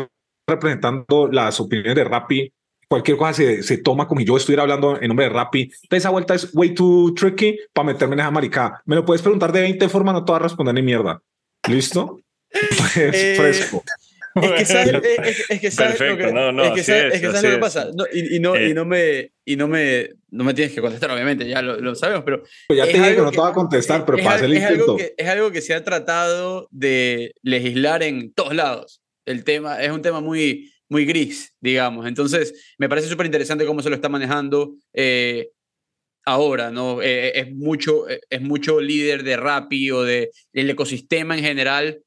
representando 0.48 1.28
las 1.30 1.58
opiniones 1.58 1.96
de 1.96 2.04
Rappi, 2.04 2.52
cualquier 2.88 3.16
cosa 3.16 3.32
se, 3.34 3.62
se 3.62 3.78
toma 3.78 4.06
como 4.06 4.20
si 4.20 4.26
yo 4.26 4.36
estuviera 4.36 4.62
hablando 4.62 5.00
en 5.00 5.08
nombre 5.08 5.26
de 5.26 5.32
Rappi. 5.32 5.62
Entonces, 5.62 5.98
esa 5.98 6.10
vuelta 6.10 6.34
es 6.34 6.50
way 6.54 6.74
too 6.74 7.12
tricky 7.14 7.58
para 7.72 7.86
meterme 7.86 8.14
en 8.14 8.20
esa 8.20 8.30
maricada. 8.30 8.82
Me 8.86 8.96
lo 8.96 9.04
puedes 9.04 9.22
preguntar 9.22 9.52
de 9.52 9.60
20 9.62 9.88
formas, 9.88 10.14
no 10.14 10.24
te 10.24 10.32
voy 10.32 10.40
a 10.40 10.42
responder 10.44 10.74
ni 10.74 10.82
mierda. 10.82 11.20
¿Listo? 11.68 12.20
Pues, 12.50 12.96
Eh, 12.96 13.34
fresco. 13.36 13.82
Es 14.36 14.50
que 14.52 14.64
sabes, 14.66 14.92
es, 15.02 15.50
es- 15.50 15.60
que 15.60 15.70
sabes 15.70 15.92
lo 15.98 15.98
Perfecto, 15.98 16.26
que, 16.28 16.32
no, 16.34 16.52
no, 16.52 16.64
es 16.64 16.72
que 16.72 16.80
así 16.82 16.92
sabes, 16.92 17.04
es, 17.06 17.14
es 17.14 17.20
que 17.20 17.26
sabes 17.28 17.42
lo 17.42 17.48
que 17.48 17.54
es. 17.54 17.60
pasa. 17.60 17.86
No, 17.94 18.04
y, 18.12 18.36
y 18.36 18.38
no, 18.40 18.54
Eh. 18.54 18.68
y 18.68 18.74
no 18.74 18.84
me, 18.84 19.32
y 19.46 19.56
no 19.56 19.66
me, 19.66 20.10
no 20.30 20.44
me 20.44 20.52
tienes 20.52 20.74
que 20.74 20.82
contestar, 20.82 21.10
obviamente, 21.10 21.48
ya 21.48 21.62
lo, 21.62 21.80
lo 21.80 21.94
sabemos, 21.94 22.22
pero 22.22 22.42
Pues 22.68 22.76
ya 22.76 22.84
te 22.84 22.92
dije 22.98 23.14
que 23.16 23.22
no 23.22 23.30
te 23.30 23.38
voy 23.38 23.50
a 23.50 23.54
contestar, 23.54 24.04
pero 24.04 24.18
para 24.18 24.32
hacer 24.36 24.44
el 24.50 24.56
es 24.58 24.64
algo 24.64 24.92
intento. 24.92 24.96
que, 24.98 25.14
es 25.16 25.28
algo 25.30 25.50
que 25.52 25.62
se 25.62 25.72
ha 25.72 25.82
tratado 25.82 26.68
de 26.70 27.32
legislar 27.42 28.02
en 28.02 28.30
todos 28.34 28.54
lados. 28.54 29.00
El 29.24 29.42
tema 29.42 29.82
es 29.82 29.90
un 29.90 30.02
tema 30.02 30.20
muy, 30.20 30.70
muy 30.88 31.04
gris, 31.04 31.54
digamos. 31.60 32.06
Entonces, 32.06 32.74
me 32.78 32.88
parece 32.88 33.08
súper 33.08 33.26
interesante 33.26 33.66
cómo 33.66 33.82
se 33.82 33.90
lo 33.90 33.96
está 33.96 34.08
manejando 34.08 34.76
eh, 34.92 35.50
ahora, 36.24 36.70
¿no? 36.70 37.02
Eh, 37.02 37.38
es, 37.38 37.54
mucho, 37.54 38.08
eh, 38.08 38.20
es 38.30 38.42
mucho 38.42 38.80
líder 38.80 39.22
de 39.24 39.36
Rappi 39.36 39.90
o 39.90 40.02
de, 40.02 40.30
del 40.52 40.70
ecosistema 40.70 41.36
en 41.36 41.44
general 41.44 42.02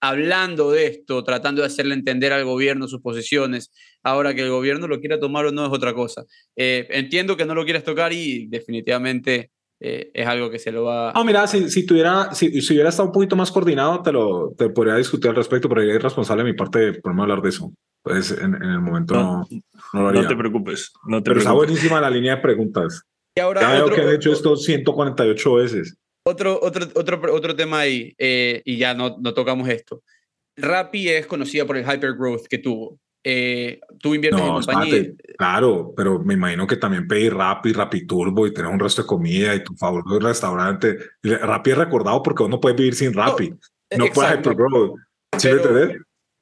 hablando 0.00 0.72
de 0.72 0.86
esto, 0.86 1.22
tratando 1.22 1.62
de 1.62 1.68
hacerle 1.68 1.94
entender 1.94 2.32
al 2.32 2.44
gobierno 2.44 2.88
sus 2.88 3.00
posiciones. 3.00 3.70
Ahora 4.02 4.34
que 4.34 4.42
el 4.42 4.50
gobierno 4.50 4.88
lo 4.88 5.00
quiera 5.00 5.20
tomar 5.20 5.46
o 5.46 5.52
no 5.52 5.64
es 5.64 5.72
otra 5.72 5.94
cosa. 5.94 6.24
Entiendo 6.56 7.36
que 7.36 7.44
no 7.44 7.54
lo 7.54 7.64
quieras 7.64 7.84
tocar 7.84 8.12
y 8.12 8.48
definitivamente 8.48 9.52
eh, 9.84 10.10
es 10.14 10.26
algo 10.26 10.48
que 10.50 10.58
se 10.58 10.70
lo 10.72 10.84
va 10.84 11.10
Ah, 11.10 11.24
mira, 11.24 11.46
si, 11.46 11.68
si 11.70 11.84
tuviera, 11.84 12.32
si, 12.34 12.60
si 12.62 12.72
hubiera 12.74 12.88
estado 12.90 13.08
un 13.08 13.12
poquito 13.12 13.34
más 13.36 13.50
coordinado, 13.50 14.00
te 14.02 14.12
lo 14.12 14.54
te 14.56 14.70
podría 14.70 14.94
discutir 14.96 15.30
al 15.30 15.36
respecto, 15.36 15.68
pero 15.68 15.82
es 15.82 16.02
responsable 16.02 16.44
de 16.44 16.50
mi 16.52 16.56
parte 16.56 16.78
de 16.78 16.92
ponerme 17.00 17.22
a 17.22 17.24
hablar 17.24 17.42
de 17.42 17.48
eso. 17.48 17.72
Pues 18.02 18.30
en, 18.32 18.54
en 18.54 18.62
el 18.62 18.80
momento 18.80 19.14
no, 19.14 19.22
No, 19.22 19.46
no 19.92 20.02
lo 20.02 20.08
haría. 20.08 20.22
no 20.22 20.28
te 20.28 20.36
preocupes. 20.36 20.92
No 21.06 21.22
te 21.22 21.30
pero 21.30 21.38
está 21.40 21.50
preocupes. 21.50 21.68
buenísima 21.70 22.00
la 22.00 22.10
línea 22.10 22.36
de 22.36 22.42
preguntas. 22.42 23.02
Y 23.36 23.40
ahora 23.40 23.60
Ya 23.62 23.72
veo 23.72 23.84
otro, 23.84 23.96
que 23.96 24.02
han 24.02 24.14
hecho 24.14 24.32
esto 24.32 24.56
148 24.56 25.54
veces. 25.54 25.96
otro, 26.26 26.58
otro, 26.62 26.86
otro, 26.94 27.20
otro 27.34 27.56
tema 27.56 27.80
ahí, 27.80 28.14
eh, 28.18 28.62
y 28.64 28.76
ya 28.76 28.94
no, 28.94 29.16
no 29.20 29.32
tocamos 29.34 29.68
esto. 29.68 30.02
Rappi 30.56 31.08
es 31.08 31.26
conocida 31.26 31.64
por 31.64 31.76
el 31.76 31.84
hypergrowth 31.84 32.46
que 32.46 32.58
tuvo. 32.58 32.98
Eh, 33.24 33.80
tú 34.00 34.14
inviertes 34.14 34.40
No, 34.40 34.46
en 34.48 34.52
compañía. 34.64 35.12
Claro, 35.38 35.92
pero 35.96 36.18
me 36.18 36.34
imagino 36.34 36.66
que 36.66 36.76
también 36.76 37.06
pedir 37.06 37.34
Rappi, 37.34 37.72
Rappi 37.72 38.06
Turbo 38.06 38.46
y 38.46 38.52
tener 38.52 38.70
un 38.70 38.80
resto 38.80 39.02
de 39.02 39.06
comida 39.06 39.54
y 39.54 39.62
tu 39.62 39.74
favorito 39.74 40.18
restaurante. 40.18 40.98
Rappi 41.22 41.70
es 41.70 41.78
recordado 41.78 42.22
porque 42.22 42.42
uno 42.42 42.60
puede 42.60 42.74
vivir 42.76 42.94
sin 42.94 43.12
Rappi. 43.12 43.50
No, 43.50 44.06
puede 44.12 44.28
exacto. 44.28 44.50
hypergrowth. 44.52 44.98
¿Sí 45.38 45.48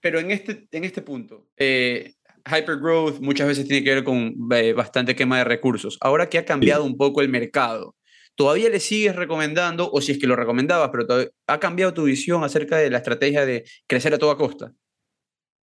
Pero- 0.01 0.18
en 0.18 0.31
este, 0.31 0.66
en 0.72 0.85
este 0.85 1.03
punto, 1.03 1.49
eh, 1.59 2.14
hypergrowth 2.47 3.20
muchas 3.20 3.47
veces 3.49 3.68
tiene 3.68 3.85
que 3.85 3.95
ver 3.97 4.05
con 4.05 4.35
eh, 4.53 4.72
bastante 4.72 5.14
quema 5.14 5.39
de 5.39 5.45
recursos. 5.45 5.99
Ahora 6.01 6.28
que 6.28 6.39
ha 6.39 6.45
cambiado 6.45 6.85
un 6.85 6.97
poco 6.97 7.20
el 7.20 7.28
mercado, 7.28 7.95
¿todavía 8.35 8.70
le 8.70 8.81
sigues 8.81 9.14
recomendando, 9.14 9.91
o 9.93 10.01
si 10.01 10.12
es 10.12 10.18
que 10.18 10.26
lo 10.26 10.37
recomendabas, 10.37 10.89
pero 10.91 11.07
ha 11.47 11.61
cambiado 11.61 11.93
tu 11.93 12.05
visión 12.05 12.43
acerca 12.43 12.78
de 12.78 12.89
la 12.89 12.99
estrategia 12.99 13.45
de 13.45 13.64
crecer 13.87 14.14
a 14.14 14.18
toda 14.18 14.37
costa? 14.37 14.72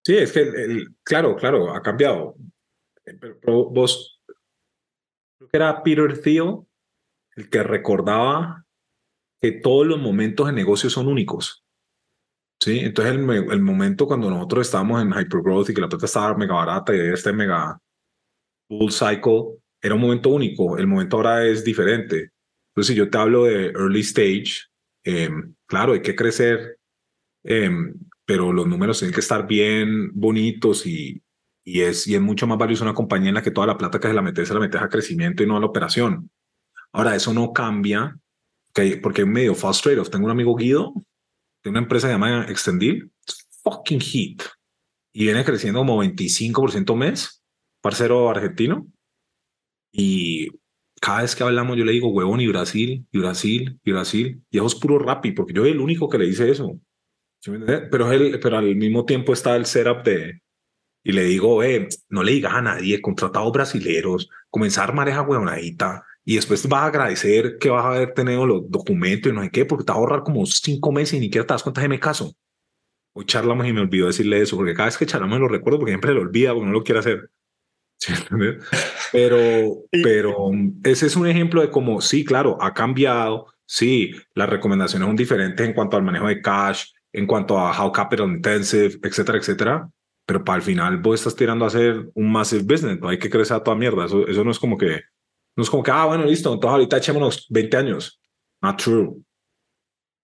Sí, 0.06 0.18
es 0.18 0.32
que, 0.32 0.42
el- 0.42 0.56
el- 0.56 0.96
claro, 1.04 1.36
claro, 1.36 1.74
ha 1.74 1.82
cambiado. 1.82 2.36
Eh, 3.06 3.18
Pero, 3.20 3.40
pero 3.42 3.66
vos, 3.72 4.22
creo 5.38 5.50
que 5.50 5.58
era 5.58 5.84
Peter 5.84 6.22
Thiel 6.22 6.60
el 7.36 7.50
que 7.50 7.64
recordaba 7.64 8.66
que 9.42 9.54
todos 9.54 9.88
los 9.88 10.00
momentos 10.00 10.48
de 10.48 10.54
negocio 10.54 10.90
son 10.90 11.08
únicos. 11.08 11.64
Sí, 12.62 12.80
entonces 12.80 13.16
el, 13.16 13.30
el 13.30 13.62
momento 13.62 14.08
cuando 14.08 14.30
nosotros 14.30 14.68
estábamos 14.68 15.02
en 15.02 15.10
hypergrowth 15.14 15.70
y 15.70 15.74
que 15.74 15.82
la 15.82 15.90
plata 15.90 16.06
estaba 16.08 16.38
mega 16.38 16.56
barata 16.56 16.96
y 16.96 17.00
este 17.00 17.34
mega 17.34 17.80
bull 18.70 18.92
cycle, 18.92 19.60
era 19.82 19.96
un 19.96 20.02
momento 20.02 20.30
único. 20.30 20.78
El 20.78 20.88
momento 20.88 21.18
ahora 21.18 21.46
es 21.46 21.64
diferente. 21.64 22.32
Entonces, 22.72 22.94
si 22.94 22.96
yo 22.96 23.10
te 23.10 23.18
hablo 23.18 23.46
de 23.46 23.68
early 23.68 24.02
stage, 24.02 24.66
em, 25.04 25.56
claro, 25.68 25.94
hay 25.94 26.02
que 26.02 26.16
crecer, 26.16 26.78
em, 27.44 27.94
pero 28.26 28.52
los 28.52 28.68
números 28.68 29.00
tienen 29.00 29.14
que 29.14 29.22
estar 29.22 29.48
bien 29.48 30.12
bonitos 30.14 30.86
y, 30.86 31.22
y, 31.64 31.82
es, 31.82 32.08
y 32.08 32.16
es 32.16 32.22
mucho 32.22 32.48
más 32.48 32.58
valioso 32.58 32.84
una 32.84 32.94
compañía 32.94 33.30
en 33.30 33.36
la 33.36 33.44
que 33.44 33.52
toda 33.52 33.68
la 33.68 33.78
plata 33.78 34.00
que 34.00 34.08
se 34.08 34.14
la 34.14 34.22
metes, 34.22 34.48
se 34.48 34.54
la 34.54 34.60
metes 34.60 34.82
a 34.82 34.90
crecimiento 34.90 35.44
y 35.44 35.48
no 35.48 35.58
a 35.58 35.60
la 35.60 35.66
operación. 35.66 36.30
Ahora, 36.92 37.16
eso 37.16 37.34
no 37.34 37.54
cambia, 37.54 38.18
que, 38.74 38.98
porque 38.98 39.22
es 39.22 39.28
medio 39.28 39.54
fast 39.56 39.84
trade-off. 39.84 40.10
Tengo 40.10 40.26
un 40.26 40.32
amigo 40.32 40.56
Guido 40.56 40.94
de 41.64 41.70
una 41.70 41.80
empresa 41.80 42.08
llamada 42.08 42.46
Extendil, 42.46 43.12
es 43.28 43.48
fucking 43.64 44.00
hit, 44.00 44.44
y 45.12 45.24
viene 45.24 45.44
creciendo 45.44 45.80
como 45.80 46.04
25% 46.04 46.96
mes, 46.96 47.44
parcero 47.82 48.30
argentino, 48.30 48.88
y 49.92 50.50
cada 51.02 51.22
vez 51.22 51.36
que 51.36 51.44
hablamos 51.44 51.78
yo 51.78 51.86
le 51.86 51.92
digo, 51.92 52.10
huevón, 52.10 52.42
y 52.42 52.48
Brasil, 52.48 53.06
y 53.12 53.18
Brasil, 53.18 53.80
y 53.84 53.92
Brasil, 53.92 54.42
y 54.52 54.58
eso 54.58 54.68
es 54.68 54.76
puro 54.76 55.00
rapi, 55.00 55.32
porque 55.32 55.54
yo 55.54 55.62
soy 55.64 55.72
el 55.72 55.80
único 55.80 56.10
que 56.10 56.18
le 56.18 56.26
dice 56.26 56.50
eso. 56.50 56.80
¿Sí 57.46 57.52
me? 57.52 57.60
Pero, 57.60 58.12
es 58.12 58.20
el, 58.20 58.40
pero 58.40 58.58
al 58.58 58.76
mismo 58.76 59.06
tiempo 59.06 59.32
está 59.32 59.56
el 59.56 59.68
setup 59.68 60.04
de, 60.04 60.42
y 61.04 61.12
le 61.12 61.26
digo, 61.26 61.62
eh, 61.62 61.88
no 62.10 62.24
le 62.24 62.32
digas 62.32 62.56
a 62.56 62.62
nadie, 62.64 63.00
contratados 63.00 63.54
brasileros, 63.54 64.28
comenzar 64.50 64.86
a 64.86 64.88
armar 64.88 65.10
esa 65.10 65.22
huevonadita, 65.22 66.04
y 66.24 66.38
después 66.38 66.68
vas 66.68 66.82
a 66.82 66.86
agradecer 66.88 67.60
que 67.60 67.70
vas 67.70 67.86
a 67.86 67.90
haber 67.90 68.16
tenido 68.16 68.48
los 68.48 68.72
documentos 68.72 69.32
y 69.32 69.36
no 69.36 69.44
sé 69.44 69.52
qué, 69.52 69.64
porque 69.64 69.86
te 69.86 69.92
va 69.92 69.98
a 69.98 70.00
ahorrar 70.00 70.24
como 70.24 70.44
cinco 70.48 70.92
meses 70.92 71.14
y 71.14 71.20
ni 71.20 71.26
siquiera 71.26 71.46
te 71.46 71.54
das 71.54 71.62
cuenta 71.62 71.82
de 71.82 71.90
mi 71.90 72.00
caso. 72.00 72.34
Hoy 73.14 73.26
charlamos 73.26 73.68
y 73.68 73.74
me 73.74 73.82
olvidó 73.82 74.08
decirle 74.08 74.42
eso, 74.42 74.56
porque 74.56 74.74
cada 74.74 74.88
vez 74.88 74.98
que 74.98 75.06
charlamos 75.06 75.40
lo 75.40 75.48
recuerdo 75.48 75.78
porque 75.78 75.92
siempre 75.92 76.16
lo 76.16 76.22
olvida 76.22 76.52
porque 76.52 76.66
no 76.66 76.74
lo 76.74 76.84
quiere 76.84 77.00
hacer. 77.00 77.30
¿Sí 77.98 78.12
me? 78.32 78.58
Pero, 79.12 79.84
pero 79.92 80.50
ese 80.84 81.06
es 81.06 81.16
un 81.16 81.28
ejemplo 81.28 81.62
de 81.62 81.70
cómo, 81.70 82.02
sí, 82.02 82.26
claro, 82.26 82.58
ha 82.60 82.74
cambiado. 82.74 83.46
Sí, 83.68 84.14
las 84.34 84.50
recomendaciones 84.50 85.08
son 85.08 85.16
diferentes 85.16 85.66
en 85.66 85.74
cuanto 85.74 85.96
al 85.96 86.04
manejo 86.04 86.28
de 86.28 86.42
cash, 86.42 86.86
en 87.16 87.26
cuanto 87.28 87.58
a 87.58 87.72
how 87.72 87.92
capital 87.92 88.30
intensive, 88.30 89.00
etcétera, 89.02 89.38
etcétera. 89.38 89.90
Pero 90.26 90.44
para 90.44 90.58
el 90.58 90.64
final 90.64 90.98
vos 90.98 91.20
estás 91.20 91.36
tirando 91.36 91.66
a 91.66 91.68
hacer 91.70 92.10
un 92.14 92.32
massive 92.32 92.64
business, 92.64 93.00
no 93.00 93.10
hay 93.10 93.20
que 93.20 93.30
crecer 93.30 93.58
a 93.58 93.64
toda 93.64 93.78
mierda. 93.78 94.06
Eso, 94.06 94.28
eso 94.28 94.44
no 94.44 94.52
es 94.52 94.60
como 94.60 94.78
que, 94.78 95.02
no 95.56 95.64
es 95.64 95.70
como 95.70 95.84
que, 95.84 95.92
ah, 95.92 96.06
bueno, 96.06 96.26
listo, 96.26 96.54
entonces 96.54 96.74
ahorita 96.74 96.98
echémonos 96.98 97.48
20 97.50 97.78
años. 97.78 98.20
Not 98.62 98.82
true. 98.82 99.24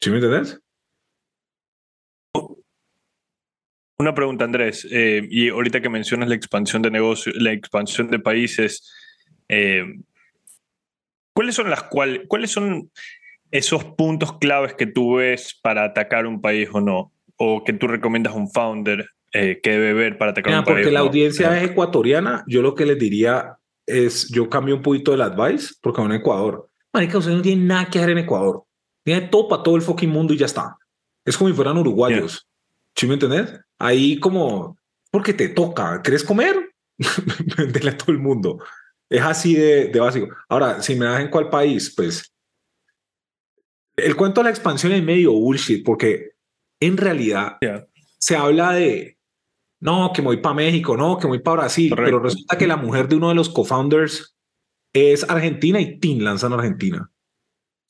¿Sí 0.01 0.09
me 0.09 0.17
entiendes? 0.17 0.59
Una 3.99 4.15
pregunta, 4.15 4.45
Andrés, 4.45 4.87
eh, 4.89 5.21
y 5.29 5.49
ahorita 5.49 5.79
que 5.79 5.89
mencionas 5.89 6.27
la 6.27 6.33
expansión 6.33 6.81
de 6.81 6.89
negocios, 6.89 7.35
la 7.35 7.53
expansión 7.53 8.09
de 8.09 8.17
países, 8.17 8.91
eh, 9.47 9.85
¿cuáles 11.35 11.53
son 11.53 11.69
las 11.69 11.83
cual, 11.83 12.25
cuáles 12.27 12.49
son 12.49 12.91
esos 13.51 13.83
puntos 13.83 14.37
claves 14.39 14.73
que 14.73 14.87
tú 14.87 15.15
ves 15.15 15.59
para 15.61 15.83
atacar 15.83 16.25
un 16.25 16.41
país 16.41 16.69
o 16.71 16.81
no? 16.81 17.13
O 17.37 17.63
que 17.63 17.73
tú 17.73 17.87
recomiendas 17.87 18.33
a 18.33 18.37
un 18.37 18.49
founder 18.49 19.07
eh, 19.33 19.59
que 19.61 19.71
debe 19.71 19.93
ver 19.93 20.17
para 20.17 20.31
atacar 20.31 20.51
Mira, 20.51 20.59
un 20.59 20.65
país. 20.65 20.77
porque 20.77 20.91
la 20.91 20.99
no? 20.99 21.05
audiencia 21.05 21.57
es 21.57 21.69
ecuatoriana, 21.69 22.43
yo 22.47 22.61
lo 22.61 22.75
que 22.75 22.85
les 22.85 22.99
diría 22.99 23.57
es, 23.85 24.29
yo 24.29 24.49
cambio 24.49 24.75
un 24.75 24.81
poquito 24.81 25.13
el 25.13 25.21
advice, 25.21 25.73
porque 25.81 26.01
en 26.01 26.11
Ecuador, 26.13 26.69
marica, 26.93 27.17
ustedes 27.17 27.37
no 27.37 27.43
tienen 27.43 27.67
nada 27.67 27.89
que 27.89 27.99
hacer 27.99 28.11
en 28.11 28.19
Ecuador. 28.19 28.63
Tiene 29.03 29.21
todo 29.27 29.47
para 29.47 29.63
todo 29.63 29.75
el 29.75 29.81
fucking 29.81 30.09
mundo 30.09 30.33
y 30.33 30.37
ya 30.37 30.45
está. 30.45 30.77
Es 31.25 31.37
como 31.37 31.49
si 31.49 31.55
fueran 31.55 31.77
uruguayos. 31.77 32.47
¿Sí 32.95 33.07
me 33.07 33.13
entendés? 33.13 33.53
Ahí 33.79 34.19
como, 34.19 34.77
porque 35.09 35.33
te 35.33 35.49
toca, 35.49 36.01
¿querés 36.03 36.23
comer? 36.23 36.71
Vendele 37.57 37.91
a 37.91 37.97
todo 37.97 38.11
el 38.11 38.19
mundo. 38.19 38.59
Es 39.09 39.21
así 39.21 39.55
de, 39.55 39.87
de 39.87 39.99
básico. 39.99 40.27
Ahora, 40.47 40.81
si 40.81 40.95
me 40.95 41.05
das 41.05 41.21
en 41.21 41.29
cuál 41.29 41.49
país, 41.49 41.93
pues 41.95 42.30
el 43.97 44.15
cuento 44.15 44.41
de 44.41 44.45
la 44.45 44.49
expansión 44.49 44.91
es 44.93 45.03
medio 45.03 45.33
bullshit, 45.33 45.83
porque 45.85 46.31
en 46.79 46.97
realidad 46.97 47.57
Yeah. 47.61 47.85
se 48.17 48.35
habla 48.35 48.73
de, 48.73 49.17
no, 49.79 50.11
que 50.13 50.21
me 50.21 50.27
voy 50.27 50.37
para 50.37 50.55
México, 50.55 50.95
no, 50.97 51.17
que 51.17 51.25
me 51.25 51.31
voy 51.31 51.39
para 51.39 51.61
Brasil, 51.61 51.89
Correcto. 51.89 52.05
pero 52.07 52.23
resulta 52.23 52.57
que 52.57 52.67
la 52.67 52.77
mujer 52.77 53.07
de 53.07 53.15
uno 53.15 53.29
de 53.29 53.35
los 53.35 53.49
co-founders 53.49 54.35
es 54.93 55.27
argentina 55.29 55.79
y 55.79 55.99
Tin 55.99 56.23
lanza 56.23 56.47
en 56.47 56.53
Argentina. 56.53 57.09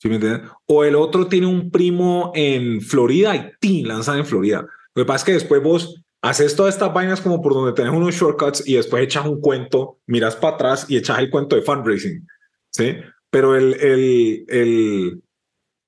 ¿Sí 0.00 0.08
me 0.08 0.16
entiendes? 0.16 0.50
O 0.66 0.84
el 0.84 0.94
otro 0.96 1.26
tiene 1.28 1.46
un 1.46 1.70
primo 1.70 2.32
en 2.34 2.80
Florida 2.80 3.34
y 3.36 3.50
Tin 3.60 3.86
lanzan 3.88 4.18
en 4.18 4.26
Florida. 4.26 4.66
Lo 4.94 5.02
que 5.02 5.06
pasa 5.06 5.18
es 5.18 5.24
que 5.24 5.32
después 5.32 5.62
vos 5.62 6.02
haces 6.22 6.54
todas 6.56 6.74
estas 6.74 6.92
vainas 6.92 7.20
como 7.20 7.40
por 7.42 7.54
donde 7.54 7.72
tenés 7.72 7.92
unos 7.92 8.14
shortcuts 8.14 8.66
y 8.66 8.74
después 8.74 9.02
echas 9.02 9.26
un 9.26 9.40
cuento, 9.40 10.00
miras 10.06 10.36
para 10.36 10.54
atrás 10.54 10.86
y 10.88 10.96
echas 10.96 11.18
el 11.18 11.30
cuento 11.30 11.56
de 11.56 11.62
fundraising. 11.62 12.26
¿Sí? 12.70 12.96
Pero 13.30 13.56
el, 13.56 13.74
el, 13.74 14.44
el, 14.48 15.22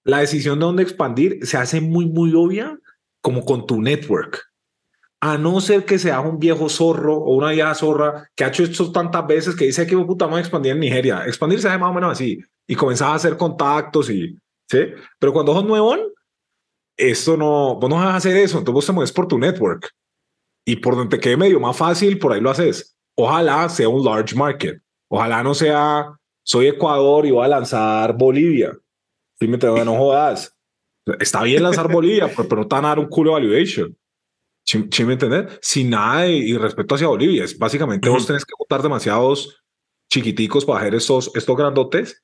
la 0.04 0.18
decisión 0.18 0.58
de 0.58 0.66
dónde 0.66 0.82
expandir 0.82 1.44
se 1.46 1.56
hace 1.56 1.80
muy, 1.80 2.06
muy 2.06 2.32
obvia 2.34 2.78
como 3.20 3.44
con 3.44 3.66
tu 3.66 3.80
network. 3.80 4.40
A 5.20 5.38
no 5.38 5.60
ser 5.60 5.86
que 5.86 5.98
seas 5.98 6.22
un 6.24 6.38
viejo 6.38 6.68
zorro 6.68 7.16
o 7.16 7.34
una 7.34 7.50
vieja 7.50 7.74
zorra 7.74 8.28
que 8.34 8.44
ha 8.44 8.48
hecho 8.48 8.64
esto 8.64 8.92
tantas 8.92 9.26
veces 9.26 9.56
que 9.56 9.64
dice 9.64 9.86
que 9.86 9.96
puta 9.96 10.26
vamos 10.26 10.38
a 10.38 10.40
expandir 10.40 10.72
en 10.72 10.80
Nigeria. 10.80 11.24
Expandir 11.26 11.60
se 11.60 11.68
hace 11.68 11.78
más 11.78 11.90
o 11.90 11.94
menos 11.94 12.12
así 12.12 12.38
y 12.66 12.74
comenzás 12.74 13.08
a 13.08 13.14
hacer 13.14 13.36
contactos 13.36 14.10
y, 14.10 14.38
¿sí? 14.68 14.78
Pero 15.18 15.32
cuando 15.32 15.54
sos 15.54 15.64
nuevón, 15.64 16.00
esto 16.96 17.36
no, 17.36 17.76
vos 17.76 17.88
no 17.88 17.96
vas 17.96 18.06
a 18.06 18.16
hacer 18.16 18.36
eso, 18.36 18.58
entonces 18.58 18.74
vos 18.74 18.86
te 18.86 18.92
mueves 18.92 19.12
por 19.12 19.26
tu 19.26 19.38
network 19.38 19.90
y 20.64 20.76
por 20.76 20.96
donde 20.96 21.16
te 21.16 21.20
quede 21.20 21.36
medio 21.36 21.60
más 21.60 21.76
fácil, 21.76 22.18
por 22.18 22.32
ahí 22.32 22.40
lo 22.40 22.50
haces. 22.50 22.96
Ojalá 23.16 23.68
sea 23.68 23.88
un 23.88 24.04
large 24.04 24.34
market. 24.34 24.80
Ojalá 25.08 25.42
no 25.42 25.54
sea, 25.54 26.06
soy 26.42 26.68
Ecuador 26.68 27.26
y 27.26 27.30
voy 27.30 27.44
a 27.44 27.48
lanzar 27.48 28.16
Bolivia. 28.16 28.72
Sí, 29.40 29.48
me 29.48 29.58
tengo, 29.58 29.84
no 29.84 29.96
jodas. 29.96 30.56
Está 31.20 31.42
bien 31.42 31.62
lanzar 31.62 31.90
Bolivia, 31.92 32.28
pero, 32.28 32.48
pero 32.48 32.62
no 32.62 32.68
te 32.68 32.74
van 32.76 32.84
a 32.86 32.88
dar 32.88 32.98
un 32.98 33.06
culo 33.08 33.30
de 33.34 33.40
valuation. 33.42 33.96
¿Sí, 34.66 34.86
sí 34.90 35.04
me 35.04 35.14
entendés? 35.14 35.58
Sin 35.60 35.90
nada 35.90 36.22
de, 36.22 36.32
y 36.32 36.56
respeto 36.56 36.94
hacia 36.94 37.08
Bolivia. 37.08 37.44
Es 37.44 37.58
básicamente 37.58 38.08
vos 38.08 38.26
tenés 38.26 38.44
que 38.44 38.54
juntar 38.56 38.80
demasiados 38.82 39.62
chiquiticos 40.10 40.64
para 40.64 40.80
hacer 40.80 40.94
estos, 40.94 41.30
estos 41.34 41.56
grandotes. 41.56 42.22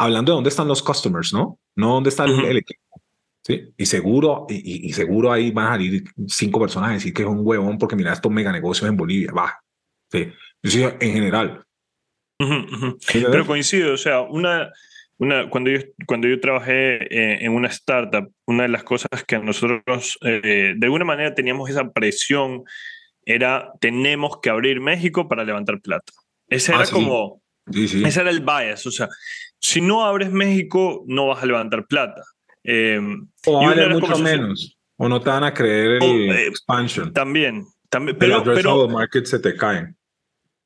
Hablando 0.00 0.32
de 0.32 0.34
dónde 0.36 0.48
están 0.50 0.68
los 0.68 0.82
customers, 0.82 1.32
¿no? 1.34 1.58
No 1.76 1.94
dónde 1.94 2.08
está 2.10 2.24
el, 2.24 2.32
Ujú. 2.32 2.46
el 2.46 2.56
equipo. 2.58 2.80
Sí, 3.44 3.72
y 3.76 3.86
seguro, 3.86 4.46
y, 4.48 4.54
y- 4.56 4.88
y 4.88 4.92
seguro 4.92 5.32
ahí 5.32 5.50
van 5.50 5.66
a 5.66 5.70
salir 5.72 6.04
cinco 6.28 6.60
personas 6.60 6.90
a 6.90 6.94
decir 6.94 7.12
que 7.12 7.22
es 7.22 7.28
un 7.28 7.40
huevón 7.42 7.78
porque 7.78 7.96
mira 7.96 8.12
estos 8.12 8.30
mega 8.30 8.52
negocios 8.52 8.88
en 8.88 8.96
Bolivia. 8.96 9.32
Va. 9.32 9.58
Sí. 10.12 10.28
Yo 10.62 10.88
en 11.00 11.12
general. 11.12 11.64
Ujú. 12.40 12.96
¿Sí, 13.00 13.24
Pero 13.30 13.44
coincido, 13.46 13.94
o 13.94 13.96
sea, 13.96 14.20
una, 14.20 14.70
una, 15.18 15.50
cuando, 15.50 15.70
yo, 15.70 15.80
cuando 16.06 16.28
yo 16.28 16.40
trabajé 16.40 16.96
eh, 17.14 17.38
en 17.44 17.52
una 17.52 17.68
startup, 17.68 18.32
una 18.46 18.62
de 18.64 18.68
las 18.68 18.84
cosas 18.84 19.08
que 19.26 19.38
nosotros 19.38 20.18
eh, 20.22 20.74
de 20.76 20.86
alguna 20.86 21.04
manera 21.04 21.34
teníamos 21.34 21.68
esa 21.70 21.90
presión 21.92 22.62
era 23.24 23.72
tenemos 23.80 24.40
que 24.40 24.50
abrir 24.50 24.80
México 24.80 25.28
para 25.28 25.44
levantar 25.44 25.80
plata. 25.80 26.12
Ese 26.48 26.72
Ah, 26.72 26.76
era 26.76 26.86
sí. 26.86 26.92
como, 26.94 27.42
Sí, 27.70 27.86
sí. 27.88 28.02
ese 28.04 28.20
era 28.22 28.30
el 28.30 28.40
bias, 28.40 28.86
o 28.86 28.90
sea, 28.90 29.08
si 29.60 29.80
no 29.82 30.06
abres 30.06 30.30
México 30.30 31.04
no 31.06 31.26
vas 31.26 31.42
a 31.42 31.46
levantar 31.46 31.86
plata. 31.86 32.22
Eh, 32.64 32.98
O 33.46 33.62
y 33.62 33.66
va 33.66 33.70
a 33.70 33.72
una 33.72 33.74
de 33.74 33.80
valer 33.82 33.88
las 33.90 34.00
mucho 34.00 34.18
menos. 34.22 34.78
O 34.96 35.08
no 35.08 35.20
te 35.20 35.30
van 35.30 35.44
a 35.44 35.52
creer 35.54 36.00
el 36.00 36.02
O, 36.02 36.32
eh, 36.32 36.46
expansion. 36.48 37.12
también, 37.12 37.64
también 37.90 38.14
el 38.16 38.18
pero, 38.18 38.36
addressable 38.36 38.86
pero, 38.86 38.88
market 38.88 39.26
se 39.26 39.38
te 39.38 39.54
caen. 39.56 39.96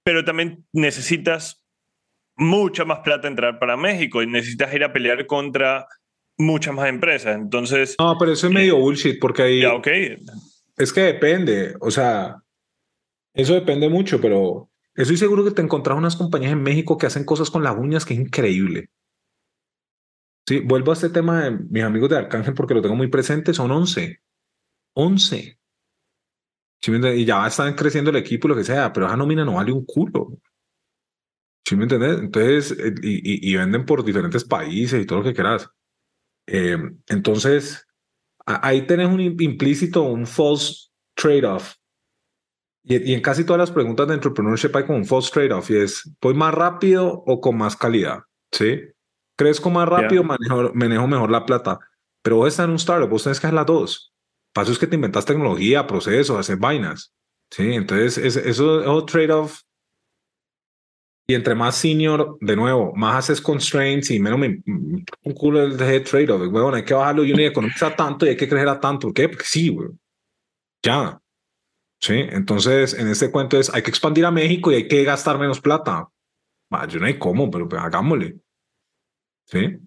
pero 0.05 0.25
también 0.25 0.65
necesitas 0.73 1.62
mucha 2.43 2.85
más 2.85 3.01
plata 3.01 3.29
entrar 3.29 3.59
para 3.59 3.77
México 3.77 4.23
y 4.23 4.27
necesitas 4.27 4.73
ir 4.75 4.85
a 4.85 4.93
pelear 4.93 5.27
contra 5.27 5.87
muchas 6.39 6.75
más 6.75 6.89
empresas. 6.89 7.37
Entonces, 7.37 7.97
No, 7.99 8.17
pero 8.19 8.33
eso 8.33 8.49
es 8.49 8.53
medio 8.53 8.77
bullshit 8.79 9.19
porque 9.21 9.43
ahí 9.43 9.61
ya, 9.63 9.75
ok, 9.75 9.89
es 10.77 10.93
que 10.93 11.01
depende. 11.01 11.75
O 11.81 11.91
sea, 11.91 12.37
eso 13.35 13.55
depende 13.55 13.89
mucho, 13.89 14.21
pero 14.21 14.71
estoy 14.95 15.17
seguro 15.17 15.45
que 15.45 15.53
te 15.53 15.63
encontrás 15.63 15.97
unas 15.97 16.17
compañías 16.17 16.53
en 16.53 16.63
México 16.63 16.99
que 16.99 17.07
hacen 17.07 17.25
cosas 17.25 17.51
con 17.51 17.63
las 17.63 17.77
uñas 17.77 18.05
que 18.05 18.15
es 18.15 18.21
increíble. 18.21 18.91
Sí, 20.47 20.61
vuelvo 20.61 20.91
a 20.91 20.95
este 20.95 21.09
tema 21.09 21.45
de 21.45 21.51
mis 21.53 21.85
amigos 21.85 22.11
de 22.11 22.19
Arcángel 22.19 22.55
porque 22.55 22.75
lo 22.75 22.83
tengo 22.83 22.97
muy 22.97 23.09
presente. 23.09 23.55
Son 23.55 23.71
11. 23.71 24.21
11. 24.95 25.59
¿Sí 26.81 26.91
me 26.91 26.97
entiendes? 26.97 27.21
Y 27.21 27.25
ya 27.25 27.47
están 27.47 27.75
creciendo 27.75 28.11
el 28.11 28.17
equipo 28.17 28.49
y 28.49 28.51
lo 28.51 28.57
que 28.57 28.65
sea, 28.65 28.93
pero 28.93 29.07
esa 29.07 29.17
nómina 29.17 29.45
no 29.45 29.55
vale 29.55 29.71
un 29.71 29.85
culo. 29.85 30.39
¿Sí 31.65 31.77
me 31.77 31.85
entiendes? 31.85 32.19
Entonces, 32.19 32.73
eh, 32.79 32.95
y, 33.03 33.51
y- 33.51 33.53
y 33.53 33.57
venden 33.57 33.87
por 33.87 34.05
diferentes 34.05 34.45
países 34.45 35.03
y 35.03 35.07
todo 35.07 35.19
lo 35.21 35.25
que 35.25 35.35
quieras. 35.35 35.69
Eh, 36.47 36.77
entonces, 37.09 37.87
ahí 38.47 38.87
tenés 38.87 39.09
un 39.09 39.21
im- 39.21 39.41
implícito, 39.43 40.03
un 40.03 40.27
false 40.27 40.91
trade-off 41.15 41.75
Y, 42.85 43.11
y 43.13 43.15
en 43.15 43.21
casi 43.21 43.45
todas 43.45 43.61
las 43.61 43.71
preguntas 43.71 44.09
de 44.09 44.15
entrepreneurship 44.15 44.75
hay 44.75 44.85
como 44.85 44.99
un 44.99 45.05
false 45.07 45.31
trade-off 45.33 45.71
y 45.71 45.77
es, 45.77 46.11
¿voy 46.21 46.35
más 46.35 46.53
rápido 46.53 47.23
o 47.27 47.41
con 47.41 47.57
más 47.57 47.77
calidad? 47.77 48.21
¿Sí? 48.51 48.81
Crezco 49.37 49.71
más 49.71 49.89
rápido, 49.89 50.25
manejo, 50.25 50.73
manejo 50.75 51.07
mejor 51.07 51.31
la 51.31 51.47
plata. 51.47 51.79
Pero 52.23 52.37
vos 52.37 52.49
estás 52.49 52.65
en 52.65 52.71
un 52.71 52.77
startup, 52.77 53.09
vos 53.09 53.23
tenés 53.23 53.39
que 53.41 53.47
hacer 53.47 53.55
las 53.55 53.67
dos. 53.67 54.13
Paso 54.53 54.73
es 54.73 54.79
que 54.79 54.87
te 54.89 54.97
inventas 54.97 55.25
tecnología, 55.25 55.87
procesos, 55.87 56.37
hacer 56.39 56.57
vainas. 56.59 57.15
Sí, 57.51 57.73
entonces 57.73 58.19
es- 58.19 58.37
eso 58.37 58.81
es 58.81 58.87
un 58.87 59.07
trade-off. 59.07 59.61
Y 61.27 61.35
entre 61.35 61.55
más 61.55 61.77
senior, 61.77 62.37
de 62.41 62.57
nuevo, 62.57 62.93
más 62.95 63.17
haces 63.17 63.41
constraints 63.41 64.11
y 64.11 64.19
menos 64.19 64.39
me 64.39 64.61
mm, 64.65 65.05
un 65.25 65.35
culo 65.35 65.63
el 65.63 65.77
de 65.77 66.01
trade-off. 66.01 66.43
Weón, 66.53 66.75
hay 66.75 66.85
que 66.85 66.95
bajarlo 66.95 67.25
y 67.25 67.33
uno 67.33 67.43
economiza 67.43 67.95
tanto 67.95 68.27
y 68.27 68.31
hay 68.31 68.37
que 68.37 68.49
crecer 68.49 68.69
a 68.69 68.81
tanto. 68.81 69.09
¿Por 69.09 69.15
qué? 69.15 69.29
Porque 69.29 69.45
sí, 69.45 69.71
weón. 69.71 69.99
Ya. 70.83 71.21
Sí, 72.01 72.15
entonces 72.15 72.95
en 72.95 73.07
este 73.09 73.31
cuento 73.31 73.57
es 73.57 73.73
hay 73.73 73.83
que 73.83 73.91
expandir 73.91 74.27
a 74.27 74.33
México 74.33 74.73
y 74.73 74.75
hay 74.75 74.89
que 74.89 75.05
gastar 75.05 75.39
menos 75.39 75.61
plata. 75.61 76.09
Ah, 76.71 76.89
yo 76.89 76.99
no 76.99 77.07
hay 77.07 77.19
cómo, 77.19 77.51
pero 77.51 77.69
pues, 77.69 77.81
hagámosle. 77.81 78.41
Sí. 79.47 79.79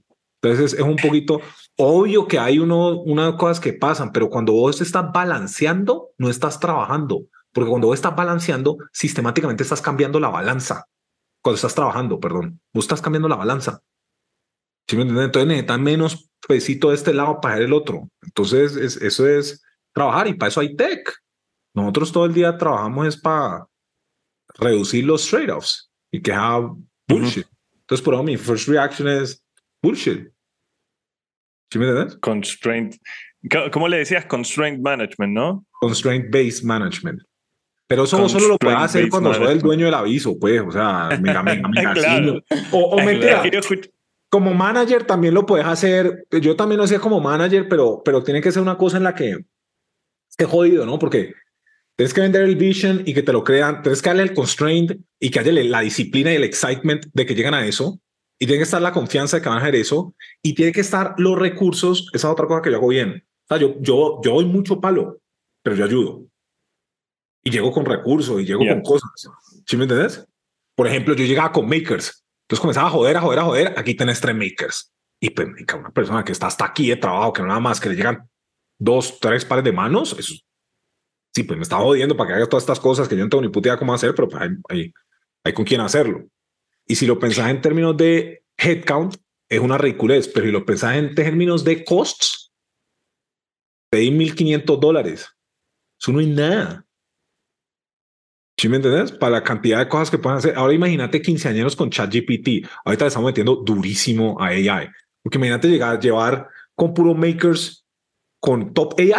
Entonces 0.42 0.74
es 0.74 0.80
un 0.80 0.96
poquito 0.96 1.42
obvio 1.78 2.28
que 2.28 2.40
hay 2.40 2.60
uno, 2.60 3.02
unas 3.02 3.34
cosas 3.34 3.60
que 3.60 3.74
pasan, 3.74 4.12
pero 4.12 4.30
cuando 4.30 4.54
vos 4.54 4.80
estás 4.80 5.12
balanceando, 5.12 6.12
no 6.18 6.30
estás 6.30 6.60
trabajando. 6.60 7.26
Porque 7.52 7.70
cuando 7.70 7.88
vos 7.88 7.96
estás 7.96 8.16
balanceando, 8.16 8.78
sistemáticamente 8.94 9.64
estás 9.64 9.82
cambiando 9.82 10.20
la 10.20 10.30
balanza. 10.30 10.88
Cuando 11.46 11.58
estás 11.58 11.76
trabajando, 11.76 12.20
perdón, 12.20 12.60
vos 12.74 12.86
estás 12.86 13.04
cambiando 13.04 13.28
la 13.30 13.36
balanza. 13.36 13.80
¿Sí 14.90 14.96
me 14.96 15.04
entiendes? 15.04 15.26
Entonces 15.28 15.48
necesitas 15.48 15.80
menos 15.80 16.32
pesito 16.48 16.90
de 16.90 16.96
este 16.96 17.14
lado 17.14 17.40
para 17.40 17.60
el 17.60 17.72
otro. 17.72 18.10
Entonces 18.24 18.76
es- 18.76 18.98
eso 18.98 19.28
es 19.28 19.64
trabajar 19.94 20.28
y 20.28 20.34
para 20.34 20.50
eso 20.50 20.60
hay 20.62 20.76
tech. 20.76 21.08
Nosotros 21.76 22.12
todo 22.12 22.26
el 22.26 22.34
día 22.34 22.58
trabajamos 22.58 23.06
es 23.06 23.18
para 23.18 23.68
reducir 24.58 25.06
los 25.06 25.28
trade-offs 25.30 25.92
y 26.12 26.20
que 26.20 26.34
bullshit. 27.08 27.46
Entonces, 27.82 28.04
por 28.04 28.16
eso 28.16 28.24
mi 28.24 28.38
first 28.38 28.68
reaction 28.68 29.08
es 29.08 29.46
bullshit. 29.84 30.32
¿Sí 31.72 31.78
me 31.78 31.88
entiendes? 31.88 32.18
Constraint. 32.18 32.96
Co- 33.52 33.70
¿Cómo 33.72 33.88
le 33.88 33.98
decías? 33.98 34.26
Constraint 34.26 34.82
management, 34.82 35.34
¿no? 35.34 35.66
Constraint 35.80 36.32
based 36.32 36.64
management. 36.64 37.22
Pero 37.88 38.06
eso 38.06 38.28
solo 38.30 38.48
lo 38.48 38.58
puedes 38.58 38.80
hacer 38.80 39.10
cuando 39.10 39.34
sos 39.34 39.50
el 39.50 39.62
dueño 39.62 39.86
del 39.86 39.94
aviso, 39.94 40.38
pues, 40.40 40.62
o 40.62 40.72
sea, 40.72 41.10
mega, 41.22 41.44
mega, 41.44 41.68
mega 41.68 41.94
Claro. 41.94 42.42
O, 42.72 42.80
o 42.80 42.98
mentira, 43.06 43.44
como 44.30 44.54
manager 44.54 45.06
también 45.06 45.34
lo 45.34 45.46
puedes 45.46 45.66
hacer. 45.66 46.26
Yo 46.42 46.56
también 46.56 46.78
lo 46.78 46.84
hacía 46.84 47.00
como 47.00 47.22
manager, 47.22 47.70
pero, 47.70 48.02
pero 48.04 48.24
tiene 48.24 48.42
que 48.42 48.52
ser 48.52 48.62
una 48.62 48.78
cosa 48.78 48.98
en 48.98 49.04
la 49.04 49.16
que 49.16 49.46
es 50.38 50.48
jodido, 50.48 50.86
¿no? 50.86 51.00
Porque 51.00 51.34
tienes 51.96 52.14
que 52.14 52.22
vender 52.22 52.42
el 52.42 52.56
vision 52.56 53.04
y 53.06 53.14
que 53.14 53.24
te 53.24 53.32
lo 53.32 53.44
crean, 53.44 53.82
tienes 53.82 54.02
que 54.02 54.10
darle 54.10 54.24
el 54.24 54.34
constraint 54.34 54.92
y 55.20 55.30
que 55.30 55.40
haya 55.40 55.54
la 55.54 55.80
disciplina 55.80 56.34
y 56.34 56.36
el 56.36 56.44
excitement 56.44 57.06
de 57.14 57.26
que 57.26 57.36
llegan 57.36 57.54
a 57.54 57.66
eso. 57.66 58.02
Y 58.38 58.46
tiene 58.48 58.60
que 58.60 58.64
estar 58.64 58.82
la 58.82 58.92
confianza 58.92 59.38
de 59.38 59.44
que 59.44 59.48
van 59.48 59.60
a 59.60 59.62
hacer 59.62 59.76
eso. 59.76 60.14
Y 60.42 60.54
tiene 60.54 60.74
que 60.74 60.82
estar 60.82 61.16
los 61.18 61.40
recursos. 61.40 62.10
Esa 62.12 62.28
es 62.28 62.32
otra 62.34 62.48
cosa 62.48 62.62
que 62.62 62.72
yo 62.72 62.78
hago 62.78 62.90
bien. 62.90 63.24
O 63.46 63.48
sea, 63.48 63.58
yo, 63.58 63.76
yo, 63.80 64.20
yo 64.22 64.34
doy 64.34 64.46
mucho 64.46 64.82
palo, 64.82 65.22
pero 65.64 65.78
yo 65.78 65.86
ayudo. 65.86 66.26
Y 67.46 67.52
llego 67.52 67.72
con 67.72 67.86
recursos 67.86 68.42
y 68.42 68.46
llego 68.46 68.62
Yeah. 68.62 68.74
con 68.74 68.82
cosas. 68.82 69.10
¿Sí 69.66 69.78
me 69.78 69.84
entiendes? 69.84 70.28
Por 70.76 70.88
ejemplo, 70.88 71.14
yo 71.14 71.24
llegaba 71.26 71.52
con 71.52 71.68
makers. 71.70 72.26
Entonces 72.44 72.60
comenzaba 72.60 72.88
a 72.88 72.92
joder, 72.92 73.18
a 73.18 73.22
joder, 73.22 73.40
a 73.40 73.44
joder. 73.44 73.74
Aquí 73.78 73.94
tenés 73.96 74.20
tres 74.20 74.36
makers. 74.36 74.92
Y 75.20 75.30
pues, 75.30 75.48
una 75.74 75.92
persona 75.92 76.24
que 76.26 76.32
está 76.32 76.48
hasta 76.48 76.66
aquí 76.66 76.90
de 76.90 76.98
trabajo, 76.98 77.32
que 77.34 77.42
no 77.42 77.48
nada 77.48 77.60
más 77.60 77.80
que 77.80 77.90
le 77.90 77.96
llegan 77.96 78.30
dos, 78.78 79.20
tres 79.20 79.46
pares 79.46 79.64
de 79.64 79.72
manos, 79.72 80.16
eso, 80.20 80.34
sí, 81.34 81.44
pues 81.44 81.58
me 81.58 81.64
está 81.64 81.78
jodiendo 81.78 82.18
para 82.18 82.28
que 82.30 82.34
haga 82.36 82.50
todas 82.50 82.64
estas 82.64 82.80
cosas 82.80 83.08
que 83.08 83.16
yo 83.16 83.24
no 83.24 83.30
tengo 83.30 83.42
ni 83.42 83.50
puta 83.50 83.70
idea 83.70 83.78
cómo 83.80 83.94
hacer, 83.94 84.14
pero 84.14 84.28
pues 84.28 84.42
hay, 84.42 84.50
hay, 84.70 84.94
hay 85.44 85.54
con 85.54 85.64
quién 85.66 85.82
hacerlo. 85.82 86.28
Y 86.88 86.96
si 86.96 87.06
lo 87.08 87.18
pensás 87.18 87.50
en 87.50 87.62
términos 87.62 87.96
de 87.96 88.44
headcount, 88.58 89.16
es 89.50 89.60
una 89.60 89.78
ridiculez, 89.78 90.28
pero 90.28 90.46
si 90.46 90.52
lo 90.52 90.66
pensás 90.66 90.96
en 90.98 91.16
términos 91.16 91.64
de 91.64 91.84
costs, 91.86 92.52
pedí 93.90 94.10
1.500 94.12 94.80
dólares. 94.80 95.30
Eso 96.00 96.12
no 96.12 96.20
es 96.20 96.28
nada. 96.28 96.86
¿Sí 98.58 98.70
me 98.70 98.78
entendés? 98.78 99.12
Para 99.12 99.34
la 99.34 99.44
cantidad 99.44 99.80
de 99.80 99.90
cosas 99.90 100.10
que 100.10 100.18
pueden 100.18 100.38
hacer. 100.38 100.54
Ahora 100.56 100.74
imagínate 100.74 101.22
quinceañeros 101.22 101.76
con 101.76 101.90
ChatGPT. 101.90 102.66
Ahorita 102.86 103.06
le 103.06 103.08
estamos 103.10 103.28
metiendo 103.30 103.58
durísimo 103.58 104.38
a 104.42 104.48
AI. 104.48 104.90
Porque 105.22 105.38
imagínate 105.38 105.68
llegar, 105.68 106.00
llevar 106.00 106.48
con 106.74 106.94
puro 106.94 107.14
makers 107.14 107.86
con 108.40 108.74
top 108.74 108.94
AI. 109.00 109.12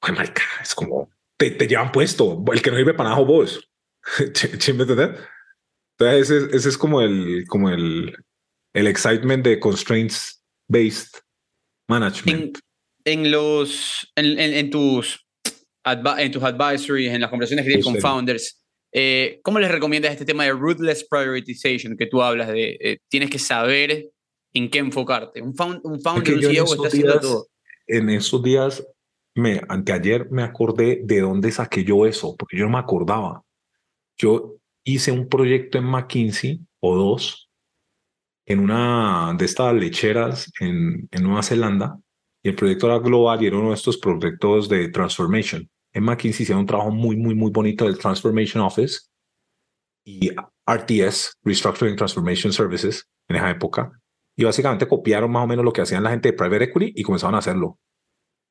Ay, 0.00 0.14
marica, 0.14 0.42
es 0.62 0.74
como 0.74 1.10
te, 1.36 1.50
te 1.50 1.66
llevan 1.66 1.92
puesto. 1.92 2.42
El 2.52 2.62
que 2.62 2.70
no 2.70 2.76
sirve 2.76 2.94
para 2.94 3.10
nada 3.10 3.22
vos. 3.22 3.68
¿Sí, 4.58 4.72
me 4.72 4.82
entendés? 4.84 5.20
Entonces 5.98 6.30
ese, 6.30 6.56
ese 6.56 6.68
es 6.70 6.78
como 6.78 7.02
el, 7.02 7.44
como 7.48 7.68
el, 7.70 8.16
el 8.72 8.86
excitement 8.86 9.44
de 9.44 9.58
constraints 9.60 10.42
based 10.68 11.08
management. 11.88 12.58
En, 13.04 13.22
en 13.24 13.30
los, 13.30 14.10
en, 14.16 14.38
en- 14.38 14.54
en 14.54 14.70
tus, 14.70 15.26
en 15.84 16.32
tus 16.32 16.42
advisories, 16.42 17.12
en 17.12 17.20
las 17.20 17.30
conversaciones 17.30 17.64
que 17.64 17.70
tienes 17.70 17.84
con 17.84 17.94
sí. 17.94 18.00
founders, 18.00 18.57
eh, 18.92 19.40
¿cómo 19.42 19.58
les 19.58 19.70
recomiendas 19.70 20.12
este 20.12 20.24
tema 20.24 20.44
de 20.44 20.52
ruthless 20.52 21.06
prioritization 21.08 21.96
que 21.96 22.06
tú 22.06 22.22
hablas 22.22 22.48
de 22.48 22.76
eh, 22.80 22.98
tienes 23.08 23.30
que 23.30 23.38
saber 23.38 24.10
en 24.54 24.70
qué 24.70 24.78
enfocarte? 24.78 25.42
Un, 25.42 25.54
found- 25.54 25.80
un 25.84 26.00
founder, 26.00 26.34
un 26.34 26.40
CEO 26.42 26.64
esos 26.64 26.76
está 26.76 26.88
haciendo 26.88 27.12
días- 27.12 27.22
todo. 27.22 27.46
en 27.86 28.10
esos 28.10 28.42
días, 28.42 28.86
me, 29.34 29.60
anteayer 29.68 30.30
me 30.30 30.42
acordé 30.42 31.00
de 31.04 31.20
dónde 31.20 31.50
saqué 31.52 31.84
yo 31.84 32.06
eso, 32.06 32.34
porque 32.36 32.56
yo 32.56 32.64
no 32.64 32.70
me 32.72 32.78
acordaba. 32.78 33.42
Yo 34.16 34.56
hice 34.84 35.12
un 35.12 35.28
proyecto 35.28 35.78
en 35.78 35.84
McKinsey 35.84 36.60
o 36.80 36.96
dos 36.96 37.48
en 38.46 38.60
una 38.60 39.34
de 39.38 39.44
estas 39.44 39.74
lecheras 39.74 40.50
en, 40.60 41.06
en 41.10 41.22
Nueva 41.22 41.42
Zelanda 41.42 41.98
y 42.42 42.48
el 42.48 42.54
proyecto 42.54 42.86
era 42.86 42.98
global 42.98 43.42
y 43.42 43.46
era 43.46 43.58
uno 43.58 43.68
de 43.68 43.74
estos 43.74 43.98
proyectos 43.98 44.68
de 44.68 44.88
transformation. 44.88 45.68
En 45.92 46.04
McKinsey 46.04 46.42
hicieron 46.42 46.60
un 46.60 46.66
trabajo 46.66 46.90
muy, 46.90 47.16
muy, 47.16 47.34
muy 47.34 47.50
bonito 47.50 47.84
del 47.84 47.98
Transformation 47.98 48.62
Office 48.62 49.00
y 50.04 50.30
RTS, 50.66 51.38
Restructuring 51.42 51.96
Transformation 51.96 52.52
Services, 52.52 53.08
en 53.28 53.36
esa 53.36 53.50
época. 53.50 53.92
Y 54.36 54.44
básicamente 54.44 54.86
copiaron 54.86 55.30
más 55.30 55.44
o 55.44 55.46
menos 55.46 55.64
lo 55.64 55.72
que 55.72 55.80
hacían 55.80 56.02
la 56.02 56.10
gente 56.10 56.30
de 56.30 56.36
private 56.36 56.64
equity 56.64 56.92
y 56.94 57.02
comenzaron 57.02 57.34
a 57.34 57.38
hacerlo. 57.38 57.78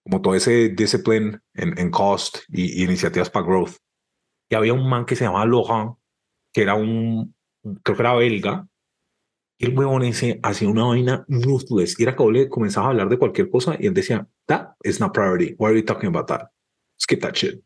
Como 0.03 0.21
todo 0.21 0.35
ese 0.35 0.69
discipline 0.69 1.41
en, 1.53 1.77
en 1.77 1.91
cost 1.91 2.39
y, 2.49 2.81
y 2.81 2.83
iniciativas 2.83 3.29
para 3.29 3.45
growth. 3.45 3.77
Y 4.49 4.55
había 4.55 4.73
un 4.73 4.87
man 4.89 5.05
que 5.05 5.15
se 5.15 5.25
llamaba 5.25 5.45
Laurent, 5.45 5.97
que 6.53 6.61
era 6.61 6.75
un, 6.75 7.35
creo 7.83 7.95
que 7.95 8.01
era 8.01 8.13
belga. 8.15 8.67
Y 9.59 9.65
el 9.65 9.77
huevón 9.77 10.03
ese 10.03 10.39
hacía 10.43 10.69
una 10.69 10.85
vaina 10.85 11.25
ruthless. 11.27 11.99
Y 11.99 12.03
era 12.03 12.15
que 12.15 12.31
le 12.31 12.49
comenzaba 12.49 12.87
a 12.87 12.89
hablar 12.91 13.09
de 13.09 13.17
cualquier 13.17 13.49
cosa 13.49 13.75
y 13.79 13.87
él 13.87 13.93
decía, 13.93 14.27
that 14.45 14.75
is 14.83 14.99
not 14.99 15.13
priority. 15.13 15.55
Why 15.57 15.69
are 15.69 15.79
you 15.79 15.85
talking 15.85 16.09
about 16.09 16.27
that? 16.27 16.51
Skip 17.01 17.21
that 17.21 17.33
shit. 17.33 17.61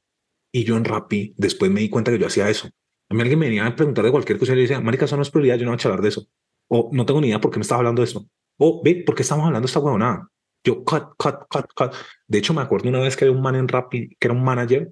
Y 0.54 0.64
yo 0.64 0.76
en 0.78 0.86
Rappi 0.86 1.34
después 1.38 1.72
me 1.72 1.82
di 1.82 1.90
cuenta 1.90 2.12
que 2.12 2.20
yo 2.20 2.28
hacía 2.28 2.50
eso. 2.50 2.70
A 3.10 3.14
mí 3.14 3.22
alguien 3.22 3.40
me 3.40 3.48
venía 3.48 3.66
a 3.66 3.76
preguntar 3.76 4.06
de 4.06 4.12
cualquier 4.12 4.40
cosa 4.40 4.54
y 4.54 4.56
yo 4.56 4.62
decía, 4.62 4.80
marica, 4.80 5.06
eso 5.06 5.16
no 5.16 5.22
es 5.22 5.30
prioridad, 5.30 5.58
yo 5.58 5.66
no 5.66 5.72
voy 5.72 5.76
a 5.76 5.80
charlar 5.80 6.02
de 6.02 6.10
eso. 6.10 6.28
O 6.70 6.90
no 6.94 7.06
tengo 7.06 7.20
ni 7.20 7.28
idea 7.28 7.42
por 7.42 7.52
qué 7.52 7.58
me 7.58 7.64
estás 7.64 7.78
hablando 7.78 8.02
de 8.02 8.08
eso. 8.08 8.26
O 8.58 8.82
ve, 8.84 9.04
¿por 9.06 9.16
qué 9.16 9.24
estamos 9.24 9.46
hablando 9.46 9.66
de 9.66 9.70
esta 9.70 9.80
huevonada? 9.80 10.30
Yo, 10.64 10.84
cut, 10.84 11.16
cut, 11.18 11.46
cut, 11.50 11.66
cut. 11.74 11.94
De 12.28 12.38
hecho, 12.38 12.54
me 12.54 12.62
acuerdo 12.62 12.90
una 12.90 13.00
vez 13.00 13.18
que 13.18 13.26
había 13.26 13.36
un 13.36 13.42
man 13.42 13.56
en 13.56 13.68
Rappi 13.68 14.16
que 14.20 14.28
era 14.28 14.34
un 14.34 14.44
manager. 14.44 14.92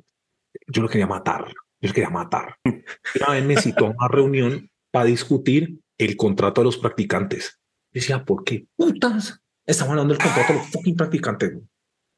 Yo 0.67 0.81
lo 0.81 0.89
quería 0.89 1.07
matar. 1.07 1.47
Yo 1.79 1.87
lo 1.87 1.93
quería 1.93 2.09
matar. 2.09 2.57
Una 2.63 3.33
vez 3.33 3.45
me 3.45 3.55
citó 3.61 3.85
a 3.85 3.89
una 3.91 4.07
reunión 4.07 4.69
para 4.91 5.05
discutir 5.05 5.79
el 5.97 6.17
contrato 6.17 6.61
de 6.61 6.65
los 6.65 6.77
practicantes. 6.77 7.59
Yo 7.93 7.99
decía, 8.01 8.25
¿por 8.25 8.43
qué 8.43 8.67
putas 8.75 9.39
estamos 9.65 9.91
hablando 9.91 10.13
del 10.13 10.23
contrato 10.23 10.53
de 10.53 10.59
los 10.59 10.69
fucking 10.69 10.95
practicantes? 10.95 11.53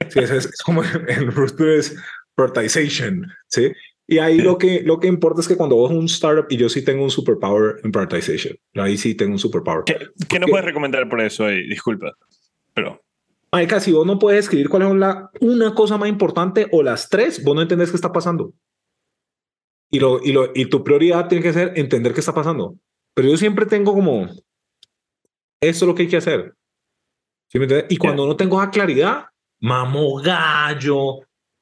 Sí, 0.10 0.20
es, 0.20 0.32
es, 0.32 0.46
es 0.54 0.62
como 0.62 0.84
el 0.84 1.32
ruthless 1.32 1.96
prioritization. 2.36 3.28
Sí. 3.48 3.72
Y 4.08 4.18
ahí 4.18 4.40
lo 4.40 4.58
que, 4.58 4.82
lo 4.82 5.00
que 5.00 5.08
importa 5.08 5.42
es 5.42 5.48
que 5.48 5.56
cuando 5.56 5.76
vos 5.76 5.92
un 5.92 6.06
startup, 6.06 6.48
y 6.50 6.58
yo 6.58 6.68
sí 6.68 6.84
tengo 6.84 7.04
un 7.04 7.12
superpower 7.12 7.80
en 7.84 7.92
prioritization, 7.92 8.58
ahí 8.76 8.98
sí 8.98 9.16
tengo 9.16 9.34
un 9.34 9.40
superpower. 9.40 9.84
¿Qué, 9.86 9.98
qué 10.28 10.40
nos 10.40 10.50
puedes 10.50 10.66
recomendar 10.66 11.08
por 11.08 11.22
eso 11.22 11.46
ahí? 11.46 11.66
Disculpa. 11.68 12.12
Pero 12.74 13.02
Marica, 13.52 13.82
si 13.82 13.92
vos 13.92 14.06
no 14.06 14.18
puedes 14.18 14.46
escribir 14.46 14.70
cuál 14.70 14.84
es 14.84 14.96
la, 14.96 15.30
una 15.42 15.76
cosa 15.76 15.98
más 15.98 16.08
importante 16.08 16.68
o 16.72 16.84
las 16.84 17.10
tres, 17.10 17.44
vos 17.44 17.54
no 17.54 17.62
entendés 17.62 17.90
qué 17.90 17.98
está 17.98 18.12
pasando. 18.12 18.54
Y, 19.90 20.00
lo, 20.00 20.24
y, 20.24 20.32
lo, 20.32 20.52
y 20.56 20.66
tu 20.68 20.86
prioridad 20.86 21.28
tiene 21.28 21.44
que 21.44 21.52
ser 21.52 21.74
entender 21.76 22.14
qué 22.14 22.22
está 22.22 22.34
pasando. 22.34 22.76
Pero 23.14 23.28
yo 23.28 23.36
siempre 23.36 23.66
tengo 23.66 23.94
como, 23.94 24.24
esto 24.24 24.46
es 25.62 25.82
lo 25.82 25.94
que 25.94 26.04
hay 26.04 26.08
que 26.08 26.18
hacer. 26.18 26.54
¿Sí 27.50 27.60
me? 27.60 27.68
Y 27.90 27.98
cuando 27.98 28.26
no 28.26 28.38
tengo 28.38 28.62
esa 28.62 28.72
claridad, 28.72 29.26
mamo 29.62 30.16
gallo, 30.22 31.20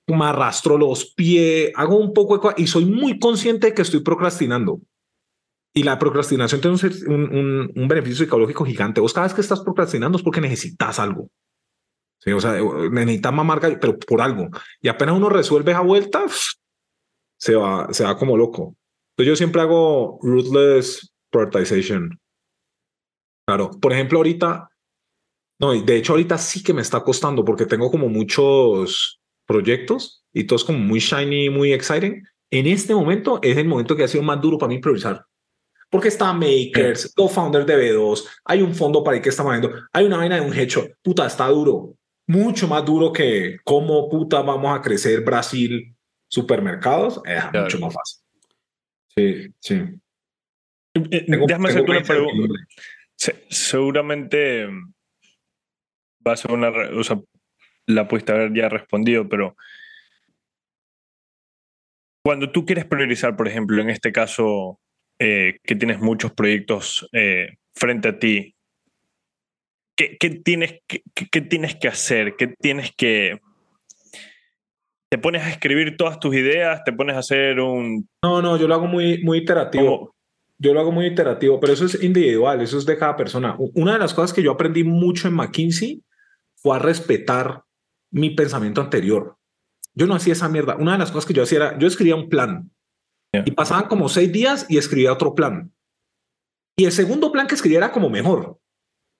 me 0.07 0.25
arrastro 0.25 0.77
los 0.77 1.13
pies, 1.13 1.71
hago 1.75 1.97
un 1.97 2.13
poco 2.13 2.53
y 2.57 2.67
soy 2.67 2.85
muy 2.85 3.19
consciente 3.19 3.67
de 3.67 3.73
que 3.73 3.83
estoy 3.83 4.01
procrastinando. 4.01 4.81
Y 5.73 5.83
la 5.83 5.99
procrastinación 5.99 6.61
tiene 6.61 6.77
un, 7.07 7.71
un, 7.75 7.87
beneficio 7.87 8.25
psicológico 8.25 8.65
gigante. 8.65 9.01
Vos 9.01 9.13
cada 9.13 9.27
vez 9.27 9.35
que 9.35 9.41
estás 9.41 9.59
procrastinando 9.59 10.17
es 10.17 10.23
porque 10.23 10.41
necesitas 10.41 10.97
algo. 10.97 11.29
Sea, 12.19 12.59
necesitas 12.91 13.33
mamar 13.33 13.59
gallo, 13.59 13.77
pero 13.79 13.97
por 13.99 14.21
algo. 14.21 14.49
Y 14.81 14.87
apenas 14.87 15.15
uno 15.15 15.29
resuelve 15.29 15.71
esa 15.71 15.81
vuelta, 15.81 16.25
se 17.37 17.55
va, 17.55 17.93
se 17.93 18.03
va 18.03 18.17
como 18.17 18.35
loco. 18.35 18.75
Entonces 19.11 19.27
yo 19.27 19.35
siempre 19.35 19.61
hago 19.61 20.19
ruthless 20.23 21.13
prioritization. 21.29 22.19
Claro, 23.45 23.71
por 23.79 23.93
ejemplo, 23.93 24.19
ahorita, 24.19 24.68
no, 25.59 25.73
y 25.73 25.81
de 25.83 25.97
hecho 25.97 26.13
ahorita 26.13 26.37
sí 26.37 26.63
que 26.63 26.73
me 26.73 26.81
está 26.81 27.01
costando 27.03 27.43
porque 27.43 27.65
tengo 27.65 27.91
como 27.91 28.07
muchos 28.09 29.19
proyectos 29.45 30.23
y 30.33 30.45
todos 30.45 30.63
como 30.63 30.79
muy 30.79 30.99
shiny, 30.99 31.49
muy 31.49 31.73
exciting. 31.73 32.23
En 32.51 32.65
este 32.67 32.93
momento 32.95 33.39
es 33.43 33.57
el 33.57 33.67
momento 33.67 33.95
que 33.95 34.03
ha 34.03 34.07
sido 34.07 34.23
más 34.23 34.41
duro 34.41 34.57
para 34.57 34.69
mí 34.69 34.79
priorizar. 34.79 35.25
Porque 35.91 36.07
está 36.09 36.31
Makers, 36.33 37.13
co-founder 37.15 37.65
de 37.65 37.75
B2, 37.93 38.23
hay 38.45 38.61
un 38.61 38.75
fondo 38.75 39.03
para 39.03 39.17
el 39.17 39.23
que 39.23 39.29
está 39.29 39.43
moviendo, 39.43 39.71
hay 39.91 40.05
una 40.05 40.17
vaina 40.17 40.35
de 40.35 40.41
un 40.41 40.53
hecho. 40.57 40.87
Puta, 41.01 41.25
está 41.25 41.47
duro. 41.47 41.95
Mucho 42.27 42.67
más 42.67 42.85
duro 42.85 43.11
que 43.11 43.57
cómo 43.63 44.07
puta 44.07 44.41
vamos 44.43 44.77
a 44.77 44.81
crecer 44.83 45.21
Brasil 45.21 45.95
supermercados. 46.27 47.19
Es 47.25 47.43
Claro. 47.45 47.61
mucho 47.63 47.79
más 47.79 47.93
fácil. 47.95 48.21
Sí, 49.15 49.53
sí. 49.59 49.73
Eh, 50.93 51.25
Tengo- 51.25 51.47
Déjame 51.47 51.47
tengo 51.47 51.67
hacerte 51.67 51.91
una 51.91 52.01
pregunta. 52.01 52.53
Se- 53.15 53.45
seguramente 53.49 54.67
va 56.29 56.33
a 56.33 56.37
ser 56.37 56.51
una. 56.51 56.69
O 56.97 57.03
sea, 57.03 57.19
la 57.87 58.07
pudiste 58.07 58.31
haber 58.31 58.53
ya 58.53 58.69
respondido, 58.69 59.27
pero. 59.27 59.55
Cuando 62.23 62.51
tú 62.51 62.65
quieres 62.65 62.85
priorizar, 62.85 63.35
por 63.35 63.47
ejemplo, 63.47 63.81
en 63.81 63.89
este 63.89 64.11
caso, 64.11 64.79
eh, 65.19 65.57
que 65.63 65.75
tienes 65.75 65.99
muchos 65.99 66.31
proyectos 66.33 67.07
eh, 67.13 67.57
frente 67.73 68.09
a 68.09 68.19
ti, 68.19 68.55
¿qué, 69.97 70.17
qué 70.19 70.29
tienes, 70.29 70.79
que- 70.87 71.01
qué- 71.15 71.27
qué 71.31 71.41
tienes 71.41 71.75
que 71.75 71.87
hacer? 71.87 72.35
¿Qué 72.37 72.47
tienes 72.47 72.93
que.? 72.95 73.39
¿Te 75.11 75.17
pones 75.17 75.43
a 75.43 75.49
escribir 75.49 75.97
todas 75.97 76.19
tus 76.19 76.35
ideas? 76.35 76.83
¿Te 76.83 76.93
pones 76.93 77.15
a 77.15 77.19
hacer 77.19 77.59
un. 77.59 78.07
No, 78.23 78.41
no, 78.41 78.57
yo 78.57 78.67
lo 78.67 78.75
hago 78.75 78.85
muy, 78.87 79.23
muy 79.23 79.39
iterativo. 79.39 80.13
Yo 80.61 80.73
lo 80.73 80.81
hago 80.81 80.91
muy 80.91 81.05
iterativo, 81.07 81.57
pero 81.59 81.71
eso 81.71 81.85
es 81.85 82.03
individual, 82.03 82.59
eso 82.61 82.77
es 82.77 82.85
de 82.85 82.97
cada 82.97 83.15
persona. 83.15 83.55
Una 83.75 83.93
de 83.93 83.99
las 83.99 84.13
cosas 84.13 84.33
que 84.33 84.43
yo 84.43 84.51
aprendí 84.51 84.83
mucho 84.83 85.29
en 85.29 85.33
McKinsey 85.35 86.03
fue 86.61 86.75
a 86.75 86.79
respetar 86.79 87.63
mi 88.11 88.31
pensamiento 88.31 88.81
anterior. 88.81 89.37
Yo 89.93 90.07
no 90.07 90.15
hacía 90.15 90.33
esa 90.33 90.49
mierda. 90.49 90.75
Una 90.77 90.93
de 90.93 90.99
las 90.99 91.11
cosas 91.11 91.25
que 91.25 91.33
yo 91.33 91.43
hacía 91.43 91.57
era, 91.57 91.79
yo 91.79 91.87
escribía 91.87 92.15
un 92.15 92.29
plan 92.29 92.71
y 93.33 93.51
pasaban 93.51 93.87
como 93.87 94.09
seis 94.09 94.31
días 94.31 94.65
y 94.69 94.77
escribía 94.77 95.13
otro 95.13 95.35
plan. 95.35 95.71
Y 96.77 96.85
el 96.85 96.91
segundo 96.91 97.31
plan 97.31 97.47
que 97.47 97.55
escribía 97.55 97.79
era 97.79 97.91
como 97.91 98.09
mejor, 98.09 98.59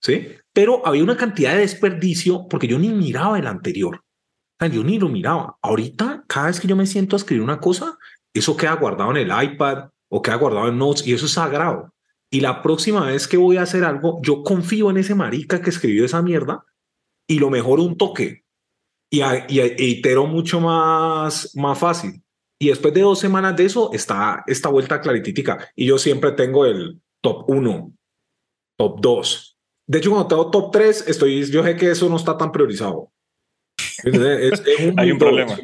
¿sí? 0.02 0.30
Pero 0.54 0.86
había 0.88 1.04
una 1.04 1.18
cantidad 1.18 1.54
de 1.54 1.60
desperdicio 1.60 2.48
porque 2.50 2.68
yo 2.68 2.80
ni 2.80 2.90
miraba 2.90 3.38
el 3.38 3.48
anterior. 3.48 3.98
O 3.98 4.66
sea, 4.66 4.70
yo 4.70 4.84
ni 4.84 4.98
lo 4.98 5.10
miraba. 5.10 5.58
Ahorita, 5.62 6.24
cada 6.28 6.48
vez 6.48 6.60
que 6.60 6.68
yo 6.68 6.76
me 6.76 6.86
siento 6.86 7.16
a 7.16 7.18
escribir 7.18 7.44
una 7.44 7.60
cosa, 7.60 7.98
eso 8.34 8.58
queda 8.58 8.76
guardado 8.76 9.12
en 9.12 9.18
el 9.18 9.44
iPad 9.44 9.90
o 10.10 10.22
queda 10.22 10.36
guardado 10.36 10.70
en 10.70 10.78
Notes 10.78 11.06
y 11.06 11.14
eso 11.14 11.26
es 11.26 11.34
sagrado. 11.34 11.94
Y 12.32 12.42
la 12.42 12.62
próxima 12.62 13.06
vez 13.06 13.28
que 13.28 13.38
voy 13.38 13.58
a 13.58 13.64
hacer 13.64 13.84
algo, 13.84 14.20
yo 14.24 14.44
confío 14.44 14.90
en 14.90 14.98
ese 14.98 15.16
marica 15.16 15.62
que 15.62 15.70
escribió 15.70 16.06
esa 16.06 16.22
mierda 16.22 16.64
y 17.30 17.39
lo 17.39 17.49
mejoro 17.49 17.84
un 17.84 17.95
toque 17.97 18.43
y, 19.11 19.21
a- 19.21 19.45
y 19.47 19.59
e 19.59 19.75
itero 19.77 20.25
mucho 20.25 20.59
más, 20.59 21.55
más 21.55 21.77
fácil. 21.77 22.21
Y 22.59 22.67
después 22.69 22.93
de 22.93 23.01
dos 23.01 23.19
semanas 23.19 23.55
de 23.55 23.65
eso, 23.65 23.91
está 23.93 24.43
esta 24.47 24.67
vuelta 24.69 24.99
claritítica. 24.99 25.69
Y 25.75 25.86
yo 25.86 25.97
siempre 25.97 26.32
tengo 26.34 26.65
el 26.65 26.99
top 27.21 27.49
1, 27.49 27.93
top 28.77 28.99
2. 28.99 29.57
De 29.88 29.97
hecho, 29.99 30.09
cuando 30.11 30.27
tengo 30.27 30.51
top 30.51 30.71
3, 30.71 31.07
estoy, 31.07 31.45
yo 31.49 31.63
sé 31.63 31.75
que 31.77 31.91
eso 31.91 32.09
no 32.09 32.17
está 32.17 32.38
tan 32.38 32.51
priorizado. 32.51 33.11
Es, 34.03 34.13
es- 34.13 34.63
un 34.86 34.93
Hay 34.99 35.11
un 35.11 35.17
dos. 35.19 35.27
problema. 35.30 35.57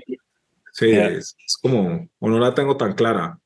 Sí, 0.71 0.91
Ya. 0.91 1.07
es, 1.07 1.35
es 1.45 1.57
como, 1.61 2.07
o 2.19 2.29
no 2.29 2.37
la 2.39 2.53
tengo 2.53 2.77
tan 2.77 2.93
clara. 2.93 3.39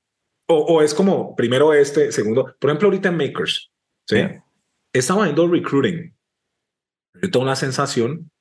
O, 0.47 0.55
o 0.55 0.81
es 0.81 0.93
como, 0.93 1.35
primero 1.35 1.73
este, 1.73 2.11
segundo. 2.11 2.55
Por 2.59 2.69
ejemplo, 2.69 2.87
ahorita 2.87 3.09
en 3.09 3.17
Makers, 3.17 3.71
¿sí? 4.07 4.15
Ya. 4.17 4.43
Estaba 4.93 5.23
viendo 5.25 5.47
recruiting. 5.47 6.15
Yo 7.21 7.29
tengo 7.31 7.45
la 7.45 7.55
sensación 7.55 8.31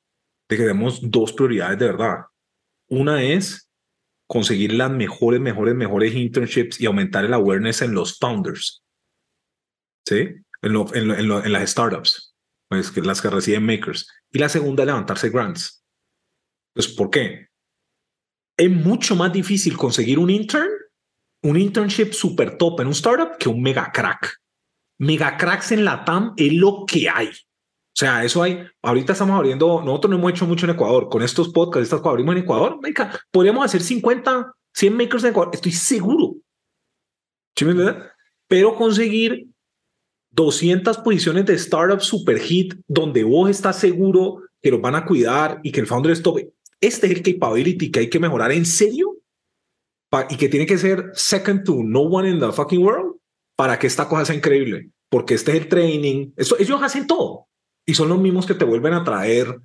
de 0.49 0.57
que 0.57 0.63
tenemos 0.63 1.01
dos 1.11 1.33
prioridades 1.33 1.79
de 1.79 1.87
verdad. 1.87 2.17
Una 2.89 3.23
es 3.23 3.71
conseguir 4.27 4.73
las 4.75 4.91
mejores, 4.91 5.41
mejores, 5.41 5.75
mejores 5.75 6.15
internships 6.15 6.81
y 6.81 6.87
aumentar 6.87 7.25
el 7.25 7.35
awareness 7.35 7.83
en 7.83 7.95
los 7.95 8.19
founders. 8.19 8.83
¿Sí? 10.07 10.29
En, 10.63 10.73
lo- 10.73 10.95
en, 10.95 11.09
lo- 11.09 11.15
en, 11.15 11.29
lo- 11.29 11.45
en 11.45 11.53
las 11.53 11.71
startups, 11.71 12.35
pues, 12.69 12.91
que 12.91 13.01
las 13.03 13.21
que 13.21 13.31
reciben 13.31 13.65
makers. 13.65 14.07
Y 14.31 14.39
la 14.39 14.49
segunda, 14.49 14.85
levantarse 14.85 15.31
grants. 15.31 15.85
Entonces, 16.75 16.95
¿por 16.97 17.11
qué? 17.11 17.49
Es 18.59 18.71
mucho 18.71 19.15
más 19.17 19.33
difícil 19.33 19.77
conseguir 19.77 20.19
un 20.19 20.31
intern, 20.31 20.69
un 21.45 21.57
internship 21.59 22.13
super 22.13 22.59
top 22.59 22.81
en 22.81 22.89
un 22.89 22.93
startup 22.93 23.37
que 23.39 23.49
un 23.49 23.63
mega 23.63 23.91
crack. 23.93 24.37
Mega 24.99 25.37
cracks 25.37 25.73
en 25.73 25.85
la 25.85 26.05
TAM 26.05 26.35
es 26.37 26.53
lo 26.55 26.85
que 26.87 27.09
hay. 27.09 27.31
Sea, 27.99 28.23
eso 28.23 28.45
hay. 28.45 28.65
Ahorita 28.81 29.13
estamos 29.13 29.37
abriendo, 29.37 29.83
nosotros 29.83 30.13
no 30.13 30.19
hemos 30.19 30.31
hecho 30.31 30.47
mucho 30.47 30.67
en 30.67 30.71
Ecuador. 30.71 31.09
Con 31.09 31.21
estos 31.21 31.49
podcasts, 31.49 31.83
estas 31.83 32.01
que 32.01 32.09
abrimos 32.09 32.37
en 32.37 32.43
Ecuador, 32.43 32.79
marica, 32.81 33.21
podríamos 33.33 33.65
hacer 33.65 33.81
50, 33.81 34.55
100 34.73 34.97
makers 34.97 35.25
en 35.25 35.31
Ecuador. 35.31 35.53
Estoy 35.53 35.73
seguro. 35.73 36.37
¿Sí 37.57 37.65
me 37.65 37.73
entiendes? 37.73 38.05
Pero 38.47 38.77
conseguir 38.77 39.49
200 40.31 40.99
posiciones 40.99 41.45
de 41.47 41.55
startup 41.55 42.01
super 42.01 42.39
hit 42.39 42.75
donde 42.87 43.25
vos 43.25 43.51
estás 43.51 43.81
seguro 43.81 44.43
que 44.63 44.71
los 44.71 44.81
van 44.81 44.95
a 44.95 45.05
cuidar 45.05 45.59
y 45.65 45.73
que 45.73 45.81
el 45.81 45.89
founder 45.89 46.13
es 46.13 46.23
top. 46.23 46.39
Este 46.81 47.09
es 47.09 47.13
el 47.13 47.23
capability 47.25 47.91
que 47.91 47.99
hay 47.99 48.09
que 48.09 48.21
mejorar 48.21 48.53
en 48.53 48.65
serio 48.65 49.17
y 50.31 50.37
que 50.37 50.49
tiene 50.49 50.67
que 50.67 50.79
ser 50.79 51.11
second 51.15 51.65
to 51.65 51.83
no 51.83 52.03
one 52.03 52.31
in 52.31 52.39
the 52.39 52.53
fucking 52.53 52.81
world 52.81 53.17
para 53.57 53.77
que 53.77 53.89
esta 53.89 54.09
cosa 54.09 54.25
sea 54.25 54.37
increíble. 54.37 54.93
Porque 55.11 55.35
este 55.35 55.51
es 55.51 55.63
el 55.63 55.69
training. 55.69 56.31
Esto, 56.37 56.57
ellos 56.61 56.81
hacen 56.81 57.05
todo 57.05 57.48
y 57.89 57.95
son 57.95 58.11
los 58.11 58.19
mismos 58.19 58.45
que 58.45 58.53
te 58.53 58.67
vuelven 58.67 58.93
a 58.93 59.03
traer, 59.03 59.61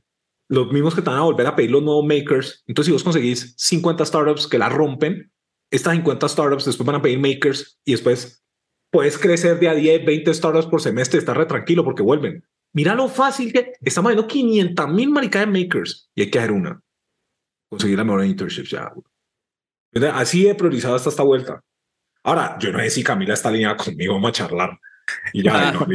los 0.47 0.71
mismos 0.71 0.95
que 0.95 1.01
te 1.01 1.09
van 1.09 1.19
a 1.19 1.23
volver 1.23 1.45
a 1.45 1.57
pedir 1.57 1.71
los 1.71 1.83
nuevos 1.83 2.05
makers. 2.05 2.63
Entonces, 2.67 2.87
si 2.87 2.93
vos 2.93 3.03
conseguís 3.03 3.53
50 3.57 4.05
startups 4.05 4.47
que 4.47 4.57
la 4.57 4.69
rompen, 4.69 5.29
estas 5.69 5.93
50 5.93 6.29
startups 6.29 6.63
después 6.63 6.87
van 6.87 6.95
a 6.95 7.01
pedir 7.01 7.19
makers 7.19 7.81
y 7.83 7.91
después 7.91 8.41
puedes 8.89 9.17
crecer 9.17 9.59
de 9.59 9.67
a 9.67 9.75
10, 9.75 10.05
20 10.05 10.33
startups 10.33 10.67
por 10.67 10.81
semestre, 10.81 11.19
estar 11.19 11.37
re 11.37 11.47
tranquilo 11.47 11.83
porque 11.83 12.01
vuelven. 12.01 12.47
Mira 12.71 12.95
lo 12.95 13.09
fácil 13.09 13.51
que 13.51 13.73
estamos 13.81 14.11
viendo 14.11 14.25
500 14.25 14.87
mil 14.87 15.09
maricadas 15.09 15.51
de 15.51 15.59
makers 15.59 16.09
y 16.15 16.21
hay 16.21 16.31
que 16.31 16.39
hacer 16.39 16.53
una. 16.53 16.81
Conseguir 17.69 17.97
la 17.97 18.05
mejor 18.05 18.23
internship 18.23 18.67
ya. 18.67 18.93
Así 20.13 20.47
he 20.47 20.55
priorizado 20.55 20.95
hasta 20.95 21.09
esta 21.09 21.23
vuelta. 21.23 21.61
Ahora, 22.23 22.57
yo 22.57 22.71
no 22.71 22.79
sé 22.79 22.89
si 22.89 23.03
Camila 23.03 23.33
está 23.33 23.49
alineada 23.49 23.75
conmigo, 23.75 24.13
vamos 24.13 24.29
a 24.29 24.33
charlar. 24.33 24.79
Y 25.33 25.43
ya, 25.43 25.71
no, 25.71 25.85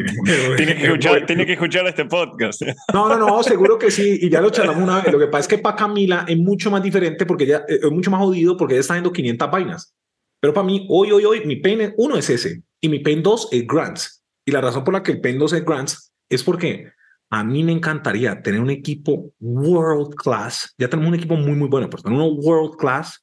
Tiene 0.56 0.76
que, 0.76 0.84
escuchar, 0.86 1.26
tiene 1.26 1.46
que 1.46 1.52
escuchar 1.54 1.86
este 1.86 2.04
podcast. 2.04 2.62
no, 2.92 3.08
no, 3.08 3.16
no, 3.18 3.42
seguro 3.42 3.78
que 3.78 3.90
sí. 3.90 4.18
Y 4.22 4.28
ya 4.30 4.40
lo 4.40 4.50
charlamos 4.50 4.82
una 4.82 5.00
vez. 5.00 5.12
Lo 5.12 5.18
que 5.18 5.26
pasa 5.28 5.40
es 5.42 5.48
que 5.48 5.58
para 5.58 5.76
Camila 5.76 6.24
es 6.28 6.36
mucho 6.36 6.70
más 6.70 6.82
diferente 6.82 7.24
porque 7.26 7.44
ella 7.44 7.64
eh, 7.68 7.80
es 7.82 7.90
mucho 7.90 8.10
más 8.10 8.20
jodido 8.20 8.56
porque 8.56 8.74
ella 8.74 8.80
está 8.82 8.94
haciendo 8.94 9.12
500 9.12 9.50
vainas. 9.50 9.94
Pero 10.40 10.52
para 10.54 10.66
mí, 10.66 10.86
hoy, 10.90 11.10
hoy, 11.10 11.24
hoy, 11.24 11.44
mi 11.46 11.60
es- 11.64 11.94
uno 11.96 12.16
es 12.16 12.30
ese 12.30 12.62
y 12.80 12.88
mi 12.88 13.00
pain 13.00 13.22
dos 13.22 13.48
es 13.50 13.66
grants. 13.66 14.22
Y 14.46 14.52
la 14.52 14.60
razón 14.60 14.84
por 14.84 14.94
la 14.94 15.02
que 15.02 15.12
el 15.12 15.20
pain 15.20 15.38
dos 15.38 15.52
es 15.52 15.64
grants 15.64 16.12
es 16.28 16.42
porque 16.42 16.92
a 17.30 17.44
mí 17.44 17.62
me 17.62 17.72
encantaría 17.72 18.40
tener 18.42 18.60
un 18.60 18.70
equipo 18.70 19.32
world 19.40 20.14
class. 20.14 20.74
Ya 20.78 20.88
tenemos 20.88 21.08
un 21.08 21.14
equipo 21.16 21.36
muy, 21.36 21.52
muy 21.54 21.68
bueno, 21.68 21.88
pero 21.90 22.02
tener 22.02 22.18
uno 22.18 22.28
world 22.32 22.76
class, 22.78 23.22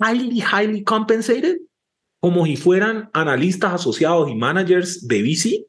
highly, 0.00 0.40
highly 0.40 0.84
compensated, 0.84 1.58
como 2.20 2.46
si 2.46 2.56
fueran 2.56 3.10
analistas 3.12 3.74
asociados 3.74 4.30
y 4.30 4.34
managers 4.34 5.06
de 5.06 5.22
VC 5.22 5.66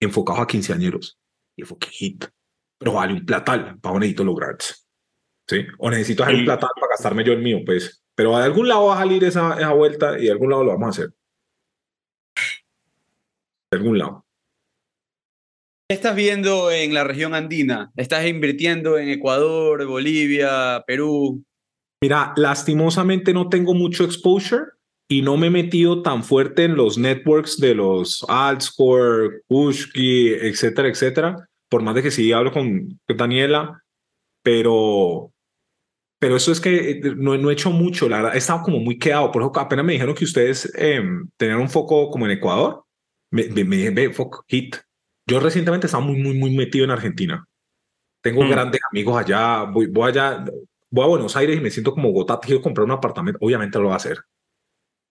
enfocados 0.00 0.42
a 0.42 0.46
quinceañeros 0.46 1.18
y 1.56 1.62
enfoque 1.62 1.88
hit. 1.88 2.24
Pero 2.78 2.94
vale 2.94 3.12
un 3.12 3.24
platal 3.24 3.78
para 3.80 3.98
necesito 3.98 4.24
lograr. 4.24 4.56
¿Sí? 5.48 5.64
O 5.78 5.90
necesito 5.90 6.22
hacer 6.22 6.36
un 6.36 6.44
platal 6.44 6.70
para 6.74 6.90
gastarme 6.90 7.24
yo 7.24 7.32
el 7.32 7.42
mío, 7.42 7.58
pues. 7.64 8.02
Pero 8.14 8.36
de 8.36 8.44
algún 8.44 8.68
lado 8.68 8.86
va 8.86 8.94
a 8.94 8.98
salir 8.98 9.22
esa, 9.24 9.54
esa 9.54 9.72
vuelta 9.72 10.18
y 10.18 10.24
de 10.24 10.32
algún 10.32 10.50
lado 10.50 10.64
lo 10.64 10.72
vamos 10.72 10.86
a 10.86 10.90
hacer. 10.90 11.14
De 13.70 13.78
algún 13.78 13.98
lado. 13.98 14.26
¿Qué 15.88 15.94
estás 15.94 16.16
viendo 16.16 16.70
en 16.70 16.94
la 16.94 17.04
región 17.04 17.34
andina? 17.34 17.92
¿Estás 17.96 18.26
invirtiendo 18.26 18.98
en 18.98 19.10
Ecuador, 19.10 19.84
Bolivia, 19.86 20.82
Perú? 20.86 21.44
Mira, 22.00 22.32
lastimosamente 22.36 23.32
no 23.32 23.48
tengo 23.48 23.74
mucho 23.74 24.04
exposure 24.04 24.64
y 25.08 25.22
no 25.22 25.36
me 25.36 25.48
he 25.48 25.50
metido 25.50 26.02
tan 26.02 26.24
fuerte 26.24 26.64
en 26.64 26.76
los 26.76 26.96
networks 26.98 27.58
de 27.58 27.74
los 27.74 28.24
Altscore, 28.28 29.42
Pushki, 29.46 30.28
etcétera, 30.34 30.88
etcétera. 30.88 31.48
Por 31.68 31.82
más 31.82 31.94
de 31.94 32.02
que 32.02 32.10
sí 32.10 32.32
hablo 32.32 32.52
con 32.52 33.00
Daniela, 33.08 33.82
pero, 34.42 35.32
pero 36.18 36.36
eso 36.36 36.52
es 36.52 36.60
que 36.60 36.90
eh, 36.90 37.00
no, 37.16 37.36
no 37.36 37.50
he 37.50 37.54
hecho 37.54 37.70
mucho. 37.70 38.08
La 38.08 38.16
verdad, 38.18 38.34
he 38.34 38.38
estado 38.38 38.62
como 38.62 38.78
muy 38.78 38.98
quedado. 38.98 39.30
Por 39.30 39.42
eso 39.42 39.52
apenas 39.58 39.84
me 39.84 39.92
dijeron 39.94 40.14
que 40.14 40.24
ustedes 40.24 40.72
eh, 40.76 41.02
tenían 41.36 41.60
un 41.60 41.70
foco 41.70 42.10
como 42.10 42.26
en 42.26 42.32
Ecuador. 42.32 42.84
Me, 43.30 43.48
me, 43.48 43.64
me 43.64 43.76
dije, 43.76 43.90
ve, 43.90 44.12
foco, 44.12 44.44
hit. 44.48 44.76
Yo 45.26 45.40
recientemente 45.40 45.86
estaba 45.86 46.04
muy, 46.04 46.16
muy, 46.20 46.38
muy 46.38 46.54
metido 46.54 46.84
en 46.84 46.90
Argentina. 46.90 47.44
Tengo 48.22 48.44
Mm. 48.44 48.50
grandes 48.50 48.80
amigos 48.90 49.16
allá. 49.18 49.64
Voy, 49.64 49.86
voy 49.86 50.08
allá 50.10 50.44
voy 50.92 51.04
a 51.04 51.08
Buenos 51.08 51.34
Aires 51.36 51.56
y 51.56 51.60
me 51.60 51.70
siento 51.70 51.92
como 51.92 52.12
Bogotá, 52.12 52.38
quiero 52.40 52.60
comprar 52.60 52.84
un 52.84 52.90
apartamento, 52.92 53.38
obviamente 53.40 53.78
lo 53.78 53.86
va 53.86 53.94
a 53.94 53.96
hacer. 53.96 54.18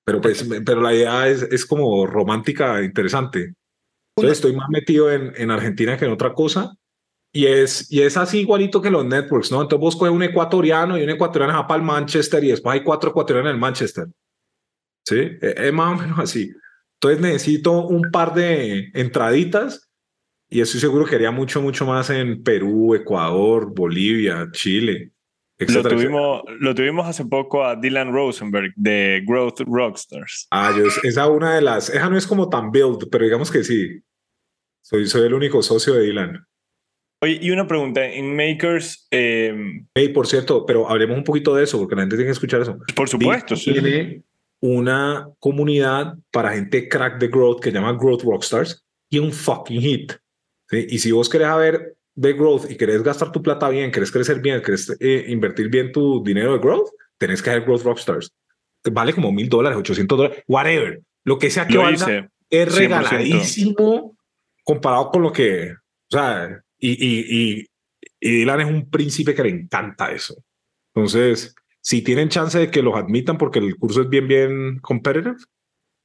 Pero 0.05 0.21
pues, 0.21 0.47
pero 0.65 0.81
la 0.81 0.93
idea 0.93 1.27
es, 1.27 1.43
es 1.43 1.65
como 1.65 2.05
romántica, 2.07 2.81
interesante. 2.83 3.53
Entonces 4.15 4.39
estoy 4.39 4.55
más 4.55 4.69
metido 4.69 5.11
en, 5.11 5.33
en 5.35 5.51
Argentina 5.51 5.97
que 5.97 6.05
en 6.05 6.11
otra 6.11 6.33
cosa. 6.33 6.73
Y 7.33 7.45
es, 7.45 7.89
y 7.91 8.01
es 8.01 8.17
así 8.17 8.39
igualito 8.39 8.81
que 8.81 8.91
los 8.91 9.05
networks, 9.05 9.51
¿no? 9.51 9.61
Entonces 9.61 9.79
vos 9.79 9.95
coges 9.95 10.13
un 10.13 10.23
ecuatoriano 10.23 10.97
y 10.97 11.03
un 11.03 11.09
ecuatoriano 11.09 11.53
va 11.53 11.67
para 11.67 11.79
el 11.79 11.85
Manchester 11.85 12.43
y 12.43 12.49
después 12.49 12.73
hay 12.73 12.83
cuatro 12.83 13.11
ecuatorianos 13.11 13.51
en 13.51 13.55
el 13.55 13.61
Manchester. 13.61 14.07
¿Sí? 15.05 15.37
Es, 15.41 15.55
es 15.57 15.73
más 15.73 15.97
o 15.97 16.01
menos 16.03 16.19
así. 16.19 16.51
Entonces 16.95 17.21
necesito 17.21 17.87
un 17.87 18.11
par 18.11 18.33
de 18.33 18.91
entraditas 18.93 19.89
y 20.49 20.59
estoy 20.59 20.81
seguro 20.81 21.05
que 21.05 21.15
haría 21.15 21.31
mucho, 21.31 21.61
mucho 21.61 21.85
más 21.85 22.09
en 22.09 22.43
Perú, 22.43 22.93
Ecuador, 22.93 23.73
Bolivia, 23.73 24.49
Chile, 24.51 25.13
Lo 25.61 25.65
etcétera, 25.65 25.95
etcétera. 25.95 25.95
tuvimos, 25.95 26.41
lo 26.59 26.75
tuvimos 26.75 27.07
hace 27.07 27.25
poco 27.25 27.63
a 27.63 27.75
Dylan 27.75 28.11
Rosenberg 28.11 28.73
de 28.75 29.23
Growth 29.25 29.61
Rockstars. 29.65 30.47
Ah, 30.51 30.73
yo, 30.75 30.85
esa 31.03 31.27
una 31.27 31.55
de 31.55 31.61
las, 31.61 31.89
esa 31.89 32.09
no 32.09 32.17
es 32.17 32.25
como 32.25 32.49
tan 32.49 32.71
build, 32.71 33.09
pero 33.11 33.25
digamos 33.25 33.51
que 33.51 33.63
sí. 33.63 34.01
Soy, 34.83 35.07
soy 35.07 35.27
el 35.27 35.33
único 35.33 35.61
socio 35.61 35.93
de 35.93 36.03
Dylan. 36.03 36.45
Oye, 37.23 37.37
y 37.39 37.51
una 37.51 37.67
pregunta, 37.67 38.03
en 38.03 38.35
Makers, 38.35 39.07
eh, 39.11 39.55
Hey, 39.93 40.09
por 40.09 40.25
cierto, 40.25 40.65
pero 40.65 40.89
hablemos 40.89 41.17
un 41.17 41.23
poquito 41.23 41.53
de 41.53 41.63
eso, 41.63 41.77
porque 41.77 41.95
la 41.95 42.01
gente 42.01 42.15
tiene 42.15 42.29
que 42.29 42.33
escuchar 42.33 42.61
eso. 42.61 42.79
por 42.95 43.07
supuesto, 43.07 43.55
sí. 43.55 43.73
Tiene 43.73 44.23
una 44.59 45.29
comunidad 45.39 46.15
para 46.31 46.53
gente 46.53 46.89
crack 46.89 47.19
de 47.19 47.27
growth 47.27 47.61
que 47.61 47.69
se 47.69 47.75
llama 47.75 47.93
Growth 47.93 48.23
Rockstars 48.23 48.83
y 49.09 49.19
un 49.19 49.31
fucking 49.31 49.81
hit. 49.81 50.13
¿sí? 50.69 50.87
Y 50.89 50.99
si 50.99 51.11
vos 51.11 51.29
querés 51.29 51.55
ver 51.57 51.95
de 52.21 52.33
growth 52.33 52.69
y 52.69 52.77
querés 52.77 53.01
gastar 53.01 53.31
tu 53.31 53.41
plata 53.41 53.67
bien, 53.69 53.91
querés 53.91 54.11
crecer 54.11 54.39
bien, 54.41 54.61
querés 54.61 54.95
eh, 54.99 55.25
invertir 55.29 55.69
bien 55.69 55.91
tu 55.91 56.23
dinero 56.23 56.53
de 56.53 56.59
growth, 56.59 56.89
tenés 57.17 57.41
que 57.41 57.49
hacer 57.49 57.63
Growth 57.63 57.81
Rockstars. 57.81 58.31
Vale 58.91 59.13
como 59.13 59.31
mil 59.31 59.49
dólares, 59.49 59.77
800 59.79 60.17
dólares, 60.17 60.43
whatever. 60.47 61.01
Lo 61.23 61.39
que 61.39 61.49
sea 61.49 61.65
que 61.67 61.73
Lo 61.73 61.81
valga, 61.81 61.95
hice. 61.97 62.29
es 62.49 62.69
100%. 62.69 62.77
regaladísimo 62.77 64.15
comparado 64.63 65.09
con 65.09 65.23
lo 65.23 65.31
que, 65.31 65.71
o 65.73 66.11
sea, 66.11 66.61
y, 66.77 66.91
y, 66.91 67.25
y, 67.59 67.65
y 68.19 68.39
Dylan 68.39 68.61
es 68.61 68.67
un 68.67 68.89
príncipe 68.89 69.33
que 69.33 69.43
le 69.43 69.49
encanta 69.49 70.11
eso. 70.11 70.35
Entonces, 70.93 71.55
si 71.81 72.03
tienen 72.03 72.29
chance 72.29 72.57
de 72.59 72.69
que 72.69 72.83
los 72.83 72.95
admitan 72.95 73.37
porque 73.39 73.59
el 73.59 73.75
curso 73.77 74.01
es 74.01 74.09
bien, 74.09 74.27
bien 74.27 74.79
competitive, 74.79 75.37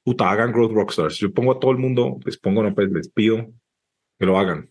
puta, 0.02 0.30
hagan 0.30 0.52
Growth 0.52 0.72
Rockstars. 0.72 1.18
Yo 1.18 1.32
pongo 1.32 1.52
a 1.52 1.60
todo 1.60 1.72
el 1.72 1.78
mundo, 1.78 2.18
les 2.24 2.38
pongo, 2.38 2.62
no, 2.62 2.74
pues 2.74 2.90
les 2.90 3.10
pido 3.10 3.48
que 4.18 4.24
lo 4.24 4.38
hagan. 4.38 4.70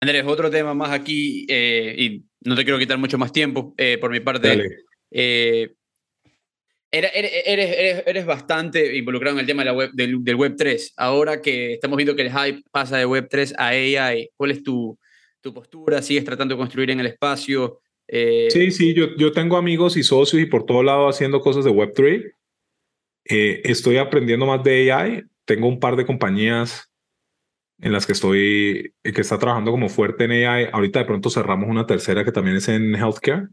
Andrés, 0.00 0.24
otro 0.26 0.50
tema 0.50 0.72
más 0.72 0.90
aquí, 0.90 1.46
eh, 1.48 1.94
y 1.98 2.24
no 2.42 2.56
te 2.56 2.64
quiero 2.64 2.78
quitar 2.78 2.96
mucho 2.96 3.18
más 3.18 3.32
tiempo 3.32 3.74
eh, 3.76 3.98
por 4.00 4.10
mi 4.10 4.20
parte. 4.20 4.62
Eh, 5.10 5.74
eres, 6.90 7.10
eres, 7.14 8.02
eres, 8.06 8.24
bastante 8.24 8.96
involucrado 8.96 9.36
en 9.36 9.40
el 9.40 9.46
tema 9.46 9.60
de 9.60 9.66
la 9.66 9.74
web, 9.74 9.90
del, 9.92 10.24
del 10.24 10.36
Web 10.36 10.54
3. 10.56 10.94
Ahora 10.96 11.42
que 11.42 11.74
estamos 11.74 11.98
viendo 11.98 12.16
que 12.16 12.22
el 12.22 12.32
hype 12.32 12.62
pasa 12.70 12.96
de 12.96 13.04
Web 13.04 13.28
3 13.30 13.54
a 13.58 13.68
AI, 13.68 14.30
¿cuál 14.36 14.52
es 14.52 14.62
tu, 14.62 14.98
tu 15.42 15.52
postura? 15.52 16.00
¿Sigues 16.00 16.24
tratando 16.24 16.54
de 16.54 16.58
construir 16.58 16.90
en 16.90 17.00
el 17.00 17.06
espacio? 17.06 17.80
Eh, 18.08 18.48
Sí, 18.50 18.70
sí, 18.70 18.94
yo, 18.94 19.14
yo 19.16 19.32
tengo 19.32 19.58
amigos 19.58 19.98
y 19.98 20.02
socios 20.02 20.42
y 20.42 20.46
por 20.46 20.64
todo 20.64 20.82
lado 20.82 21.08
haciendo 21.08 21.40
cosas 21.40 21.64
de 21.64 21.70
Web3. 21.70 22.32
Eh, 23.26 23.60
estoy 23.64 23.98
aprendiendo 23.98 24.46
más 24.46 24.64
de 24.64 24.90
AI. 24.90 25.24
Tengo 25.44 25.68
un 25.68 25.78
par 25.78 25.96
de 25.96 26.06
compañías 26.06 26.89
en 27.80 27.92
las 27.92 28.06
que 28.06 28.12
estoy, 28.12 28.94
eh, 29.02 29.12
que 29.12 29.20
está 29.20 29.38
trabajando 29.38 29.70
como 29.70 29.88
fuerte 29.88 30.24
en 30.24 30.32
AI. 30.32 30.68
Ahorita 30.72 31.00
de 31.00 31.04
pronto 31.04 31.30
cerramos 31.30 31.68
una 31.68 31.86
tercera 31.86 32.24
que 32.24 32.32
también 32.32 32.56
es 32.56 32.68
en 32.68 32.94
healthcare. 32.94 33.48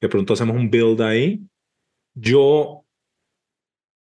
De 0.00 0.08
pronto 0.08 0.32
hacemos 0.32 0.56
un 0.56 0.70
build 0.70 1.00
ahí. 1.00 1.46
Yo, 2.14 2.84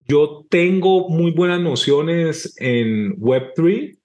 yo 0.01 0.47
tengo 0.51 1.09
muy 1.09 1.33
buenas 1.33 1.61
nociones 1.61 2.55
en 2.61 3.17
Web3 3.17 3.99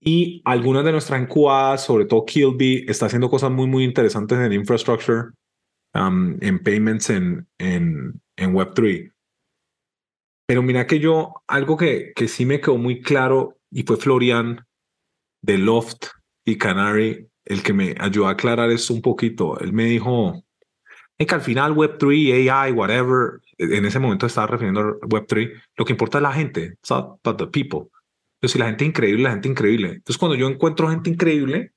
y 0.00 0.42
algunas 0.44 0.84
de 0.84 0.92
nuestras 0.92 1.22
incubadas, 1.22 1.84
sobre 1.84 2.04
todo 2.04 2.24
Kilby, 2.24 2.84
está 2.88 3.06
haciendo 3.06 3.30
cosas 3.30 3.50
muy, 3.50 3.66
muy 3.66 3.84
interesantes 3.84 4.38
en 4.38 4.52
infrastructure, 4.52 5.30
um, 5.94 6.36
en 6.40 6.62
payments, 6.62 7.08
en, 7.10 7.46
en, 7.58 8.20
en 8.36 8.52
Web3. 8.54 9.12
Pero 10.46 10.62
mira 10.62 10.86
que 10.86 10.98
yo, 10.98 11.34
algo 11.46 11.76
que, 11.76 12.12
que 12.14 12.28
sí 12.28 12.44
me 12.44 12.60
quedó 12.60 12.76
muy 12.76 13.00
claro 13.00 13.58
y 13.72 13.82
fue 13.82 13.96
Florian 13.96 14.64
de 15.40 15.58
Loft 15.58 16.06
y 16.44 16.56
Canary 16.58 17.26
el 17.44 17.62
que 17.62 17.72
me 17.72 17.94
ayudó 17.98 18.28
a 18.28 18.32
aclarar 18.32 18.70
esto 18.70 18.94
un 18.94 19.02
poquito. 19.02 19.58
Él 19.58 19.72
me 19.72 19.86
dijo 19.86 20.44
es 21.18 21.26
que 21.26 21.34
al 21.34 21.40
final 21.40 21.74
Web3, 21.74 22.50
AI, 22.50 22.72
whatever, 22.72 23.40
en 23.58 23.84
ese 23.84 23.98
momento 23.98 24.26
estaba 24.26 24.48
refiriendo 24.48 24.80
a 24.80 25.06
Web3, 25.06 25.52
lo 25.76 25.84
que 25.84 25.92
importa 25.92 26.18
es 26.18 26.22
la 26.22 26.32
gente, 26.32 26.64
it's 26.64 26.90
not 26.90 27.20
about 27.24 27.38
the 27.38 27.46
people. 27.46 27.90
Entonces, 28.36 28.52
si 28.52 28.58
la 28.58 28.66
gente 28.66 28.84
es 28.84 28.88
increíble, 28.88 29.22
la 29.22 29.30
gente 29.30 29.48
increíble. 29.48 29.88
Entonces, 29.90 30.18
cuando 30.18 30.36
yo 30.36 30.48
encuentro 30.48 30.88
gente 30.88 31.10
increíble, 31.10 31.72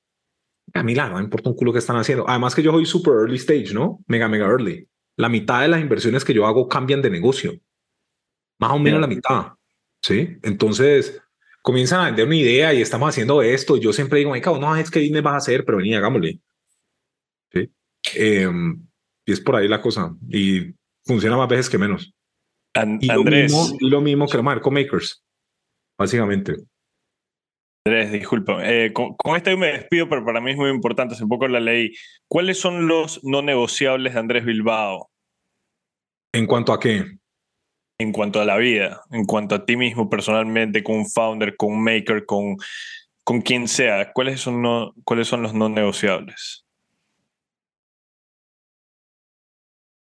a 0.74 0.82
mí 0.82 0.96
la 0.96 1.08
no 1.08 1.16
me 1.16 1.22
importa 1.22 1.50
un 1.50 1.54
culo 1.54 1.72
que 1.72 1.78
están 1.78 1.96
haciendo. 1.96 2.28
Además 2.28 2.54
que 2.54 2.62
yo 2.62 2.72
soy 2.72 2.86
super 2.86 3.14
early 3.14 3.36
stage, 3.36 3.72
¿no? 3.72 4.00
Mega, 4.08 4.28
mega 4.28 4.46
early. 4.46 4.88
La 5.16 5.28
mitad 5.28 5.60
de 5.60 5.68
las 5.68 5.80
inversiones 5.80 6.24
que 6.24 6.34
yo 6.34 6.44
hago 6.44 6.66
cambian 6.66 7.00
de 7.00 7.10
negocio. 7.10 7.52
Más 8.58 8.72
o 8.72 8.78
menos 8.80 9.00
la 9.00 9.06
mitad. 9.06 9.52
¿Sí? 10.02 10.38
Entonces, 10.42 11.22
comienzan 11.66 12.00
a 12.00 12.04
vender 12.04 12.26
una 12.26 12.36
idea 12.36 12.72
y 12.72 12.80
estamos 12.80 13.08
haciendo 13.08 13.42
esto. 13.42 13.76
Yo 13.76 13.92
siempre 13.92 14.20
digo, 14.20 14.30
no 14.30 14.76
es 14.76 14.88
que 14.88 15.00
business 15.00 15.22
vas 15.24 15.34
a 15.34 15.38
hacer, 15.38 15.64
pero 15.64 15.78
vení, 15.78 15.96
hagámosle. 15.96 16.38
¿Sí? 17.52 17.68
Em, 18.14 18.86
y 19.24 19.32
es 19.32 19.40
por 19.40 19.56
ahí 19.56 19.66
la 19.66 19.80
cosa. 19.80 20.14
Y 20.30 20.74
funciona 21.04 21.36
más 21.36 21.48
veces 21.48 21.68
que 21.68 21.76
menos. 21.76 22.14
Y 23.00 23.06
lo 23.08 23.14
Andrés, 23.14 23.52
mismo, 23.52 23.76
y 23.80 23.90
lo 23.90 24.00
mismo 24.00 24.28
que 24.28 24.36
los 24.38 24.60
con 24.60 24.74
makers, 24.74 25.24
básicamente. 25.98 26.54
Andrés, 27.84 28.12
disculpa. 28.12 28.58
Eh, 28.62 28.92
con, 28.92 29.16
con 29.16 29.36
esta 29.36 29.50
yo 29.50 29.58
me 29.58 29.72
despido, 29.72 30.08
pero 30.08 30.24
para 30.24 30.40
mí 30.40 30.52
es 30.52 30.56
muy 30.56 30.70
importante. 30.70 31.14
Hace 31.14 31.26
poco 31.26 31.48
la 31.48 31.58
leí. 31.58 31.92
¿Cuáles 32.28 32.60
son 32.60 32.86
los 32.86 33.24
no 33.24 33.42
negociables 33.42 34.14
de 34.14 34.20
Andrés 34.20 34.44
Bilbao 34.44 35.10
¿En 36.32 36.46
cuanto 36.46 36.72
a 36.72 36.78
qué? 36.78 37.18
En 37.98 38.12
cuanto 38.12 38.40
a 38.40 38.44
la 38.44 38.56
vida? 38.56 39.02
En 39.10 39.24
cuanto 39.24 39.54
a 39.54 39.64
ti 39.64 39.76
mismo 39.76 40.08
personalmente, 40.08 40.82
con 40.82 40.96
un 40.96 41.08
founder, 41.08 41.56
con 41.56 41.72
un 41.72 41.84
maker, 41.84 42.24
con, 42.26 42.56
con 43.24 43.40
quien 43.40 43.68
sea. 43.68 44.12
¿Cuáles 44.12 44.40
son, 44.40 44.62
no, 44.62 44.94
¿Cuáles 45.04 45.28
son 45.28 45.42
los 45.42 45.54
no 45.54 45.68
negociables? 45.68 46.64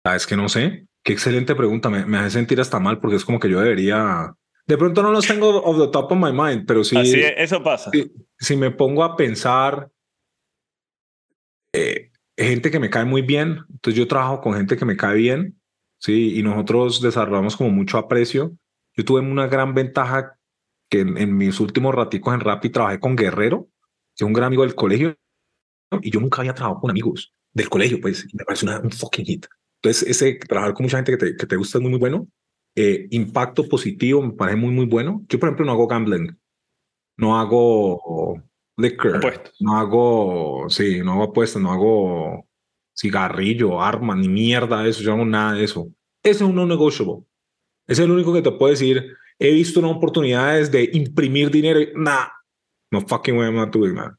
Ah, 0.04 0.16
es 0.16 0.28
que 0.28 0.36
no 0.36 0.50
sé. 0.50 0.86
Qué 1.04 1.14
excelente 1.14 1.56
pregunta. 1.56 1.90
Me, 1.90 2.06
me 2.06 2.18
hace 2.18 2.32
sentir 2.32 2.60
hasta 2.60 2.80
mal 2.80 3.00
porque 3.00 3.16
es 3.16 3.26
como 3.26 3.40
que 3.40 3.50
yo 3.50 3.60
debería. 3.62 4.34
De 4.68 4.78
pronto 4.78 5.04
no 5.04 5.12
los 5.12 5.28
tengo 5.28 5.64
off 5.64 5.78
the 5.78 5.92
top 5.92 6.12
of 6.12 6.18
my 6.18 6.32
mind, 6.32 6.66
pero 6.66 6.84
sí. 6.84 6.98
Así 6.98 7.20
es, 7.20 7.34
eso 7.38 7.64
pasa. 7.64 7.92
si, 7.92 8.12
si 8.38 8.56
me 8.56 8.72
pongo 8.72 9.04
a 9.04 9.16
pensar, 9.16 9.90
eh, 11.74 12.12
gente 12.38 12.72
que 12.72 12.80
me 12.80 12.90
cae 12.90 13.06
muy 13.06 13.22
bien, 13.22 13.60
entonces 13.70 13.98
yo 13.98 14.08
trabajo 14.08 14.42
con 14.42 14.56
gente 14.56 14.78
que 14.78 14.86
me 14.86 14.98
cae 14.98 15.16
bien, 15.16 15.60
sí, 16.06 16.38
y 16.38 16.44
nosotros 16.44 17.02
desarrollamos 17.02 17.58
como 17.58 17.72
mucho 17.72 17.98
aprecio. 17.98 18.56
Yo 18.96 19.04
tuve 19.04 19.22
una 19.22 19.48
gran 19.48 19.74
ventaja 19.74 20.38
que 20.90 21.00
en, 21.00 21.18
en 21.18 21.36
mis 21.36 21.60
últimos 21.60 21.96
raticos 21.96 22.34
en 22.34 22.42
Rappi 22.42 22.70
trabajé 22.70 23.00
con 23.00 23.16
Guerrero, 23.16 23.68
que 24.16 24.24
es 24.24 24.28
un 24.28 24.34
gran 24.34 24.48
amigo 24.48 24.64
del 24.64 24.76
colegio, 24.76 25.18
y 26.02 26.12
yo 26.12 26.20
nunca 26.20 26.42
había 26.42 26.54
trabajado 26.54 26.82
con 26.82 26.92
amigos 26.92 27.34
del 27.54 27.70
colegio, 27.70 28.00
pues, 28.00 28.28
me 28.34 28.46
parece 28.46 28.66
una, 28.66 28.80
un 28.80 28.92
fucking 28.92 29.26
hit. 29.26 29.46
Entonces, 29.82 30.08
ese 30.08 30.36
trabajar 30.36 30.74
con 30.74 30.84
mucha 30.84 30.98
gente 30.98 31.12
que 31.14 31.18
te, 31.18 31.36
que 31.36 31.46
te 31.46 31.56
gusta 31.56 31.78
es 31.78 31.82
muy, 31.82 31.92
muy 31.92 32.00
bueno. 32.00 32.28
Eh, 32.76 33.08
impacto 33.12 33.68
positivo 33.68 34.22
me 34.22 34.34
parece 34.34 34.58
muy, 34.58 34.72
muy 34.72 34.86
bueno. 34.86 35.24
Yo, 35.28 35.40
por 35.40 35.50
ejemplo, 35.50 35.66
no 35.66 35.72
hago 35.72 35.88
gambling, 35.88 36.38
no 37.18 37.40
hago 37.40 38.42
liquor, 38.78 39.22
no 39.60 39.78
hago, 39.78 40.70
sí, 40.70 41.00
no 41.04 41.14
hago 41.14 41.24
apuestas, 41.24 41.62
no 41.62 41.72
hago 41.72 42.48
cigarrillo, 42.98 43.82
arma, 43.82 44.16
ni 44.16 44.30
mierda 44.30 44.84
de 44.84 44.90
eso, 44.90 45.02
yo 45.02 45.10
no 45.12 45.16
hago 45.18 45.26
nada 45.26 45.54
de 45.54 45.64
eso. 45.64 45.88
Ese 46.24 46.44
es 46.44 46.50
un 46.50 46.56
no 46.56 46.66
negotiable. 46.66 47.24
Es 47.88 48.00
el 48.00 48.12
único 48.12 48.34
que 48.34 48.42
te 48.42 48.52
puedo 48.52 48.72
decir. 48.72 49.16
He 49.38 49.52
visto 49.54 49.80
unas 49.82 49.92
oportunidades 49.98 50.72
de 50.72 50.90
imprimir 50.94 51.52
dinero 51.52 51.80
y 51.82 51.92
nah, 51.96 52.28
no 52.92 53.02
fucking 53.02 53.36
way 53.38 53.48
I'm 53.48 53.56
not 53.58 53.72
doing 53.74 53.96
that. 53.96 54.14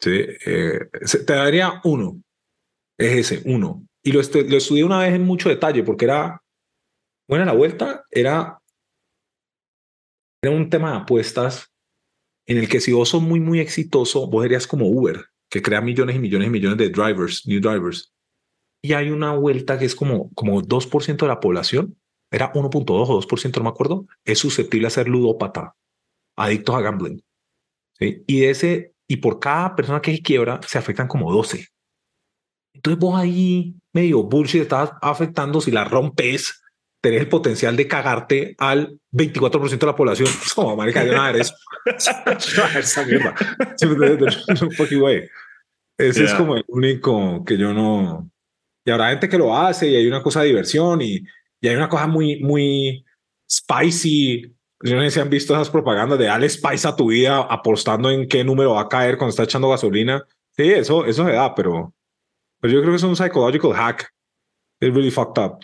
Sí, 0.00 0.10
eh, 0.46 0.80
te 1.26 1.32
daría 1.34 1.80
uno. 1.84 2.22
Es 2.98 3.32
ese, 3.32 3.42
uno. 3.50 3.86
Y 4.02 4.12
lo, 4.12 4.20
estu- 4.20 4.48
lo 4.48 4.56
estudié 4.56 4.84
una 4.84 5.00
vez 5.00 5.14
en 5.14 5.24
mucho 5.24 5.48
detalle 5.48 5.82
porque 5.82 6.06
era, 6.06 6.42
bueno, 7.28 7.44
la 7.44 7.52
vuelta 7.52 8.04
era, 8.10 8.58
era 10.42 10.54
un 10.56 10.70
tema 10.70 10.92
de 10.92 10.96
apuestas 10.98 11.72
en 12.46 12.58
el 12.58 12.68
que 12.68 12.80
si 12.80 12.92
vos 12.92 13.10
sos 13.10 13.22
muy, 13.22 13.40
muy 13.40 13.60
exitoso, 13.60 14.26
vos 14.26 14.42
serías 14.42 14.66
como 14.66 14.86
Uber, 14.86 15.26
que 15.50 15.62
crea 15.62 15.80
millones 15.80 16.16
y 16.16 16.18
millones 16.18 16.48
y 16.48 16.50
millones 16.50 16.78
de 16.78 16.90
drivers, 16.90 17.46
new 17.46 17.60
drivers. 17.60 18.12
Y 18.82 18.92
hay 18.92 19.10
una 19.10 19.34
vuelta 19.34 19.78
que 19.78 19.84
es 19.84 19.94
como, 19.94 20.32
como 20.34 20.62
2% 20.62 21.16
de 21.16 21.26
la 21.26 21.40
población, 21.40 21.96
era 22.30 22.52
1.2 22.52 22.84
o 22.88 23.20
2%, 23.20 23.56
no 23.56 23.64
me 23.64 23.70
acuerdo, 23.70 24.06
es 24.24 24.38
susceptible 24.38 24.86
a 24.86 24.90
ser 24.90 25.08
ludópata, 25.08 25.74
adictos 26.36 26.74
a 26.74 26.80
gambling. 26.80 27.22
¿sí? 27.98 28.22
Y 28.26 28.40
de 28.40 28.50
ese, 28.50 28.94
y 29.08 29.16
por 29.16 29.40
cada 29.40 29.74
persona 29.74 30.00
que 30.00 30.14
se 30.14 30.22
quiebra, 30.22 30.60
se 30.66 30.78
afectan 30.78 31.08
como 31.08 31.32
12. 31.32 31.66
Entonces 32.74 33.00
vos 33.00 33.18
ahí 33.18 33.74
medio 33.92 34.22
bullshit 34.22 34.62
estás 34.62 34.92
afectando 35.00 35.60
si 35.60 35.70
la 35.70 35.84
rompes, 35.84 36.62
tenés 37.00 37.20
el 37.20 37.28
potencial 37.28 37.76
de 37.76 37.86
cagarte 37.86 38.54
al 38.58 38.98
24% 39.12 39.78
de 39.78 39.86
la 39.86 39.96
población. 39.96 40.28
No, 40.56 40.76
marica, 40.76 41.04
yo 41.04 41.12
no 41.12 41.22
a 41.22 41.32
ver 41.32 41.42
eso. 41.42 41.54
Esa 42.76 43.04
mierda. 43.04 43.34
Ese 45.96 46.24
es 46.24 46.34
como 46.34 46.56
el 46.56 46.64
único 46.68 47.44
que 47.44 47.56
yo 47.56 47.72
no... 47.72 48.30
Y 48.84 48.90
habrá 48.90 49.10
gente 49.10 49.28
que 49.28 49.38
lo 49.38 49.56
hace 49.56 49.88
y 49.88 49.96
hay 49.96 50.06
una 50.06 50.22
cosa 50.22 50.40
de 50.40 50.48
diversión 50.48 51.02
y, 51.02 51.22
y 51.60 51.68
hay 51.68 51.76
una 51.76 51.88
cosa 51.88 52.06
muy, 52.06 52.40
muy 52.40 53.04
spicy. 53.50 54.54
Yo 54.82 54.96
no 54.96 55.02
sé 55.02 55.10
si 55.10 55.20
han 55.20 55.28
visto 55.28 55.54
esas 55.54 55.70
propagandas 55.70 56.18
de 56.18 56.26
dale 56.26 56.48
spice 56.48 56.88
a 56.88 56.96
tu 56.96 57.08
vida 57.08 57.40
apostando 57.40 58.10
en 58.10 58.28
qué 58.28 58.44
número 58.44 58.74
va 58.74 58.82
a 58.82 58.88
caer 58.88 59.18
cuando 59.18 59.30
está 59.30 59.42
echando 59.42 59.68
gasolina. 59.68 60.24
Sí, 60.56 60.70
eso, 60.70 61.04
eso 61.04 61.24
se 61.26 61.32
da, 61.32 61.54
pero, 61.54 61.92
pero 62.60 62.72
yo 62.72 62.80
creo 62.80 62.92
que 62.92 62.96
es 62.96 63.02
un 63.02 63.16
psychological 63.16 63.74
hack. 63.74 64.10
It's 64.80 64.94
really 64.94 65.10
fucked 65.10 65.42
up. 65.42 65.58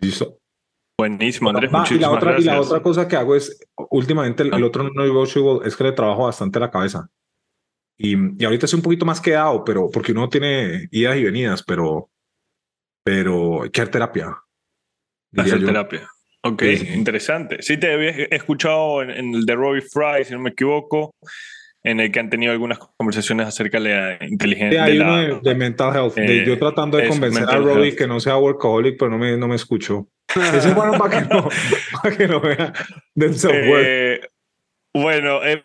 Listo. 0.00 0.38
Buenísimo, 0.98 1.50
Andrés. 1.50 1.70
Y, 1.90 1.98
la 1.98 2.10
otra, 2.10 2.38
y 2.38 2.42
la 2.42 2.60
otra 2.60 2.82
cosa 2.82 3.08
que 3.08 3.16
hago 3.16 3.34
es, 3.34 3.58
últimamente 3.90 4.42
el, 4.42 4.52
el 4.52 4.64
otro 4.64 4.82
non-negotiable 4.82 5.66
es 5.66 5.74
que 5.74 5.84
le 5.84 5.92
trabajo 5.92 6.24
bastante 6.24 6.60
la 6.60 6.70
cabeza. 6.70 7.08
Y, 7.96 8.16
y 8.38 8.44
ahorita 8.44 8.66
estoy 8.66 8.78
un 8.78 8.82
poquito 8.82 9.06
más 9.06 9.20
quedado, 9.20 9.64
pero 9.64 9.90
porque 9.90 10.12
uno 10.12 10.28
tiene 10.28 10.88
idas 10.90 11.16
y 11.16 11.24
venidas, 11.24 11.62
pero, 11.62 12.10
pero 13.02 13.62
hay 13.62 13.70
que 13.70 13.80
hacer 13.80 13.92
terapia. 13.92 14.36
Hacer 15.36 15.64
terapia. 15.64 16.08
Ok, 16.42 16.62
sí. 16.62 16.88
interesante. 16.94 17.62
Sí, 17.62 17.78
te 17.78 17.92
había 17.92 18.10
escuchado 18.10 19.02
en, 19.02 19.10
en 19.10 19.34
el 19.34 19.44
de 19.46 19.54
Robbie 19.54 19.82
Fry, 19.82 20.24
si 20.24 20.32
no 20.32 20.40
me 20.40 20.50
equivoco, 20.50 21.14
en 21.82 22.00
el 22.00 22.12
que 22.12 22.20
han 22.20 22.28
tenido 22.30 22.52
algunas 22.52 22.78
conversaciones 22.78 23.46
acerca 23.46 23.80
de 23.80 23.88
la 23.90 24.18
Sí, 24.18 24.26
inteligencia. 24.28 24.84
hay 24.84 24.98
de 24.98 25.02
uno 25.04 25.16
la- 25.16 25.22
de, 25.22 25.40
de 25.42 25.54
mental 25.54 25.96
health. 25.96 26.14
de 26.14 26.42
eh, 26.42 26.44
yo 26.46 26.58
tratando 26.58 26.98
de 26.98 27.08
convencer 27.08 27.44
a 27.48 27.56
Robbie 27.56 27.88
health. 27.88 27.98
que 27.98 28.06
no 28.06 28.20
sea 28.20 28.36
workaholic, 28.36 28.96
pero 28.98 29.10
no 29.10 29.18
me, 29.18 29.36
no 29.36 29.48
me 29.48 29.56
escuchó. 29.56 30.06
Eso 30.34 30.68
es 30.68 30.74
bueno 30.74 30.92
para 30.98 31.20
que 31.26 31.34
no, 31.34 31.48
para 32.02 32.16
que 32.16 32.28
no 32.28 32.40
vea 32.40 32.72
del 33.14 33.34
self-worth. 33.34 33.84
Eh, 33.86 34.20
bueno, 34.94 35.42
eh, 35.44 35.64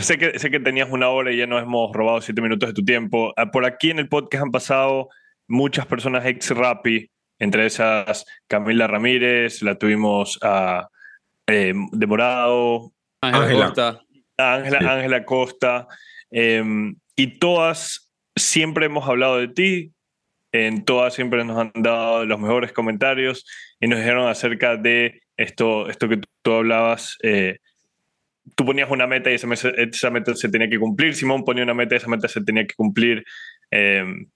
sé, 0.00 0.18
que, 0.18 0.38
sé 0.38 0.50
que 0.50 0.60
tenías 0.60 0.88
una 0.90 1.08
hora 1.08 1.32
y 1.32 1.38
ya 1.38 1.46
nos 1.46 1.62
hemos 1.62 1.92
robado 1.92 2.20
siete 2.20 2.40
minutos 2.42 2.68
de 2.68 2.74
tu 2.74 2.84
tiempo. 2.84 3.32
Ah, 3.36 3.50
Por 3.50 3.64
aquí 3.64 3.90
en 3.90 3.98
el 4.00 4.08
podcast 4.08 4.44
han 4.44 4.50
pasado 4.52 5.08
muchas 5.48 5.86
personas 5.86 6.24
ex 6.26 6.50
Rappi, 6.50 7.10
entre 7.38 7.66
esas 7.66 8.24
Camila 8.46 8.86
Ramírez, 8.86 9.62
la 9.62 9.76
tuvimos 9.76 10.38
a 10.42 10.88
eh, 11.46 11.72
de 11.92 12.06
Morado, 12.06 12.92
Ángela 13.20 13.72
Ángela. 14.38 14.78
Ángela 14.78 14.80
Sí. 14.80 14.86
Ángela 14.86 15.24
Costa, 15.24 15.88
em, 16.30 16.96
y 17.16 17.38
todas 17.38 18.10
siempre 18.36 18.86
hemos 18.86 19.08
hablado 19.08 19.38
de 19.38 19.48
ti, 19.48 19.92
en 20.52 20.84
todas 20.84 21.14
siempre 21.14 21.44
nos 21.44 21.58
han 21.58 21.72
dado 21.74 22.24
los 22.24 22.38
mejores 22.40 22.72
comentarios 22.72 23.44
y 23.80 23.88
nos 23.88 23.98
dijeron 23.98 24.28
acerca 24.28 24.76
de 24.76 25.20
esto, 25.36 25.88
esto 25.90 26.08
que 26.08 26.20
tú 26.42 26.52
hablabas. 26.52 27.16
eh, 27.22 27.58
tú 28.56 28.64
ponías 28.66 28.90
una 28.90 29.06
meta 29.06 29.30
y 29.30 29.34
esa 29.34 30.10
meta 30.10 30.34
se 30.34 30.48
tenía 30.50 30.68
que 30.68 30.78
cumplir, 30.78 31.14
Simón 31.14 31.44
ponía 31.44 31.64
una 31.64 31.74
meta 31.74 31.94
y 31.94 31.98
esa 31.98 32.08
meta 32.08 32.28
se 32.28 32.42
tenía 32.44 32.66
que 32.66 32.74
cumplir. 32.74 33.24
em, 33.70 34.26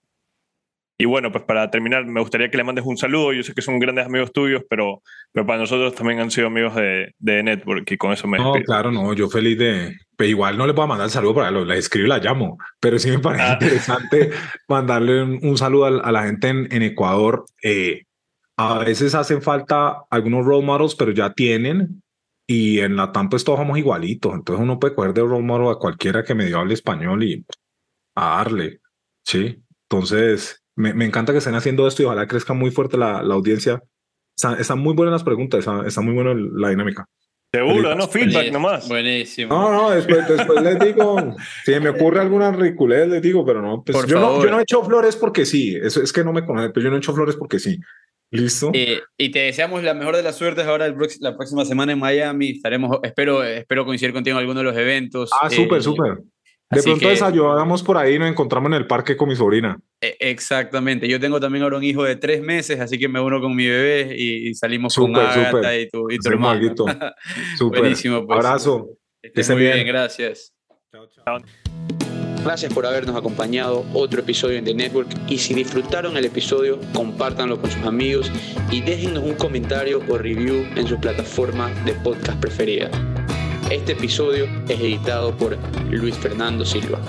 y 1.00 1.04
bueno, 1.04 1.30
pues 1.30 1.44
para 1.44 1.70
terminar, 1.70 2.04
me 2.06 2.20
gustaría 2.20 2.50
que 2.50 2.56
le 2.56 2.64
mandes 2.64 2.84
un 2.84 2.96
saludo. 2.96 3.32
Yo 3.32 3.42
sé 3.44 3.54
que 3.54 3.62
son 3.62 3.78
grandes 3.78 4.04
amigos 4.06 4.32
tuyos, 4.32 4.62
pero, 4.68 5.00
pero 5.32 5.46
para 5.46 5.60
nosotros 5.60 5.94
también 5.94 6.18
han 6.18 6.30
sido 6.32 6.48
amigos 6.48 6.74
de, 6.74 7.14
de 7.18 7.42
Network 7.44 7.88
y 7.92 7.96
con 7.96 8.12
eso 8.12 8.26
me 8.26 8.38
No, 8.38 8.52
despido. 8.52 8.64
claro, 8.66 8.90
no, 8.90 9.12
yo 9.14 9.28
feliz 9.28 9.56
de. 9.58 9.96
Pero 10.16 10.30
igual 10.30 10.58
no 10.58 10.66
le 10.66 10.74
puedo 10.74 10.88
mandar 10.88 11.04
el 11.06 11.10
saludo 11.12 11.36
para 11.36 11.52
lo, 11.52 11.64
la 11.64 11.76
escribo 11.76 12.06
y 12.06 12.08
la 12.08 12.18
llamo. 12.18 12.58
Pero 12.80 12.98
sí 12.98 13.10
me 13.10 13.20
parece 13.20 13.44
Ah. 13.44 13.52
interesante 13.60 14.30
mandarle 14.68 15.22
un, 15.22 15.38
un 15.42 15.56
saludo 15.56 15.84
al- 15.86 16.00
a, 16.04 16.10
la 16.10 16.24
gente 16.24 16.48
en, 16.48 16.66
en 16.72 16.82
Ecuador. 16.82 17.44
Eh, 17.62 18.02
a 18.56 18.78
veces 18.80 19.14
hacen 19.14 19.40
falta 19.40 20.02
algunos 20.10 20.44
role 20.44 20.66
models, 20.66 20.96
pero 20.96 21.12
ya 21.12 21.32
tienen. 21.32 22.02
Y 22.50 22.80
en 22.80 22.96
la 22.96 23.12
TAM, 23.12 23.28
pues 23.28 23.44
todos 23.44 23.60
somos 23.60 23.78
igualitos. 23.78 24.34
Entonces 24.34 24.60
uno 24.62 24.80
puede 24.80 24.96
coger 24.96 25.12
de 25.14 25.20
role 25.20 25.44
model 25.44 25.68
a 25.70 25.74
cualquiera 25.78 26.24
que 26.24 26.34
medio 26.34 26.58
hable 26.58 26.74
español 26.74 27.22
y 27.22 27.44
a 28.16 28.38
darle. 28.38 28.80
Sí. 29.24 29.62
Entonces, 29.88 30.60
me, 30.78 30.94
me 30.94 31.04
encanta 31.04 31.32
que 31.32 31.38
estén 31.38 31.54
haciendo 31.54 31.86
esto 31.86 32.02
y 32.02 32.06
ojalá 32.06 32.26
crezca 32.26 32.54
muy 32.54 32.70
fuerte 32.70 32.96
la, 32.96 33.22
la 33.22 33.34
audiencia. 33.34 33.82
Están, 34.36 34.60
están 34.60 34.78
muy 34.78 34.94
buenas 34.94 35.12
las 35.12 35.24
preguntas, 35.24 35.60
está, 35.60 35.86
está 35.86 36.00
muy 36.00 36.14
buena 36.14 36.32
la 36.34 36.70
dinámica. 36.70 37.04
Seguro, 37.52 37.94
no 37.94 38.06
feedback 38.08 38.52
nomás. 38.52 38.88
Buenísimo. 38.88 39.54
No, 39.54 39.72
no, 39.72 39.90
después, 39.90 40.28
después 40.28 40.62
les 40.62 40.78
digo, 40.78 41.34
si 41.64 41.80
me 41.80 41.88
ocurre 41.88 42.20
alguna 42.20 42.52
ridiculez, 42.52 43.08
les 43.08 43.22
digo, 43.22 43.44
pero 43.44 43.62
no, 43.62 43.82
pues 43.82 43.96
Por 43.96 44.06
yo, 44.06 44.20
no 44.20 44.26
favor. 44.26 44.44
yo 44.44 44.50
no 44.50 44.58
he 44.58 44.62
hecho 44.62 44.84
flores 44.84 45.16
porque 45.16 45.46
sí, 45.46 45.74
eso 45.82 46.02
es 46.02 46.12
que 46.12 46.22
no 46.24 46.32
me 46.32 46.44
conocen, 46.44 46.72
pero 46.72 46.84
yo 46.84 46.90
no 46.90 46.96
he 46.96 46.98
hecho 46.98 47.14
flores 47.14 47.36
porque 47.36 47.58
sí. 47.58 47.78
¿Listo? 48.30 48.70
Eh, 48.74 49.00
y 49.16 49.30
te 49.30 49.38
deseamos 49.38 49.82
la 49.82 49.94
mejor 49.94 50.14
de 50.14 50.22
las 50.22 50.36
suertes 50.36 50.66
ahora 50.66 50.84
el 50.84 50.94
la 51.20 51.34
próxima 51.34 51.64
semana 51.64 51.92
en 51.92 51.98
Miami. 51.98 52.50
Estaremos, 52.50 52.98
espero, 53.02 53.42
espero 53.42 53.86
coincidir 53.86 54.12
contigo 54.12 54.36
en 54.36 54.40
alguno 54.40 54.60
de 54.60 54.64
los 54.64 54.76
eventos. 54.76 55.30
ah, 55.40 55.48
Eh, 55.50 55.56
súper, 55.56 55.82
súper. 55.82 56.18
De 56.70 56.80
así 56.80 56.88
pronto 56.90 57.00
que- 57.06 57.10
desayunamos 57.10 57.82
por 57.82 57.96
ahí 57.96 58.14
y 58.16 58.18
nos 58.18 58.28
encontramos 58.28 58.68
en 58.68 58.74
el 58.74 58.86
parque 58.86 59.16
con 59.16 59.28
mi 59.28 59.36
sobrina. 59.36 59.78
eh, 60.02 60.16
exactamente. 60.20 61.08
Yo 61.08 61.18
tengo 61.18 61.40
también 61.40 61.62
ahora 61.64 61.78
un 61.78 61.84
hijo 61.84 62.04
de 62.04 62.16
tres 62.16 62.42
meses, 62.42 62.78
así 62.80 62.98
que 62.98 63.08
me 63.08 63.20
uno 63.20 63.40
con 63.40 63.56
mi 63.56 63.66
bebé 63.66 64.14
y, 64.16 64.48
y 64.50 64.54
salimos 64.54 64.94
con 64.94 65.06
Súper, 65.08 65.22
Agatha 65.26 65.50
súper. 65.50 65.80
y 65.80 65.88
tu, 65.88 66.10
y 66.10 66.18
tu 66.18 66.28
hermano. 66.28 66.74
Súper. 67.58 67.80
Buenísimo, 67.80 68.26
pues. 68.26 68.36
Abrazo. 68.38 68.88
Estés 69.22 69.32
Que 69.34 69.40
estén 69.40 69.56
muy 69.56 69.62
bien, 69.64 69.74
bien. 69.76 69.86
gracias. 69.88 70.52
Gracias 72.44 72.72
por 72.72 72.86
habernos 72.86 73.16
acompañado 73.16 73.84
otro 73.94 74.20
episodio 74.20 74.58
en 74.58 74.64
The 74.64 74.74
Network 74.74 75.08
y 75.28 75.38
si 75.38 75.54
disfrutaron 75.54 76.16
el 76.16 76.24
episodio, 76.24 76.78
compártanlo 76.94 77.60
con 77.60 77.70
sus 77.70 77.82
amigos 77.84 78.30
y 78.70 78.80
déjennos 78.80 79.24
un 79.24 79.34
comentario 79.34 80.00
o 80.08 80.16
review 80.18 80.66
en 80.76 80.86
su 80.86 80.98
plataforma 81.00 81.68
de 81.84 81.92
podcast 81.94 82.40
preferida. 82.40 82.90
Este 83.70 83.92
episodio 83.92 84.46
es 84.66 84.80
editado 84.80 85.36
por 85.36 85.58
Luis 85.90 86.16
Fernando 86.16 86.64
Silva. 86.64 87.00